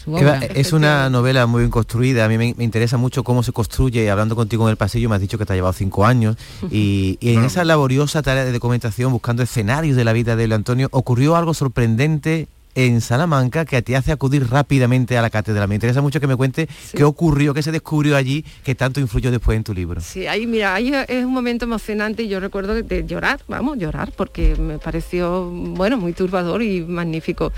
obra. 0.07 0.39
es 0.53 0.73
una 0.73 1.09
novela 1.09 1.47
muy 1.47 1.61
bien 1.61 1.71
construida, 1.71 2.25
a 2.25 2.27
mí 2.27 2.37
me, 2.37 2.63
interesa 2.63 2.97
mucho 2.97 3.23
cómo 3.23 3.43
se 3.43 3.51
construye, 3.51 4.09
hablando 4.09 4.35
contigo 4.35 4.67
en 4.67 4.71
el 4.71 4.77
pasillo 4.77 5.09
me 5.09 5.15
has 5.15 5.21
dicho 5.21 5.37
que 5.37 5.45
te 5.45 5.53
ha 5.53 5.55
llevado 5.55 5.73
cinco 5.73 6.05
años, 6.05 6.37
y, 6.71 7.17
en 7.21 7.43
esa 7.43 7.63
laboriosa 7.63 8.21
tarea 8.21 8.45
de 8.45 8.51
documentación, 8.51 9.11
buscando 9.11 9.43
escenarios 9.43 9.95
de 9.95 10.03
la 10.03 10.13
vida 10.13 10.35
de 10.35 10.53
Antonio, 10.53 10.87
ocurrió 10.91 11.35
algo 11.35 11.53
sorprendente 11.53 12.47
en 12.77 13.01
Salamanca 13.01 13.65
que 13.65 13.81
te 13.81 13.95
hace 13.95 14.11
acudir 14.11 14.47
rápidamente 14.47 15.17
a 15.17 15.21
la 15.23 15.31
cátedra. 15.31 15.65
Me 15.65 15.73
interesa 15.73 16.01
mucho 16.01 16.19
que 16.19 16.27
me 16.27 16.35
cuente 16.35 16.69
qué 16.93 17.03
ocurrió, 17.03 17.55
qué 17.55 17.63
se 17.63 17.71
descubrió 17.71 18.15
allí, 18.15 18.45
que 18.63 18.75
tanto 18.75 18.99
influyó 18.99 19.31
después 19.31 19.57
en 19.57 19.63
tu 19.63 19.73
libro. 19.73 19.99
Sí, 19.99 20.27
ahí 20.27 20.45
mira, 20.45 20.75
ahí 20.75 20.93
es 21.07 21.25
un 21.25 21.33
momento 21.33 21.65
emocionante 21.65 22.23
y 22.23 22.27
yo 22.27 22.39
recuerdo 22.39 22.75
de 22.75 23.05
llorar, 23.07 23.39
vamos, 23.47 23.79
llorar, 23.79 24.11
porque 24.15 24.55
me 24.55 24.77
pareció, 24.77 25.49
bueno, 25.49 25.97
muy 25.97 26.13
turbador 26.13 26.61
y 26.61 26.81
magnífico. 26.81 27.51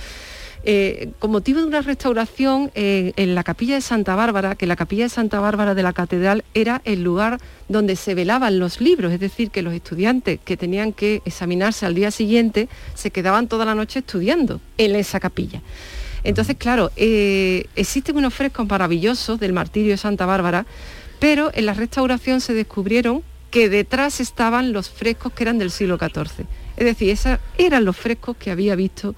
Eh, 0.65 1.11
con 1.19 1.31
motivo 1.31 1.61
de 1.61 1.67
una 1.67 1.81
restauración 1.81 2.69
eh, 2.75 3.13
en 3.15 3.33
la 3.33 3.43
capilla 3.43 3.75
de 3.75 3.81
Santa 3.81 4.15
Bárbara, 4.15 4.55
que 4.55 4.67
la 4.67 4.75
capilla 4.75 5.05
de 5.05 5.09
Santa 5.09 5.39
Bárbara 5.39 5.73
de 5.73 5.83
la 5.83 5.93
catedral 5.93 6.43
era 6.53 6.81
el 6.83 7.01
lugar 7.01 7.39
donde 7.69 7.95
se 7.95 8.13
velaban 8.13 8.59
los 8.59 8.81
libros, 8.81 9.13
es 9.13 9.21
decir, 9.21 9.51
que 9.51 9.61
los 9.61 9.73
estudiantes 9.73 10.39
que 10.43 10.57
tenían 10.57 10.91
que 10.91 11.21
examinarse 11.23 11.85
al 11.85 11.95
día 11.95 12.11
siguiente 12.11 12.67
se 12.93 13.11
quedaban 13.11 13.47
toda 13.47 13.63
la 13.63 13.73
noche 13.73 13.99
estudiando 13.99 14.59
en 14.77 14.95
esa 14.95 15.21
capilla. 15.21 15.61
Entonces, 16.25 16.57
claro, 16.57 16.91
eh, 16.97 17.65
existen 17.77 18.17
unos 18.17 18.33
frescos 18.33 18.67
maravillosos 18.67 19.39
del 19.39 19.53
martirio 19.53 19.91
de 19.91 19.97
Santa 19.97 20.25
Bárbara, 20.25 20.65
pero 21.19 21.51
en 21.53 21.65
la 21.65 21.73
restauración 21.73 22.41
se 22.41 22.53
descubrieron 22.53 23.23
que 23.49 23.69
detrás 23.69 24.19
estaban 24.19 24.73
los 24.73 24.89
frescos 24.89 25.31
que 25.31 25.43
eran 25.43 25.57
del 25.57 25.71
siglo 25.71 25.97
XIV. 25.97 26.45
Es 26.77 26.85
decir, 26.85 27.09
esos 27.09 27.39
eran 27.57 27.85
los 27.85 27.97
frescos 27.97 28.37
que 28.37 28.51
había 28.51 28.75
visto 28.75 29.15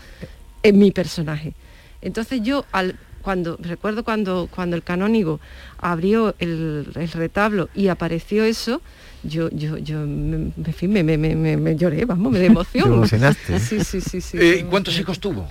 en 0.64 0.80
mi 0.80 0.91
personaje. 0.91 1.53
Entonces 2.01 2.41
yo 2.41 2.66
al, 2.72 2.97
cuando 3.22 3.57
recuerdo 3.62 4.03
cuando 4.03 4.49
cuando 4.53 4.76
el 4.76 4.84
canónigo 4.84 5.39
abrió 5.78 6.36
el, 6.39 6.86
retablo 7.14 7.70
y 7.74 7.88
apareció 7.88 8.43
eso 8.43 8.82
yo 9.24 9.49
yo 9.51 9.78
yo 9.78 9.99
me, 10.05 11.03
me, 11.03 11.18
me, 11.18 11.57
me 11.57 11.76
lloré 11.76 12.05
vamos 12.05 12.32
me 12.32 12.39
de 12.39 12.47
emoción. 12.47 12.91
Emocionaste. 12.91 13.59
Sí 13.59 13.84
sí 13.84 14.01
sí, 14.01 14.22
sí 14.22 14.38
eh, 14.39 14.66
cuántos 14.70 14.97
hijos 14.99 15.20
tuvo 15.20 15.47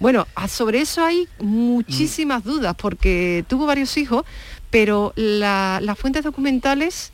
bueno 0.00 0.26
sobre 0.48 0.80
eso 0.80 1.04
hay 1.04 1.28
muchísimas 1.38 2.42
dudas 2.42 2.74
porque 2.76 3.44
tuvo 3.48 3.66
varios 3.66 3.96
hijos 3.96 4.24
pero 4.70 5.12
las 5.16 5.98
fuentes 5.98 6.24
documentales 6.24 7.11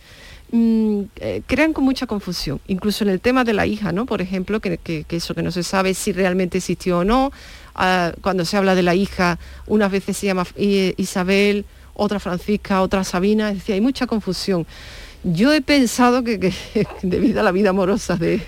Mm, 0.50 1.02
eh, 1.16 1.42
crean 1.46 1.74
con 1.74 1.84
mucha 1.84 2.06
confusión, 2.06 2.58
incluso 2.68 3.04
en 3.04 3.10
el 3.10 3.20
tema 3.20 3.44
de 3.44 3.52
la 3.52 3.66
hija, 3.66 3.92
¿no? 3.92 4.06
Por 4.06 4.22
ejemplo, 4.22 4.60
que, 4.60 5.04
eso 5.10 5.34
que 5.34 5.42
no 5.42 5.50
se 5.50 5.62
sabe 5.62 5.92
si 5.92 6.12
realmente 6.12 6.58
existió 6.58 7.00
o 7.00 7.04
no. 7.04 7.32
Ah, 7.74 8.12
cuando 8.22 8.44
se 8.46 8.56
habla 8.56 8.74
de 8.74 8.82
la 8.82 8.94
hija, 8.94 9.38
unas 9.66 9.90
veces 9.90 10.16
se 10.16 10.26
llama 10.26 10.46
Isabel, 10.56 11.66
otra 11.92 12.18
Francisca, 12.18 12.80
otra 12.80 13.04
Sabina, 13.04 13.50
es 13.50 13.56
decir, 13.56 13.74
hay 13.74 13.80
mucha 13.82 14.06
confusión. 14.06 14.66
Yo 15.22 15.52
he 15.52 15.60
pensado 15.60 16.24
que, 16.24 16.38
debido 17.02 17.40
a 17.40 17.42
la 17.42 17.52
vida 17.52 17.70
amorosa 17.70 18.16
de, 18.16 18.40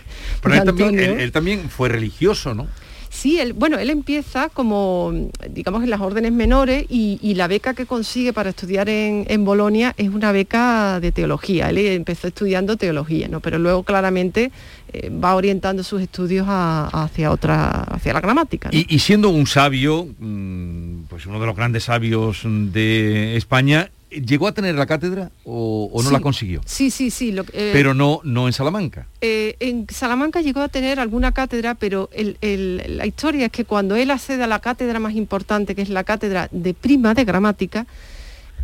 Pero 0.43 0.55
él, 0.55 0.65
también, 0.65 0.99
él 0.99 1.33
también 1.33 1.69
fue 1.69 1.91
religioso, 1.91 2.55
¿no? 2.55 2.67
Sí, 3.11 3.41
él, 3.41 3.55
bueno, 3.55 3.77
él 3.79 3.91
empieza 3.91 4.49
como, 4.51 5.13
digamos, 5.51 5.83
en 5.83 5.91
las 5.91 6.01
órdenes 6.01 6.31
menores 6.31 6.87
y, 6.89 7.35
la 7.35 7.49
beca 7.49 7.75
que 7.75 7.85
consigue 7.85 8.33
para 8.33 8.51
estudiar 8.51 8.89
en, 8.89 9.25
en, 9.29 9.45
Bolonia 9.45 9.95
es 9.97 10.11
una 10.11 10.31
beca 10.31 11.01
de 11.01 11.11
teología. 11.11 11.71
Él 11.71 11.79
empezó 11.79 12.29
estudiando 12.29 12.77
teología, 12.77 13.29
¿no? 13.29 13.41
Pero 13.41 13.59
luego 13.59 13.83
claramente 13.83 14.53
eh, 14.93 15.11
va 15.11 15.35
orientando 15.35 15.83
sus 15.83 16.03
estudios 16.03 16.47
hacia 16.49 17.31
otra, 17.31 17.83
hacia 17.83 18.13
la 18.13 18.21
gramática. 18.21 18.71
Y, 18.73 18.99
siendo 18.99 19.29
un 19.29 19.47
sabio, 19.47 20.09
mm, 20.19 21.03
pues 21.09 21.27
uno 21.27 21.41
de 21.41 21.47
los 21.47 21.57
grandes 21.57 21.85
sabios 21.85 22.43
de 22.45 23.37
España, 23.37 23.91
¿Llegó 24.11 24.49
a 24.49 24.53
tener 24.53 24.75
la 24.75 24.87
cátedra 24.87 25.31
o, 25.45 26.01
no 26.03 26.11
la 26.11 26.21
consiguió? 26.21 26.61
Sí, 26.67 26.91
sí, 26.91 27.11
sí. 27.11 27.33
Eh, 27.53 27.71
pero 27.73 27.95
no, 27.95 28.21
no 28.25 28.49
en 28.49 28.53
Salamanca. 28.53 29.07
Eh, 29.21 29.57
en 29.61 29.87
Salamanca 29.89 30.41
llegó 30.41 30.61
a 30.61 30.69
tener 30.69 30.99
alguna 30.99 31.33
cátedra, 31.33 31.77
pero 31.77 32.11
la 32.13 33.07
historia 33.07 33.47
es 33.47 33.53
que 33.53 33.65
cuando 33.65 33.95
él 33.95 34.11
accede 34.11 34.43
a 34.43 34.49
la 34.49 34.59
cátedra 34.59 34.99
más 34.99 35.15
importante, 35.15 35.77
que 35.77 35.83
es 35.83 35.91
la 35.91 36.03
cátedra 36.03 36.49
de 36.51 36.75
prima 36.75 37.15
de 37.15 37.25
gramática, 37.25 37.87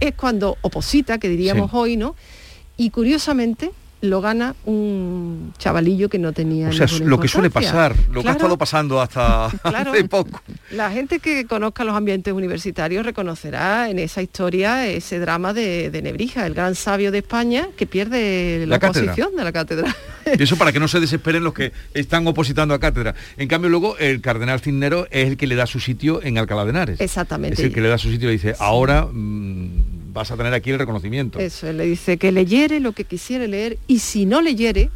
es 0.01 0.15
cuando 0.15 0.57
oposita, 0.63 1.19
que 1.19 1.29
diríamos 1.29 1.71
hoy, 1.73 1.97
¿no? 1.97 2.17
Y 2.77 2.91
curiosamente, 2.91 3.71
lo 4.03 4.21
gana 4.21 4.55
un 4.65 5.53
chavalillo 5.59 6.09
que 6.09 6.19
no 6.19 6.33
tenía. 6.33 6.69
O 6.69 6.73
sea, 6.73 6.87
lo 7.01 7.19
que 7.19 7.29
suele 7.29 7.51
pasar, 7.51 7.95
lo 8.13 8.23
que 8.23 8.29
ha 8.29 8.33
estado 8.33 8.59
pasando 8.59 9.01
hasta 9.01 9.47
hace 9.65 10.05
poco. 10.05 10.41
La 10.71 10.91
gente 10.91 11.19
que 11.19 11.47
conozca 11.47 11.85
los 11.85 11.97
ambientes 11.97 12.33
universitarios 12.33 13.05
reconocerá 13.05 13.89
en 13.89 13.99
esa 13.99 14.23
historia 14.23 14.87
ese 14.87 15.19
drama 15.19 15.53
de, 15.53 16.01
Nebrija, 16.03 16.47
el 16.47 16.55
gran 16.55 16.75
sabio 16.75 17.11
de 17.11 17.19
España 17.19 17.69
que 17.77 17.87
pierde 17.87 18.67
la, 18.67 18.77
oposición 18.77 19.35
de 19.35 19.45
la 19.45 19.53
cátedra. 19.53 19.97
Y 20.39 20.43
eso 20.43 20.57
para 20.57 20.73
que 20.73 20.81
no 20.81 20.89
se 20.89 21.01
desesperen 21.07 21.43
los 21.43 21.55
que 21.55 21.73
están 21.95 22.27
opositando 22.27 22.75
a 22.75 22.81
cátedra. 22.81 23.15
En 23.37 23.49
cambio, 23.49 23.71
luego 23.71 23.97
el 23.99 24.21
cardenal 24.21 24.61
Cisnero 24.61 25.07
es 25.11 25.29
el 25.29 25.37
que 25.37 25.47
le 25.47 25.55
da 25.55 25.67
su 25.67 25.81
sitio 25.81 26.23
en 26.23 26.39
Alcalá 26.39 26.65
de 26.65 26.71
Henares. 26.71 27.01
Exactamente. 27.01 27.61
Es 27.61 27.69
el 27.69 27.75
que 27.75 27.81
le 27.81 27.89
da 27.89 27.99
su 27.99 28.11
sitio 28.11 28.29
y 28.29 28.33
dice, 28.33 28.55
ahora. 28.59 29.07
Mm, 29.11 29.96
vas 30.17 30.31
a 30.31 30.37
tener 30.37 30.55
aquí 30.55 30.71
el 30.71 30.79
reconocimiento. 30.79 31.39
Eso, 31.39 31.69
él 31.69 31.77
le 31.77 31.85
dice 31.85 32.17
que 32.17 32.33
leyere 32.33 32.81
lo 32.81 32.93
que 32.93 33.05
quisiera 33.05 33.47
leer 33.47 33.79
y 33.87 33.99
si 33.99 34.25
no 34.25 34.41
leyere, 34.41 34.89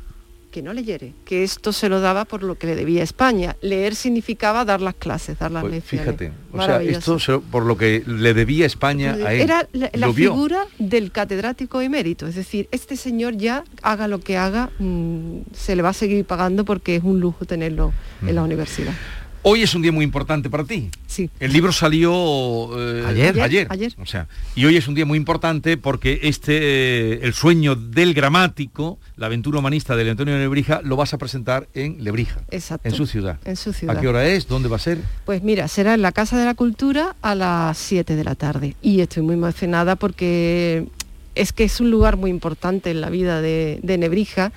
que 0.50 0.62
no 0.62 0.72
leyere, 0.72 1.12
que 1.26 1.44
esto 1.44 1.74
se 1.74 1.90
lo 1.90 2.00
daba 2.00 2.24
por 2.24 2.42
lo 2.42 2.56
que 2.56 2.66
le 2.66 2.74
debía 2.74 3.02
España. 3.02 3.54
Leer 3.60 3.94
significaba 3.94 4.64
dar 4.64 4.80
las 4.80 4.94
clases, 4.94 5.38
dar 5.38 5.50
las 5.52 5.60
pues 5.60 5.74
lecciones. 5.74 6.06
Fíjate, 6.06 6.32
o 6.52 6.62
sea, 6.62 6.82
esto 6.82 7.42
por 7.42 7.66
lo 7.66 7.76
que 7.76 8.02
le 8.06 8.32
debía 8.32 8.64
España 8.64 9.12
a 9.12 9.34
él. 9.34 9.42
Era 9.42 9.68
la, 9.72 10.12
figura 10.12 10.66
del 10.78 11.12
catedrático 11.12 11.82
emérito, 11.82 12.26
es 12.26 12.34
decir, 12.34 12.66
este 12.72 12.96
señor 12.96 13.36
ya 13.36 13.62
haga 13.82 14.08
lo 14.08 14.20
que 14.20 14.38
haga, 14.38 14.70
mm, 14.78 15.40
se 15.52 15.76
le 15.76 15.82
va 15.82 15.90
a 15.90 15.92
seguir 15.92 16.24
pagando 16.24 16.64
porque 16.64 16.96
es 16.96 17.04
un 17.04 17.20
lujo 17.20 17.44
tenerlo 17.44 17.92
en 18.26 18.34
la 18.34 18.42
universidad. 18.42 18.94
Hoy 19.42 19.62
es 19.62 19.74
un 19.74 19.80
día 19.80 19.90
muy 19.90 20.04
importante 20.04 20.50
para 20.50 20.64
ti. 20.64 20.90
Sí. 21.06 21.30
El 21.40 21.54
libro 21.54 21.72
salió 21.72 22.78
eh, 22.78 23.04
ayer. 23.06 23.40
ayer. 23.40 23.66
Ayer. 23.70 23.94
O 23.98 24.04
sea, 24.04 24.28
y 24.54 24.66
hoy 24.66 24.76
es 24.76 24.86
un 24.86 24.94
día 24.94 25.06
muy 25.06 25.16
importante 25.16 25.78
porque 25.78 26.20
este, 26.24 26.58
eh, 26.58 27.20
el 27.22 27.32
sueño 27.32 27.74
del 27.74 28.12
gramático, 28.12 28.98
la 29.16 29.26
aventura 29.26 29.58
humanista 29.58 29.96
de 29.96 30.10
Antonio 30.10 30.36
Lebrija, 30.36 30.82
lo 30.84 30.96
vas 30.96 31.14
a 31.14 31.18
presentar 31.18 31.68
en 31.72 32.04
Lebrija. 32.04 32.42
Exacto. 32.50 32.86
En 32.86 32.94
su 32.94 33.06
ciudad. 33.06 33.38
En 33.46 33.56
su 33.56 33.72
ciudad. 33.72 33.96
¿A 33.96 34.00
qué 34.00 34.08
hora 34.08 34.26
es? 34.26 34.46
¿Dónde 34.46 34.68
va 34.68 34.76
a 34.76 34.80
ser? 34.80 34.98
Pues 35.24 35.42
mira, 35.42 35.68
será 35.68 35.94
en 35.94 36.02
la 36.02 36.12
Casa 36.12 36.38
de 36.38 36.44
la 36.44 36.54
Cultura 36.54 37.16
a 37.22 37.34
las 37.34 37.78
7 37.78 38.16
de 38.16 38.24
la 38.24 38.34
tarde. 38.34 38.76
Y 38.82 39.00
estoy 39.00 39.22
muy 39.22 39.36
emocionada 39.36 39.96
porque 39.96 40.86
es 41.34 41.54
que 41.54 41.64
es 41.64 41.80
un 41.80 41.90
lugar 41.90 42.18
muy 42.18 42.28
importante 42.28 42.90
en 42.90 43.00
la 43.00 43.08
vida 43.08 43.40
de, 43.40 43.80
de 43.82 43.96
Nebrija 43.96 44.52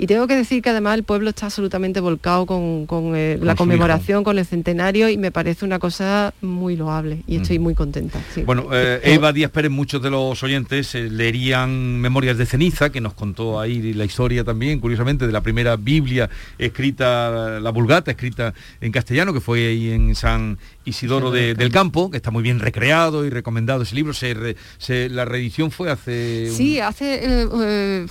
y 0.00 0.06
tengo 0.06 0.26
que 0.26 0.34
decir 0.34 0.62
que 0.62 0.70
además 0.70 0.94
el 0.94 1.04
pueblo 1.04 1.28
está 1.28 1.44
absolutamente 1.46 2.00
volcado 2.00 2.46
con, 2.46 2.86
eh, 3.14 3.38
la 3.42 3.54
conmemoración, 3.54 4.24
con 4.24 4.38
el 4.38 4.46
centenario 4.46 5.10
y 5.10 5.18
me 5.18 5.30
parece 5.30 5.66
una 5.66 5.78
cosa 5.78 6.32
muy 6.40 6.74
loable 6.74 7.22
y 7.26 7.36
estoy 7.36 7.58
mm. 7.58 7.62
muy 7.62 7.74
contenta. 7.74 8.18
Bueno, 8.46 8.68
eh, 8.72 8.98
Eva 9.04 9.30
Díaz 9.34 9.50
Pérez, 9.50 9.70
muchos 9.70 10.00
de 10.00 10.08
los 10.08 10.42
oyentes 10.42 10.94
eh, 10.94 11.10
leerían 11.10 12.00
Memorias 12.00 12.38
de 12.38 12.46
Ceniza, 12.46 12.90
que 12.90 13.02
nos 13.02 13.12
contó 13.12 13.60
ahí 13.60 13.92
la 13.92 14.06
historia 14.06 14.42
también, 14.42 14.80
curiosamente, 14.80 15.26
de 15.26 15.32
la 15.34 15.42
primera 15.42 15.76
Biblia 15.76 16.30
escrita, 16.56 17.60
la 17.60 17.70
Vulgata, 17.70 18.10
escrita 18.10 18.54
en 18.80 18.92
castellano, 18.92 19.34
que 19.34 19.40
fue 19.40 19.66
ahí 19.66 19.90
en 19.90 20.14
San 20.14 20.56
Isidoro 20.86 21.30
del 21.30 21.70
Campo, 21.70 22.10
que 22.10 22.16
está 22.16 22.30
muy 22.30 22.42
bien 22.42 22.58
recreado 22.58 23.26
y 23.26 23.28
recomendado 23.28 23.82
ese 23.82 23.94
libro. 23.96 24.14
la 25.10 25.24
reedición 25.26 25.70
fue 25.70 25.90
hace... 25.90 26.50
Sí, 26.50 26.80
hace, 26.80 27.46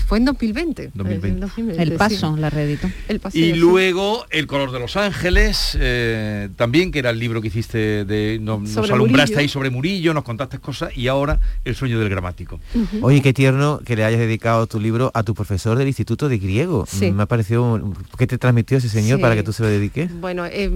fue 0.07 0.19
en 0.19 0.25
2020. 0.25 0.91
2020. 0.93 1.78
El 1.79 1.93
paso, 1.93 2.35
la 2.37 2.49
reeditó. 2.49 2.89
y 3.33 3.53
luego 3.53 4.25
El 4.29 4.47
color 4.47 4.71
de 4.71 4.79
los 4.79 4.97
ángeles, 4.97 5.77
eh, 5.79 6.49
también, 6.55 6.91
que 6.91 6.99
era 6.99 7.09
el 7.09 7.19
libro 7.19 7.41
que 7.41 7.47
hiciste, 7.47 8.05
de, 8.05 8.39
nos 8.41 8.77
alumbraste 8.77 9.39
ahí 9.39 9.47
sobre 9.47 9.69
Murillo, 9.69 10.13
nos 10.13 10.23
contaste 10.23 10.59
cosas, 10.59 10.95
y 10.95 11.07
ahora 11.07 11.39
El 11.63 11.75
sueño 11.75 11.99
del 11.99 12.09
gramático. 12.09 12.59
Oye, 13.01 13.21
qué 13.21 13.33
tierno 13.33 13.79
que 13.85 13.95
le 13.95 14.03
hayas 14.03 14.19
dedicado 14.19 14.67
tu 14.67 14.79
libro 14.79 15.11
a 15.13 15.23
tu 15.23 15.33
profesor 15.33 15.77
del 15.77 15.87
Instituto 15.87 16.29
de 16.29 16.37
Griego. 16.37 16.85
Me 16.99 17.23
ha 17.23 17.25
parecido... 17.25 17.93
¿Qué 18.17 18.27
te 18.27 18.37
transmitió 18.37 18.77
ese 18.77 18.89
señor 18.89 19.19
para 19.19 19.35
que 19.35 19.43
tú 19.43 19.53
se 19.53 19.63
lo 19.63 19.69
dediques? 19.69 20.13
Bueno, 20.19 20.45
eh, 20.45 20.69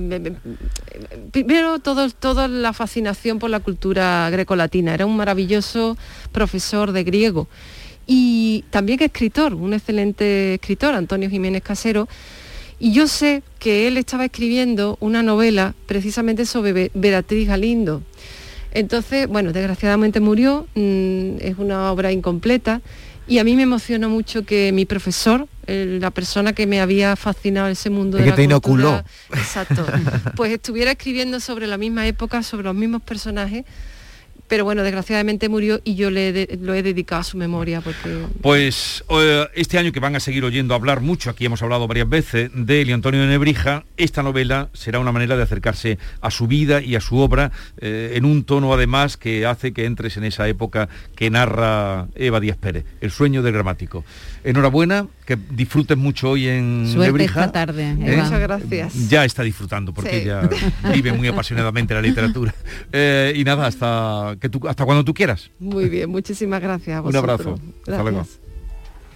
primero 1.31 1.79
todo, 1.79 2.09
toda 2.09 2.47
la 2.47 2.73
fascinación 2.73 3.39
por 3.39 3.49
la 3.49 3.59
cultura 3.59 4.29
grecolatina. 4.29 4.93
Era 4.93 5.05
un 5.05 5.17
maravilloso 5.17 5.97
profesor 6.31 6.91
de 6.91 7.03
griego 7.03 7.47
y 8.05 8.65
también 8.69 9.01
escritor, 9.01 9.53
un 9.53 9.73
excelente 9.73 10.55
escritor, 10.55 10.95
Antonio 10.95 11.29
Jiménez 11.29 11.63
Casero. 11.63 12.07
Y 12.79 12.91
yo 12.91 13.07
sé 13.07 13.43
que 13.59 13.87
él 13.87 13.97
estaba 13.97 14.25
escribiendo 14.25 14.97
una 14.99 15.23
novela 15.23 15.73
precisamente 15.85 16.45
sobre 16.45 16.91
Beatriz 16.93 17.47
Galindo. 17.47 18.03
Entonces, 18.71 19.27
bueno, 19.27 19.53
desgraciadamente 19.53 20.19
murió, 20.19 20.67
mm, 20.75 21.37
es 21.39 21.57
una 21.57 21.91
obra 21.91 22.11
incompleta 22.11 22.81
y 23.27 23.37
a 23.37 23.43
mí 23.43 23.55
me 23.55 23.63
emocionó 23.63 24.09
mucho 24.09 24.43
que 24.43 24.71
mi 24.73 24.85
profesor, 24.85 25.47
la 25.65 26.11
persona 26.11 26.51
que 26.51 26.67
me 26.67 26.81
había 26.81 27.15
fascinado 27.15 27.69
ese 27.69 27.89
mundo 27.89 28.17
de 28.17 28.25
que 28.25 28.29
la 28.31 28.35
te 28.35 28.43
inoculó. 28.43 29.01
exacto, 29.33 29.85
pues 30.35 30.51
estuviera 30.51 30.91
escribiendo 30.91 31.39
sobre 31.39 31.67
la 31.67 31.77
misma 31.77 32.05
época, 32.05 32.43
sobre 32.43 32.63
los 32.63 32.75
mismos 32.75 33.01
personajes 33.01 33.63
pero 34.53 34.65
bueno, 34.65 34.83
desgraciadamente 34.83 35.49
murió 35.49 35.81
y 35.83 35.95
yo 35.95 36.11
le 36.11 36.47
lo 36.61 36.75
he 36.75 36.83
dedicado 36.83 37.21
a 37.21 37.23
su 37.23 37.37
memoria 37.37 37.81
porque... 37.81 38.27
Pues 38.43 39.03
eh, 39.09 39.47
este 39.55 39.79
año 39.79 39.91
que 39.91 39.99
van 39.99 40.15
a 40.15 40.19
seguir 40.19 40.45
oyendo 40.45 40.75
hablar 40.75 41.01
mucho, 41.01 41.31
aquí 41.31 41.43
hemos 41.43 41.63
hablado 41.63 41.87
varias 41.87 42.07
veces, 42.07 42.51
de 42.53 42.81
Elio 42.81 42.93
Antonio 42.93 43.21
de 43.21 43.25
Nebrija, 43.25 43.83
esta 43.97 44.21
novela 44.21 44.69
será 44.73 44.99
una 44.99 45.11
manera 45.11 45.35
de 45.37 45.41
acercarse 45.41 45.97
a 46.21 46.29
su 46.29 46.45
vida 46.45 46.83
y 46.83 46.93
a 46.93 47.01
su 47.01 47.17
obra 47.17 47.51
eh, 47.79 48.11
en 48.13 48.25
un 48.25 48.43
tono 48.43 48.71
además 48.71 49.17
que 49.17 49.47
hace 49.47 49.73
que 49.73 49.85
entres 49.85 50.17
en 50.17 50.23
esa 50.23 50.47
época 50.47 50.87
que 51.15 51.31
narra 51.31 52.09
Eva 52.13 52.39
Díaz 52.39 52.57
Pérez, 52.57 52.85
El 53.01 53.09
sueño 53.09 53.41
del 53.41 53.53
gramático. 53.53 54.05
Enhorabuena, 54.43 55.07
que 55.23 55.37
disfrutes 55.51 55.97
mucho 55.97 56.31
hoy 56.31 56.47
en 56.47 56.87
Suerte 56.91 57.25
esta 57.25 57.51
tarde. 57.51 57.89
¿Eh? 57.89 58.17
Muchas 58.17 58.39
gracias. 58.39 59.09
Ya 59.09 59.25
está 59.25 59.43
disfrutando 59.43 59.93
porque 59.93 60.23
ella 60.23 60.49
vive 60.93 61.13
muy 61.13 61.27
apasionadamente 61.27 61.93
la 61.93 62.01
literatura. 62.01 62.53
y 63.35 63.43
nada, 63.43 63.67
hasta 63.67 64.35
que 64.39 64.49
tú, 64.49 64.67
hasta 64.67 64.85
cuando 64.85 65.03
tú 65.03 65.13
quieras. 65.13 65.51
Muy 65.59 65.89
bien, 65.89 66.09
muchísimas 66.09 66.61
gracias. 66.61 66.97
A 66.97 67.01
Un 67.01 67.15
abrazo. 67.15 67.59
Gracias. 67.85 68.42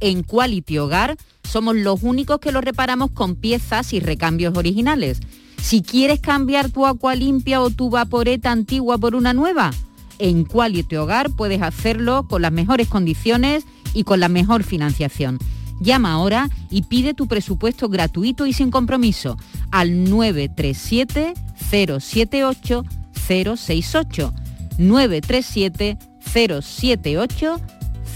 En 0.00 0.22
Quality 0.22 0.78
Hogar 0.78 1.16
somos 1.42 1.76
los 1.76 2.02
únicos 2.02 2.38
que 2.38 2.52
lo 2.52 2.60
reparamos 2.60 3.10
con 3.10 3.36
piezas 3.36 3.92
y 3.92 4.00
recambios 4.00 4.56
originales. 4.56 5.20
Si 5.60 5.82
quieres 5.82 6.20
cambiar 6.20 6.70
tu 6.70 6.84
limpia 7.16 7.60
o 7.60 7.70
tu 7.70 7.90
vaporeta 7.90 8.52
antigua 8.52 8.98
por 8.98 9.14
una 9.14 9.32
nueva, 9.32 9.70
en 10.18 10.44
Quality 10.44 10.96
Hogar 10.96 11.30
puedes 11.30 11.62
hacerlo 11.62 12.26
con 12.28 12.42
las 12.42 12.52
mejores 12.52 12.88
condiciones 12.88 13.64
y 13.94 14.04
con 14.04 14.20
la 14.20 14.28
mejor 14.28 14.62
financiación. 14.62 15.38
Llama 15.80 16.12
ahora 16.12 16.50
y 16.70 16.82
pide 16.82 17.14
tu 17.14 17.28
presupuesto 17.28 17.88
gratuito 17.88 18.46
y 18.46 18.52
sin 18.52 18.70
compromiso 18.70 19.36
al 19.70 20.04
937 20.10 21.34
078 21.70 22.84
068 23.12 24.34
937 24.78 25.98
078 26.20 27.60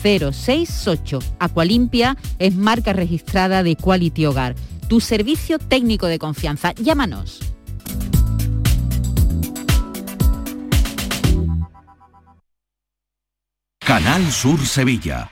068. 0.03 1.19
Aqualimpia 1.39 2.17
es 2.39 2.55
marca 2.55 2.93
registrada 2.93 3.63
de 3.63 3.77
Quality 3.77 4.27
Hogar. 4.27 4.55
Tu 4.89 5.01
servicio 5.01 5.59
técnico 5.59 6.07
de 6.07 6.19
confianza. 6.19 6.73
Llámanos. 6.73 7.41
Canal 13.81 14.31
Sur 14.31 14.65
Sevilla. 14.65 15.32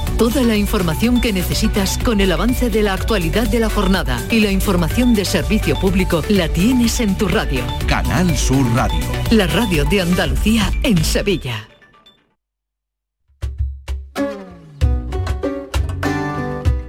Toda 0.21 0.43
la 0.43 0.55
información 0.55 1.19
que 1.19 1.33
necesitas 1.33 1.97
con 1.97 2.21
el 2.21 2.31
avance 2.31 2.69
de 2.69 2.83
la 2.83 2.93
actualidad 2.93 3.47
de 3.47 3.59
la 3.59 3.71
jornada 3.71 4.23
y 4.29 4.39
la 4.39 4.51
información 4.51 5.15
de 5.15 5.25
servicio 5.25 5.75
público 5.79 6.21
la 6.29 6.47
tienes 6.47 6.99
en 6.99 7.17
tu 7.17 7.27
radio. 7.27 7.63
Canal 7.87 8.37
Sur 8.37 8.63
Radio. 8.75 8.99
La 9.31 9.47
radio 9.47 9.83
de 9.83 10.01
Andalucía 10.01 10.71
en 10.83 11.03
Sevilla. 11.03 11.67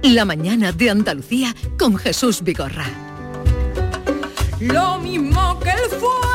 La 0.03 0.25
mañana 0.25 0.71
de 0.71 0.91
Andalucía 0.91 1.55
con 1.79 1.97
Jesús 1.97 2.43
Vigorra. 2.43 2.85
Lo 4.59 4.99
mismo 4.99 5.59
que 5.59 5.71
el 5.71 5.89
fuego 5.89 6.32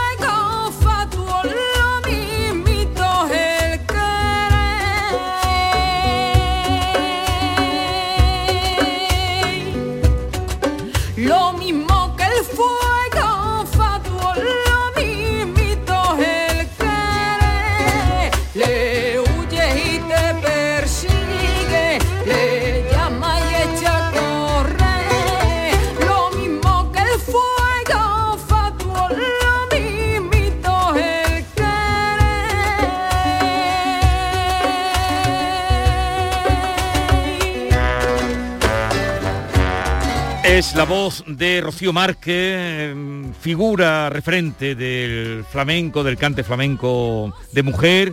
Es 40.58 40.74
la 40.74 40.82
voz 40.82 41.22
de 41.24 41.60
Rocío 41.60 41.92
Márquez, 41.92 42.90
em, 42.90 43.32
figura 43.32 44.10
referente 44.10 44.74
del 44.74 45.44
flamenco, 45.44 46.02
del 46.02 46.16
cante 46.16 46.42
flamenco 46.42 47.32
de 47.52 47.62
mujer, 47.62 48.12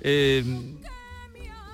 em, 0.00 0.74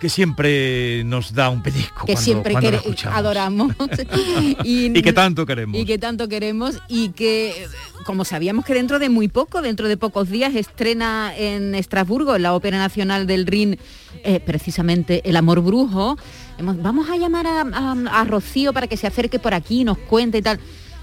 que 0.00 0.08
siempre 0.08 1.04
nos 1.04 1.34
da 1.34 1.50
un 1.50 1.62
pellizco 1.62 2.06
que 2.06 2.14
cuando- 2.14 2.20
siempre 2.22 2.52
cuando 2.52 2.80
adoramos 3.12 3.72
Y 4.64 4.92
que 5.02 5.12
tanto 5.12 5.44
queremos. 5.46 5.78
y 5.78 5.84
que 5.84 5.98
tanto 5.98 6.26
queremos 6.28 6.78
y 6.88 7.10
que 7.10 7.66
como 8.04 8.24
sabíamos 8.24 8.64
que 8.64 8.72
dentro 8.74 8.98
de 8.98 9.08
muy 9.10 9.28
poco 9.28 9.60
dentro 9.62 9.88
de 9.88 9.96
pocos 9.98 10.30
días 10.30 10.54
estrena 10.54 11.32
en 11.36 11.74
Estrasburgo 11.74 12.34
en 12.34 12.42
la 12.42 12.54
Ópera 12.54 12.78
Nacional 12.78 13.26
del 13.26 13.46
Rin 13.46 13.78
eh, 14.24 14.40
precisamente 14.40 15.20
El 15.28 15.36
Amor 15.36 15.60
Brujo 15.60 16.16
Hemos- 16.58 16.80
vamos 16.82 17.08
a 17.10 17.16
llamar 17.16 17.46
a, 17.46 17.60
a- 17.60 18.20
a 18.20 18.24
Rocío 18.24 18.72
para 18.72 18.86
que 18.86 18.96
se 18.96 19.06
acerque 19.06 19.38
por 19.38 19.52
aquí 19.54 19.84
nos 19.84 19.98
cuente 19.98 20.38
y 20.38 20.42
tal 20.42 20.58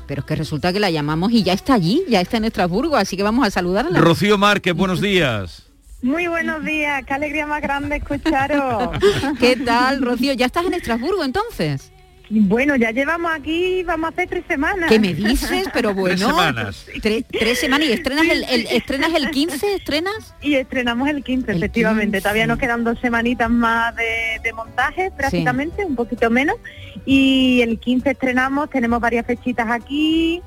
pero 0.08 0.22
es 0.22 0.26
que 0.26 0.36
resulta 0.36 0.74
que 0.74 0.80
la 0.80 0.90
llamamos 0.90 1.32
y 1.34 1.44
ya 1.44 1.54
está 1.54 1.76
allí 1.76 2.02
ya 2.10 2.20
está 2.22 2.38
en 2.38 2.46
Estrasburgo 2.46 2.96
así 2.96 3.16
que 3.16 3.22
vamos 3.24 3.46
a 3.46 3.52
saludarla 3.52 4.00
Rocío 4.00 4.38
Márquez, 4.40 4.74
buenos 4.74 5.02
días. 5.02 5.67
Muy 6.02 6.28
buenos 6.28 6.64
días, 6.64 7.04
qué 7.06 7.14
alegría 7.14 7.48
más 7.48 7.62
grande 7.62 7.96
escucharos. 7.98 8.92
¿Qué 9.40 9.56
tal, 9.56 10.02
Rocío? 10.02 10.34
¿Ya 10.34 10.46
estás 10.46 10.66
en 10.66 10.74
Estrasburgo 10.76 11.24
entonces? 11.24 11.92
Bueno, 12.30 12.76
ya 12.76 12.92
llevamos 12.92 13.32
aquí, 13.34 13.84
vamos 13.84 14.08
a 14.08 14.10
hacer 14.10 14.28
tres 14.28 14.44
semanas. 14.50 14.90
¿Qué 14.90 15.00
me 15.00 15.14
dices? 15.14 15.70
Pero 15.74 15.94
bueno. 15.94 16.18
Tres 16.18 16.28
semanas. 16.30 16.86
Tre- 17.02 17.26
tres 17.32 17.58
semanas 17.60 17.88
y 17.88 17.94
estrenas 17.94 18.26
el, 18.30 18.44
el- 18.44 18.68
estrenas 18.68 19.14
el 19.16 19.32
15, 19.32 19.76
estrenas. 19.76 20.36
Y 20.42 20.56
estrenamos 20.56 21.08
el 21.10 21.24
15, 21.24 21.54
efectivamente. 21.54 22.18
15. 22.18 22.22
Todavía 22.22 22.46
nos 22.48 22.60
quedan 22.60 22.84
dos 22.84 23.00
semanitas 23.00 23.50
más 23.50 23.96
de, 23.96 24.40
de 24.44 24.54
montaje, 24.54 25.10
prácticamente, 25.16 25.86
un 25.86 25.96
poquito 25.96 26.30
menos. 26.30 26.58
Y 27.06 27.62
el 27.62 27.80
15 27.80 28.12
estrenamos, 28.12 28.70
tenemos 28.70 29.00
varias 29.00 29.26
fechitas 29.26 29.68
aquí. 29.72 30.42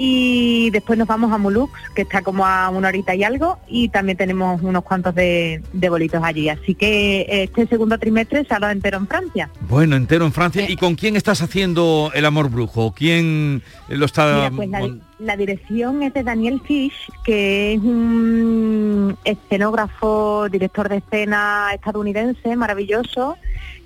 Y 0.00 0.70
después 0.70 0.96
nos 0.96 1.08
vamos 1.08 1.32
a 1.32 1.38
Mulux, 1.38 1.72
que 1.96 2.02
está 2.02 2.22
como 2.22 2.46
a 2.46 2.70
una 2.70 2.88
horita 2.88 3.16
y 3.16 3.24
algo, 3.24 3.58
y 3.66 3.88
también 3.88 4.16
tenemos 4.16 4.62
unos 4.62 4.84
cuantos 4.84 5.12
de, 5.12 5.60
de 5.72 5.88
bolitos 5.88 6.22
allí. 6.22 6.48
Así 6.48 6.76
que 6.76 7.26
este 7.28 7.66
segundo 7.66 7.98
trimestre 7.98 8.44
se 8.44 8.54
ha 8.54 8.60
dado 8.60 8.72
entero 8.72 8.98
en 8.98 9.08
Francia. 9.08 9.50
Bueno, 9.68 9.96
entero 9.96 10.24
en 10.24 10.32
Francia. 10.32 10.70
¿Y 10.70 10.76
con 10.76 10.94
quién 10.94 11.16
estás 11.16 11.42
haciendo 11.42 12.12
El 12.14 12.26
Amor 12.26 12.48
Brujo? 12.48 12.92
¿Quién 12.92 13.62
lo 13.88 14.06
está...? 14.06 14.36
Mira, 14.36 14.50
pues 14.52 14.68
la, 14.68 14.88
la 15.18 15.36
dirección 15.36 16.02
es 16.02 16.14
de 16.14 16.22
Daniel 16.22 16.60
Fish, 16.64 17.10
que 17.24 17.74
es 17.74 17.80
un 17.80 19.16
escenógrafo, 19.24 20.48
director 20.48 20.88
de 20.88 20.98
escena 20.98 21.70
estadounidense, 21.74 22.54
maravilloso, 22.56 23.36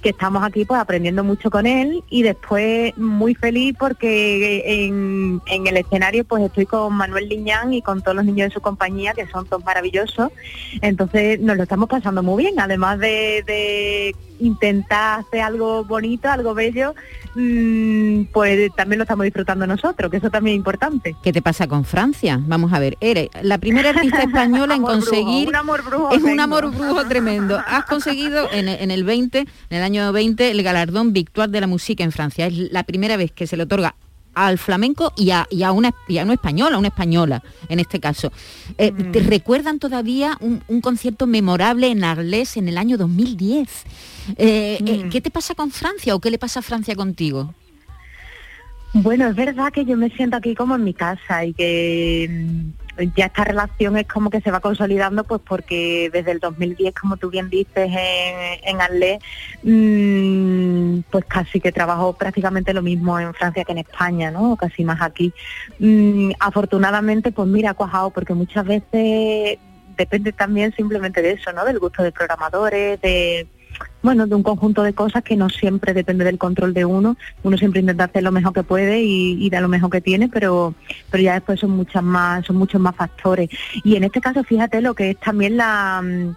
que 0.03 0.11
estamos 0.11 0.43
aquí 0.43 0.65
pues 0.65 0.81
aprendiendo 0.81 1.25
mucho 1.25 1.51
con 1.51 1.65
él 1.65 2.03
y 2.11 2.23
después 2.23 2.97
muy 2.99 3.35
feliz 3.35 3.77
porque 3.79 4.85
en, 4.87 5.41
el 5.47 5.77
escenario 5.77 6.25
pues 6.25 6.43
estoy 6.43 6.67
con 6.67 6.93
Manuel 6.95 7.29
Liñán 7.29 7.73
y 7.73 7.83
con 7.83 8.03
todos 8.03 8.17
los 8.17 8.25
niños 8.25 8.49
de 8.49 8.55
su 8.55 8.61
compañía 8.61 9.15
que 9.15 9.27
son 9.29 9.47
todos 9.47 9.65
maravillosos. 9.65 10.31
Entonces 10.81 11.41
nos 11.41 11.57
lo 11.57 11.63
estamos 11.63 11.89
pasando 11.89 12.23
muy 12.23 12.45
bien 12.45 12.59
además 12.59 12.99
de, 12.99 13.45
de 13.47 14.17
intentar 14.43 15.21
hacer 15.21 15.41
algo 15.41 15.85
bonito 15.85 16.29
algo 16.29 16.55
bello 16.55 16.95
mm, 17.35 18.25
pues 18.33 18.71
también 18.77 18.99
lo 18.99 19.05
estamos 19.05 19.25
disfrutando 19.25 19.67
nosotros 19.67 20.11
que 20.11 20.19
eso 20.19 20.31
también 20.31 20.55
es 20.55 20.59
importante 20.59 21.17
¿Qué 21.23 21.33
te 21.33 21.43
pasa 21.43 21.67
con 21.67 21.85
Francia? 21.85 22.41
Vamos 22.43 22.73
a 22.73 22.79
ver, 22.79 22.97
eres 23.01 23.29
la 23.43 23.59
primera 23.59 23.91
artista 23.95 24.23
española 24.23 24.75
en 24.75 24.83
Amor 24.83 24.97
brujo, 24.97 25.11
conseguir... 25.11 25.49
un 25.49 25.57
amor 25.57 25.85
brujo 25.85 26.13
es 26.13 26.23
un 26.23 26.41
amor 26.41 26.71
brujo 26.71 27.05
tremendo. 27.07 27.61
Has 27.67 27.85
conseguido 27.85 28.51
en, 28.53 28.69
en 28.69 28.91
el 28.91 29.05
20, 29.05 29.39
en 29.39 29.47
el 29.71 29.83
año 29.83 30.13
20, 30.13 30.51
el 30.51 30.63
galardón 30.63 31.13
Victoire 31.13 31.51
de 31.51 31.61
la 31.61 31.67
Música 31.67 32.05
en 32.05 32.13
Francia. 32.13 32.47
Es 32.47 32.55
la 32.73 32.85
primera 32.85 33.17
vez 33.17 33.33
que 33.33 33.47
se 33.47 33.57
le 33.57 33.65
otorga 33.65 33.95
al 34.35 34.59
flamenco 34.59 35.13
y 35.17 35.31
a, 35.31 35.47
y 35.51 35.63
a 35.63 35.73
una, 35.73 35.95
y 36.09 36.19
a 36.19 36.25
una 36.25 36.35
española, 36.35 36.79
una 36.79 36.89
española 36.89 37.43
en 37.69 37.81
este 37.81 38.01
caso. 38.01 38.33
Eh, 38.79 38.93
¿Te 38.93 39.21
recuerdan 39.21 39.79
todavía 39.79 40.37
un, 40.41 40.63
un 40.69 40.81
concierto 40.81 41.27
memorable 41.27 41.91
en 41.91 42.05
Arles 42.05 42.57
en 42.57 42.69
el 42.69 42.79
año 42.79 42.97
2010? 42.97 43.85
Eh, 44.37 44.79
eh, 44.85 45.09
¿Qué 45.11 45.21
te 45.21 45.31
pasa 45.31 45.55
con 45.55 45.71
Francia 45.71 46.15
o 46.15 46.21
qué 46.21 46.31
le 46.31 46.39
pasa 46.39 46.61
a 46.61 46.63
Francia 46.63 46.95
contigo? 46.95 47.55
Bueno, 48.95 49.27
es 49.29 49.35
verdad 49.35 49.73
que 49.73 49.85
yo 49.85 49.97
me 49.97 50.11
siento 50.11 50.37
aquí 50.37 50.55
como 50.55 50.75
en 50.75 50.85
mi 50.85 50.93
casa 50.93 51.45
y 51.45 51.55
que 51.55 52.29
mm, 52.31 52.82
ya 53.15 53.27
esta 53.27 53.45
relación 53.45 53.97
es 53.97 54.07
como 54.07 54.31
que 54.31 54.41
se 54.41 54.51
va 54.51 54.61
consolidando 54.61 55.25
pues 55.25 55.41
porque 55.47 56.11
desde 56.13 56.33
el 56.33 56.41
2010, 56.41 56.95
como 56.95 57.17
tú 57.17 57.31
bien 57.31 57.51
dices, 57.51 57.91
en, 57.91 58.59
en 58.65 58.81
Arles, 58.81 59.19
mm, 59.63 61.11
pues 61.11 61.25
casi 61.27 61.61
que 61.61 61.73
trabajo 61.73 62.13
prácticamente 62.15 62.73
lo 62.75 62.83
mismo 62.83 63.19
en 63.19 63.35
Francia 63.35 63.65
que 63.65 63.73
en 63.73 63.79
España, 63.79 64.31
¿no? 64.31 64.57
Casi 64.57 64.85
más 64.85 65.01
aquí. 65.03 65.33
Mm, 65.79 66.33
afortunadamente, 66.39 67.33
pues 67.33 67.49
mira, 67.49 67.71
ha 67.71 67.75
cuajado 67.75 68.11
porque 68.11 68.35
muchas 68.35 68.65
veces 68.65 69.59
depende 69.97 70.33
también 70.33 70.73
simplemente 70.75 71.23
de 71.23 71.33
eso, 71.33 71.53
¿no? 71.53 71.65
Del 71.65 71.79
gusto 71.79 72.03
de 72.03 72.13
programadores, 72.13 73.01
de 73.01 73.47
bueno, 74.03 74.27
de 74.27 74.35
un 74.35 74.43
conjunto 74.43 74.83
de 74.83 74.93
cosas 74.93 75.23
que 75.23 75.37
no 75.37 75.49
siempre 75.49 75.95
depende 75.95 76.25
del 76.25 76.39
control 76.39 76.75
de 76.75 76.85
uno. 76.85 77.17
Uno 77.43 77.57
siempre 77.57 77.81
intenta 77.81 78.05
hacer 78.05 78.23
lo 78.23 78.33
mejor 78.33 78.53
que 78.53 78.63
puede 78.63 79.03
y, 79.03 79.49
da 79.51 79.61
lo 79.61 79.69
mejor 79.69 79.91
que 79.91 80.01
tiene, 80.01 80.29
pero, 80.29 80.75
pero 81.11 81.23
ya 81.23 81.35
después 81.35 81.61
son 81.61 81.71
muchas 81.71 82.03
más, 82.03 82.45
son 82.45 82.57
muchos 82.57 82.81
más 82.81 82.97
factores. 82.97 83.49
Y 83.85 83.97
en 83.97 84.05
este 84.05 84.21
caso, 84.21 84.43
fíjate 84.43 84.81
lo 84.81 84.95
que 84.95 85.11
es 85.11 85.21
también 85.21 85.57
la 85.57 86.03
mm, 86.03 86.35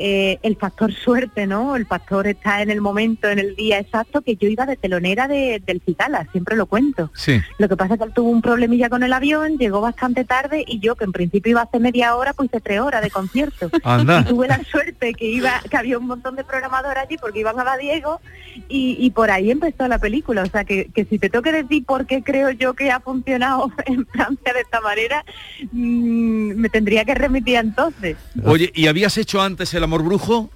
eh, 0.00 0.38
el 0.42 0.56
factor 0.56 0.92
suerte, 0.94 1.46
¿no? 1.46 1.74
El 1.74 1.84
factor 1.86 2.26
está 2.28 2.62
en 2.62 2.70
el 2.70 2.80
momento, 2.80 3.28
en 3.28 3.38
el 3.40 3.56
día 3.56 3.78
exacto, 3.80 4.22
que 4.22 4.36
yo 4.36 4.48
iba 4.48 4.64
de 4.64 4.76
telonera 4.76 5.26
de- 5.26 5.60
del 5.66 5.80
Citala, 5.84 6.26
siempre 6.30 6.56
lo 6.56 6.66
cuento. 6.66 7.10
Sí. 7.14 7.40
Lo 7.58 7.68
que 7.68 7.76
pasa 7.76 7.94
es 7.94 7.98
que 8.00 8.06
él 8.06 8.12
tuvo 8.14 8.30
un 8.30 8.40
problemilla 8.42 8.88
con 8.88 9.02
el 9.02 9.12
avión, 9.12 9.58
llegó 9.58 9.80
bastante 9.80 10.24
tarde 10.24 10.64
y 10.66 10.78
yo, 10.78 10.94
que 10.94 11.04
en 11.04 11.12
principio 11.12 11.50
iba 11.50 11.60
a 11.60 11.64
hacer 11.64 11.80
media 11.80 12.14
hora, 12.14 12.32
pues 12.32 12.48
hice 12.48 12.60
tres 12.60 12.80
horas 12.80 13.02
de 13.02 13.10
concierto. 13.10 13.70
Anda. 13.82 14.20
Y 14.20 14.24
tuve 14.28 14.46
la 14.48 14.62
suerte 14.64 15.14
que 15.14 15.26
iba, 15.26 15.60
que 15.68 15.76
había 15.76 15.98
un 15.98 16.06
montón 16.06 16.36
de 16.36 16.44
programadores 16.44 17.02
allí 17.02 17.16
porque 17.18 17.40
iban 17.40 17.58
a 17.58 17.64
la 17.64 17.76
Diego 17.76 18.20
y, 18.68 18.96
y 19.00 19.10
por 19.10 19.30
ahí 19.30 19.50
empezó 19.50 19.88
la 19.88 19.98
película. 19.98 20.42
O 20.42 20.46
sea 20.46 20.64
que, 20.64 20.86
que 20.94 21.04
si 21.06 21.18
te 21.18 21.28
tengo 21.28 21.42
que 21.42 21.52
decir 21.52 21.84
por 21.84 22.06
qué 22.06 22.22
creo 22.22 22.50
yo 22.50 22.74
que 22.74 22.90
ha 22.92 23.00
funcionado 23.00 23.72
en 23.86 24.06
Francia 24.06 24.52
de 24.52 24.60
esta 24.60 24.80
manera, 24.80 25.24
mm, 25.72 26.52
me 26.54 26.68
tendría 26.68 27.04
que 27.04 27.14
remitir 27.14 27.56
entonces. 27.56 28.16
Oye, 28.44 28.70
¿y 28.74 28.86
habías 28.86 29.16
hecho 29.18 29.40
antes 29.42 29.72
el 29.74 29.84
amor 29.88 30.02
brujo? 30.04 30.50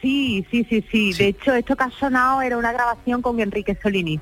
Sí, 0.00 0.46
sí, 0.50 0.64
sí, 0.70 0.84
sí. 0.90 1.12
De 1.14 1.26
hecho, 1.28 1.52
esto 1.54 1.74
que 1.74 1.82
ha 1.84 1.90
sonado 1.90 2.40
era 2.42 2.56
una 2.56 2.72
grabación 2.72 3.20
con 3.20 3.40
Enrique 3.40 3.76
Solini. 3.82 4.20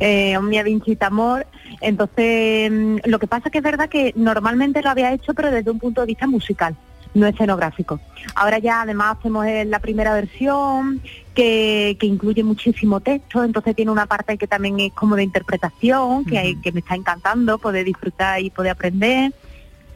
Eh, 0.00 0.38
Mia 0.40 0.62
Vincita 0.62 1.08
Amor. 1.08 1.46
Entonces, 1.80 2.70
mm, 2.70 2.98
lo 3.04 3.18
que 3.18 3.26
pasa 3.26 3.50
que 3.50 3.58
es 3.58 3.64
verdad 3.64 3.88
que 3.88 4.12
normalmente 4.16 4.80
lo 4.80 4.88
había 4.90 5.12
hecho, 5.12 5.34
pero 5.34 5.50
desde 5.50 5.70
un 5.70 5.78
punto 5.80 6.00
de 6.00 6.06
vista 6.06 6.26
musical, 6.28 6.76
no 7.14 7.26
escenográfico. 7.26 8.00
Ahora 8.36 8.58
ya 8.60 8.82
además 8.82 9.16
hacemos 9.18 9.44
eh, 9.46 9.64
la 9.64 9.80
primera 9.80 10.14
versión 10.14 11.02
que, 11.34 11.96
que 11.98 12.06
incluye 12.06 12.44
muchísimo 12.44 13.00
texto, 13.00 13.42
entonces 13.42 13.74
tiene 13.74 13.90
una 13.90 14.06
parte 14.06 14.38
que 14.38 14.46
también 14.46 14.78
es 14.80 14.92
como 14.92 15.16
de 15.16 15.24
interpretación, 15.24 16.24
que, 16.24 16.38
hay- 16.38 16.56
que 16.62 16.70
me 16.72 16.78
está 16.80 16.94
encantando 16.94 17.58
poder 17.58 17.84
disfrutar 17.84 18.40
y 18.40 18.50
poder 18.50 18.70
aprender. 18.72 19.32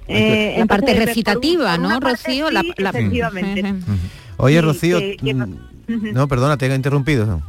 Eh, 0.08 0.56
la 0.58 0.66
parte 0.66 0.94
recitativa, 0.94 1.76
¿no, 1.78 2.00
parte 2.00 2.26
Rocío? 2.28 2.48
sí, 2.48 2.54
La- 2.54 2.62
la- 2.76 2.90
efectivamente. 2.90 3.74
Oye, 4.36 4.56
Sí, 4.56 4.60
Rocío, 4.60 4.98
que- 4.98 5.16
que- 5.16 5.34
mm, 5.34 5.58
no, 6.12 6.28
perdona, 6.28 6.56
te 6.56 6.66
he 6.66 6.74
interrumpido. 6.74 7.42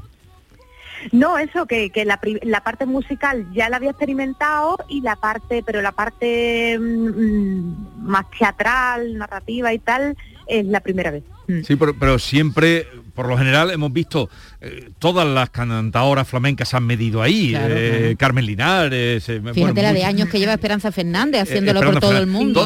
No, 1.11 1.37
eso, 1.37 1.65
que, 1.65 1.89
que 1.89 2.05
la, 2.05 2.17
la 2.43 2.61
parte 2.61 2.85
musical 2.85 3.45
ya 3.53 3.67
la 3.67 3.75
había 3.77 3.89
experimentado 3.89 4.77
y 4.87 5.01
la 5.01 5.17
parte, 5.17 5.61
pero 5.65 5.81
la 5.81 5.91
parte 5.91 6.79
mm, 6.79 8.03
más 8.07 8.25
teatral, 8.37 9.17
narrativa 9.17 9.73
y 9.73 9.79
tal, 9.79 10.15
es 10.47 10.65
la 10.65 10.79
primera 10.79 11.11
vez. 11.11 11.23
Sí, 11.65 11.75
pero, 11.75 11.93
pero 11.99 12.19
siempre, 12.19 12.87
por 13.15 13.27
lo 13.27 13.37
general, 13.37 13.71
hemos 13.71 13.91
visto 13.91 14.29
eh, 14.63 14.89
todas 14.99 15.27
las 15.27 15.49
cantadoras 15.49 16.27
flamencas 16.27 16.69
se 16.69 16.77
han 16.77 16.85
medido 16.85 17.21
ahí. 17.21 17.51
Claro, 17.51 17.73
eh, 17.77 17.99
claro. 18.01 18.17
Carmen 18.17 18.45
Linares. 18.45 19.27
eh, 19.29 19.39
Fíjate 19.41 19.59
bueno, 19.59 19.81
la 19.81 19.93
de 19.93 20.05
años 20.05 20.29
que 20.29 20.39
lleva 20.39 20.53
Esperanza 20.53 20.91
Fernández 20.91 21.39
eh, 21.39 21.43
haciéndolo 21.43 21.79
por 21.81 21.89
Esperanza 21.89 22.07
todo 22.09 22.17
el 22.19 22.27
mundo. 22.27 22.61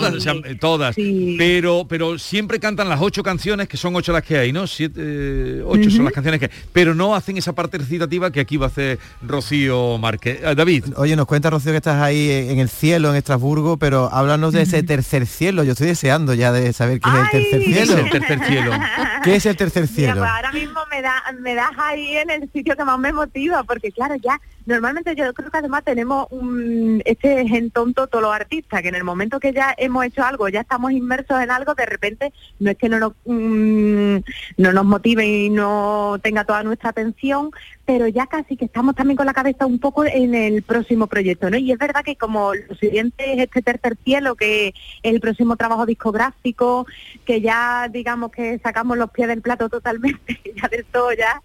Todas, 0.59 0.95
han-. 0.95 1.35
Pero, 1.37 1.85
pero 1.87 2.17
siempre 2.19 2.59
cantan 2.59 2.89
las 2.89 3.01
ocho 3.01 3.23
canciones, 3.23 3.67
que 3.67 3.77
son 3.77 3.95
ocho 3.95 4.11
las 4.13 4.23
que 4.23 4.37
hay, 4.37 4.53
¿no? 4.53 4.67
Siete, 4.67 4.99
eh, 5.03 5.63
ocho 5.65 5.89
son 5.89 6.05
las 6.05 6.13
canciones 6.13 6.39
que 6.39 6.45
hay. 6.45 6.51
Pero 6.73 6.93
no 6.95 7.15
hacen 7.15 7.37
esa 7.37 7.53
parte 7.53 7.77
recitativa 7.77 8.31
que 8.31 8.39
aquí 8.39 8.57
va 8.57 8.67
a 8.67 8.69
hacer 8.69 8.99
Rocío 9.21 9.97
Márquez. 9.97 10.39
Eh, 10.43 10.55
David. 10.55 10.85
Oye, 10.97 11.15
nos 11.15 11.25
cuenta 11.25 11.49
Rocío 11.49 11.71
que 11.71 11.77
estás 11.77 12.01
ahí 12.01 12.29
en 12.31 12.59
el 12.59 12.69
cielo, 12.69 13.09
en 13.09 13.15
Estrasburgo, 13.15 13.77
pero 13.77 14.09
háblanos 14.11 14.53
de 14.53 14.63
ese 14.63 14.83
tercer 14.83 15.25
cielo. 15.25 15.63
Yo 15.63 15.71
estoy 15.73 15.87
deseando 15.87 16.33
ya 16.33 16.51
de 16.51 16.73
saber 16.73 16.99
qué 16.99 17.09
es 17.09 17.15
el 17.15 17.29
tercer 17.31 17.59
¿Qué 17.61 17.79
es 17.81 17.87
cielo. 17.87 18.01
el 18.03 18.09
tercer 18.11 18.39
cielo? 18.47 18.71
¿Qué 19.23 19.35
es 19.35 19.45
el 19.45 19.55
tercer 19.57 19.83
Mira, 19.83 19.93
cielo? 19.95 20.15
pues 20.21 20.29
ahora 20.31 20.51
mismo 20.51 20.79
me, 20.89 21.01
da, 21.01 21.23
me 21.39 21.55
das 21.55 21.71
ahí 21.87 22.17
en 22.17 22.29
el 22.29 22.51
sitio 22.51 22.75
que 22.75 22.83
más 22.83 22.99
me 22.99 23.13
motiva, 23.13 23.63
porque 23.63 23.91
claro, 23.91 24.15
ya 24.15 24.39
normalmente 24.65 25.15
yo 25.15 25.33
creo 25.33 25.49
que 25.49 25.57
además 25.57 25.83
tenemos 25.83 26.27
un, 26.29 27.01
este 27.05 27.47
gen 27.47 27.71
tonto 27.71 28.07
todos 28.07 28.23
los 28.23 28.33
artistas, 28.33 28.81
que 28.81 28.89
en 28.89 28.95
el 28.95 29.03
momento 29.03 29.39
que 29.39 29.53
ya 29.53 29.73
hemos 29.77 30.05
hecho 30.05 30.23
algo, 30.23 30.49
ya 30.49 30.61
estamos 30.61 30.91
inmersos 30.91 31.41
en 31.41 31.51
algo, 31.51 31.73
de 31.73 31.85
repente 31.85 32.33
no 32.59 32.71
es 32.71 32.77
que 32.77 32.89
no 32.89 32.99
nos, 32.99 33.13
mm, 33.25 34.17
no 34.57 34.73
nos 34.73 34.85
motive 34.85 35.25
y 35.25 35.49
no 35.49 36.19
tenga 36.21 36.43
toda 36.43 36.63
nuestra 36.63 36.89
atención, 36.89 37.51
pero 37.85 38.07
ya 38.07 38.27
casi 38.27 38.57
que 38.57 38.65
estamos 38.65 38.95
también 38.95 39.15
con 39.15 39.25
la 39.25 39.33
cabeza 39.33 39.65
un 39.65 39.79
poco 39.79 40.03
en 40.05 40.35
el 40.35 40.61
próximo 40.63 41.07
proyecto, 41.07 41.49
¿no? 41.49 41.57
Y 41.57 41.71
es 41.71 41.77
verdad 41.77 42.03
que 42.03 42.17
como 42.17 42.53
lo 42.53 42.75
siguiente 42.75 43.33
es 43.33 43.39
este 43.39 43.61
tercer 43.61 43.97
cielo, 44.03 44.35
que 44.35 44.67
es 44.67 44.75
el 45.03 45.21
próximo 45.21 45.55
trabajo 45.55 45.85
discográfico, 45.85 46.85
que 47.25 47.39
ya 47.39 47.87
digamos 47.89 48.31
que 48.31 48.59
sacamos 48.59 48.97
los 48.97 49.09
pies 49.11 49.29
del 49.29 49.41
plato 49.41 49.69
totalmente, 49.69 50.39
ya 50.61 50.67
del 50.67 50.85
todo 50.85 51.13
ya. 51.13 51.41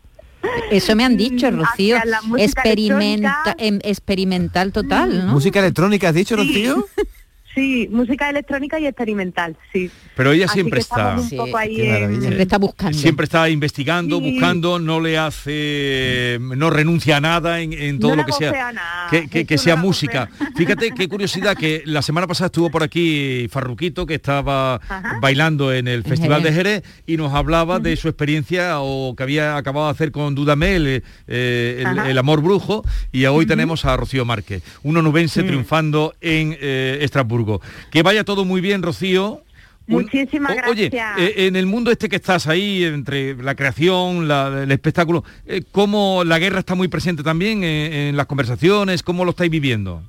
Eso 0.70 0.96
me 0.96 1.04
han 1.04 1.16
dicho, 1.16 1.50
Mm, 1.50 1.56
Rocío. 1.60 1.96
Experimenta, 2.38 3.54
em- 3.58 3.78
experimental 3.82 4.72
total, 4.72 5.26
¿no? 5.26 5.32
¿Música 5.32 5.60
electrónica 5.60 6.08
has 6.08 6.14
dicho, 6.14 6.36
Rocío? 6.36 6.86
Sí, 7.54 7.86
música 7.90 8.30
electrónica 8.30 8.80
y 8.80 8.86
experimental, 8.86 9.56
sí. 9.72 9.90
Pero 10.16 10.32
ella 10.32 10.46
Así 10.46 10.54
siempre 10.54 10.80
está. 10.80 11.16
un 11.18 11.28
poco 11.30 11.56
ahí 11.58 11.80
en- 11.82 12.20
Siempre 12.20 12.42
está 12.42 12.56
buscando. 12.58 12.96
Siempre 12.98 13.24
está 13.24 13.50
investigando, 13.50 14.18
Sí. 14.20 14.30
buscando, 14.32 14.78
no 14.78 15.00
le 15.00 15.18
hace, 15.18 16.38
no 16.40 16.70
renuncia 16.70 17.18
a 17.18 17.20
nada 17.20 17.60
en, 17.60 17.72
en 17.74 17.98
todo 17.98 18.12
No 18.12 18.16
lo 18.22 18.24
que 18.24 18.32
sea, 18.32 18.72
nada, 18.72 19.08
que, 19.10 19.28
que- 19.28 19.44
que 19.44 19.54
eso 19.56 19.64
sea 19.64 19.76
no 19.76 19.82
música. 19.82 20.30
Fíjate 20.56 20.92
qué 20.92 21.08
curiosidad 21.08 21.54
que 21.56 21.82
la 21.84 22.00
semana 22.00 22.26
pasada 22.26 22.46
estuvo 22.46 22.70
por 22.70 22.82
aquí 22.82 23.48
Farruquito 23.50 24.06
que 24.06 24.14
estaba 24.14 24.80
bailando 25.20 25.72
en 25.74 25.88
el 25.88 26.04
Festival 26.04 26.42
de 26.42 26.52
Jerez 26.52 26.82
y 27.06 27.16
nos 27.18 27.34
hablaba 27.34 27.78
de 27.80 27.96
su 27.96 28.08
experiencia 28.08 28.80
o 28.80 29.14
que 29.14 29.22
había 29.24 29.56
acabado 29.56 29.86
de 29.88 29.92
hacer 29.92 30.10
con 30.10 30.34
Dudamel 30.34 31.02
eh, 31.28 31.84
el, 32.06 32.16
amor 32.18 32.40
brujo 32.42 32.82
y 33.10 33.26
hoy 33.26 33.44
tenemos 33.44 33.84
a 33.84 33.96
Rocío 33.96 34.24
Márquez, 34.24 34.62
un 34.82 34.96
onubense 34.96 35.42
triunfando 35.42 36.14
en 36.20 36.56
eh, 36.60 36.98
Estrasburgo. 37.02 37.41
Que 37.90 38.02
vaya 38.02 38.24
todo 38.24 38.44
muy 38.44 38.60
bien, 38.60 38.82
Rocío. 38.82 39.42
Muchísimas 39.86 40.56
o- 40.66 40.70
Oye, 40.70 40.88
gracias. 40.90 41.18
eh, 41.18 41.46
en 41.46 41.56
el 41.56 41.66
mundo 41.66 41.90
este 41.90 42.08
que 42.08 42.16
estás 42.16 42.46
ahí, 42.46 42.84
entre 42.84 43.34
la 43.34 43.54
creación, 43.56 44.28
la- 44.28 44.62
el 44.62 44.70
espectáculo, 44.70 45.24
eh, 45.44 45.62
¿cómo 45.72 46.22
la 46.24 46.38
guerra 46.38 46.60
está 46.60 46.74
muy 46.76 46.86
presente 46.88 47.22
también 47.24 47.64
en, 47.64 47.92
en 47.92 48.16
las 48.16 48.26
conversaciones? 48.26 49.02
¿Cómo 49.02 49.24
lo 49.24 49.30
estáis 49.32 49.50
viviendo? 49.50 50.02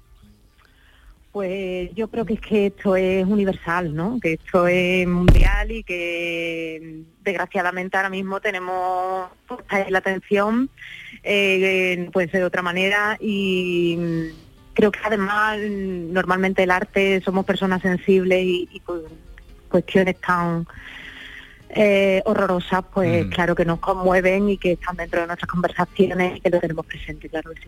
Pues 1.31 1.89
yo 1.95 2.07
creo 2.09 2.25
que 2.25 2.35
es 2.35 2.41
que 2.41 2.67
esto 2.67 2.95
es 2.95 3.25
universal, 3.25 3.95
¿no? 3.95 4.19
Que 4.21 4.33
esto 4.33 4.67
es 4.67 5.07
mundial 5.07 5.71
y 5.71 5.83
que 5.83 7.01
desgraciadamente 7.23 7.97
ahora 7.97 8.11
mismo 8.11 8.39
tenemos 8.39 9.29
la 9.89 9.97
atención, 9.97 10.69
eh, 11.23 12.07
puede 12.13 12.29
ser 12.29 12.41
de 12.41 12.45
otra 12.45 12.61
manera 12.61 13.17
y 13.19 13.97
creo 14.73 14.91
que 14.91 14.99
además 15.03 15.57
mm, 15.57 16.11
normalmente 16.13 16.63
el 16.63 16.71
arte 16.71 17.21
somos 17.21 17.45
personas 17.45 17.81
sensibles 17.81 18.43
y, 18.43 18.69
y 18.71 18.79
con 18.79 19.01
cuestiones 19.69 20.19
tan 20.21 20.67
eh, 21.75 22.21
horrorosas, 22.25 22.83
pues 22.93 23.25
Mm. 23.25 23.29
claro 23.29 23.55
que 23.55 23.65
nos 23.65 23.79
conmueven 23.79 24.49
y 24.49 24.57
que 24.57 24.73
están 24.73 24.95
dentro 24.97 25.21
de 25.21 25.27
nuestras 25.27 25.49
conversaciones 25.49 26.37
y 26.37 26.41
que 26.41 26.49
lo 26.49 26.59
tenemos 26.59 26.85
presente, 26.85 27.29
claro 27.29 27.51
que 27.51 27.61
sí. 27.63 27.67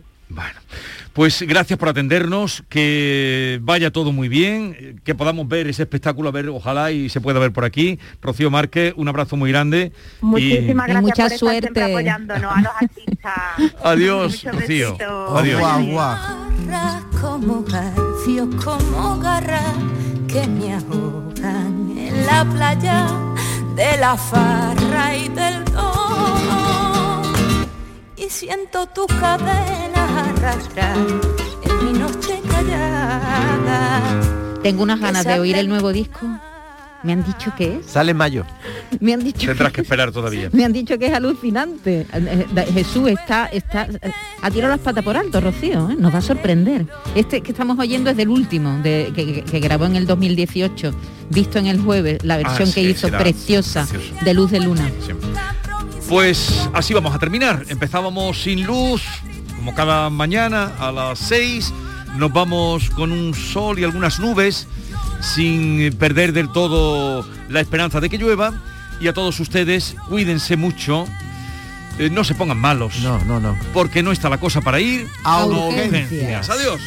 Pues 1.12 1.42
gracias 1.42 1.78
por 1.78 1.88
atendernos, 1.88 2.62
que 2.68 3.58
vaya 3.62 3.90
todo 3.90 4.12
muy 4.12 4.28
bien, 4.28 5.00
que 5.04 5.14
podamos 5.14 5.48
ver 5.48 5.66
ese 5.68 5.82
espectáculo, 5.84 6.28
a 6.28 6.32
ver, 6.32 6.48
ojalá 6.48 6.90
y 6.92 7.08
se 7.08 7.20
pueda 7.20 7.38
ver 7.38 7.52
por 7.52 7.64
aquí. 7.64 7.98
Rocío 8.20 8.50
Márquez, 8.50 8.92
un 8.96 9.08
abrazo 9.08 9.36
muy 9.36 9.50
grande. 9.50 9.92
y- 10.20 10.24
Muchísimas 10.26 10.86
gracias 10.88 11.02
mucha 11.02 11.22
por 11.24 11.32
estar 11.32 11.38
siempre 11.38 11.82
suerte. 11.82 11.92
apoyándonos 11.92 12.52
a 12.56 12.60
los 12.60 12.72
artistas. 12.80 13.72
Adiós, 13.84 14.44
Rocío. 14.44 14.96
Adiós. 15.36 15.60
Garras 16.66 17.04
como 17.20 17.62
garfios, 17.62 18.64
como 18.64 19.18
garras 19.20 19.62
que 20.28 20.46
me 20.48 20.74
ahogan 20.74 21.94
en 21.96 22.26
la 22.26 22.44
playa 22.44 23.06
de 23.76 23.96
la 23.98 24.16
farra 24.16 25.14
y 25.14 25.28
del 25.28 25.64
don. 25.66 27.22
Y 28.16 28.30
siento 28.30 28.86
tus 28.86 29.06
cadenas 29.06 30.10
arrastrar 30.28 30.96
en 30.96 31.84
mi 31.84 31.98
noche 31.98 32.40
callada. 32.50 34.00
Tengo 34.62 34.82
unas 34.82 34.98
ganas 34.98 35.26
de 35.26 35.38
oír 35.38 35.56
el 35.56 35.68
nuevo 35.68 35.92
disco. 35.92 36.26
Me 37.02 37.12
han 37.12 37.22
dicho 37.22 37.52
que 37.54 37.76
es. 37.76 37.86
Sale 37.86 38.12
en 38.12 38.16
mayo. 38.16 38.46
Me 39.00 39.14
han 39.14 39.22
dicho 39.22 39.46
Tendrás 39.46 39.72
que 39.72 39.80
esperar 39.82 40.12
todavía. 40.12 40.48
Me 40.52 40.64
han 40.64 40.72
dicho 40.72 40.98
que 40.98 41.06
es 41.06 41.12
alucinante. 41.12 42.06
Eh, 42.12 42.46
eh, 42.56 42.66
Jesús 42.72 43.08
está, 43.08 43.46
está, 43.46 43.88
ha 44.42 44.50
tirado 44.50 44.72
las 44.72 44.80
patas 44.80 45.04
por 45.04 45.16
alto, 45.16 45.40
Rocío, 45.40 45.90
¿eh? 45.90 45.96
nos 45.98 46.14
va 46.14 46.18
a 46.18 46.22
sorprender. 46.22 46.86
Este 47.14 47.40
que 47.40 47.52
estamos 47.52 47.78
oyendo 47.78 48.10
es 48.10 48.16
del 48.16 48.28
último, 48.28 48.78
de, 48.82 49.12
que, 49.14 49.60
grabó 49.60 49.86
en 49.86 49.96
el 49.96 50.06
2018, 50.06 50.92
visto 51.30 51.58
en 51.58 51.66
el 51.66 51.80
jueves, 51.80 52.24
la 52.24 52.36
versión 52.36 52.68
Ah, 52.68 52.72
que 52.74 52.82
hizo 52.82 53.08
preciosa, 53.08 53.86
precioso. 53.86 54.24
de 54.24 54.34
Luz 54.34 54.50
de 54.50 54.60
Luna. 54.60 54.90
Pues 56.08 56.68
así 56.72 56.94
vamos 56.94 57.14
a 57.14 57.18
terminar. 57.18 57.64
Empezábamos 57.68 58.42
sin 58.42 58.64
luz, 58.64 59.02
como 59.56 59.74
cada 59.74 60.08
mañana 60.10 60.72
a 60.78 60.92
las 60.92 61.18
6. 61.18 61.72
Nos 62.16 62.32
vamos 62.32 62.90
con 62.90 63.12
un 63.12 63.34
sol 63.34 63.78
y 63.78 63.84
algunas 63.84 64.20
nubes, 64.20 64.68
sin 65.20 65.92
perder 65.98 66.32
del 66.32 66.50
todo 66.50 67.26
la 67.48 67.60
esperanza 67.60 68.00
de 68.00 68.08
que 68.08 68.18
llueva. 68.18 68.62
Y 69.00 69.08
a 69.08 69.12
todos 69.12 69.38
ustedes, 69.40 69.96
cuídense 70.08 70.56
mucho, 70.56 71.06
eh, 71.98 72.10
no 72.10 72.24
se 72.24 72.34
pongan 72.34 72.58
malos. 72.58 73.00
No, 73.00 73.18
no, 73.24 73.40
no. 73.40 73.56
Porque 73.72 74.02
no 74.02 74.12
está 74.12 74.28
la 74.28 74.38
cosa 74.38 74.60
para 74.60 74.80
ir 74.80 75.08
A 75.24 75.44
urgencias. 75.46 76.50
Adiós. 76.50 76.80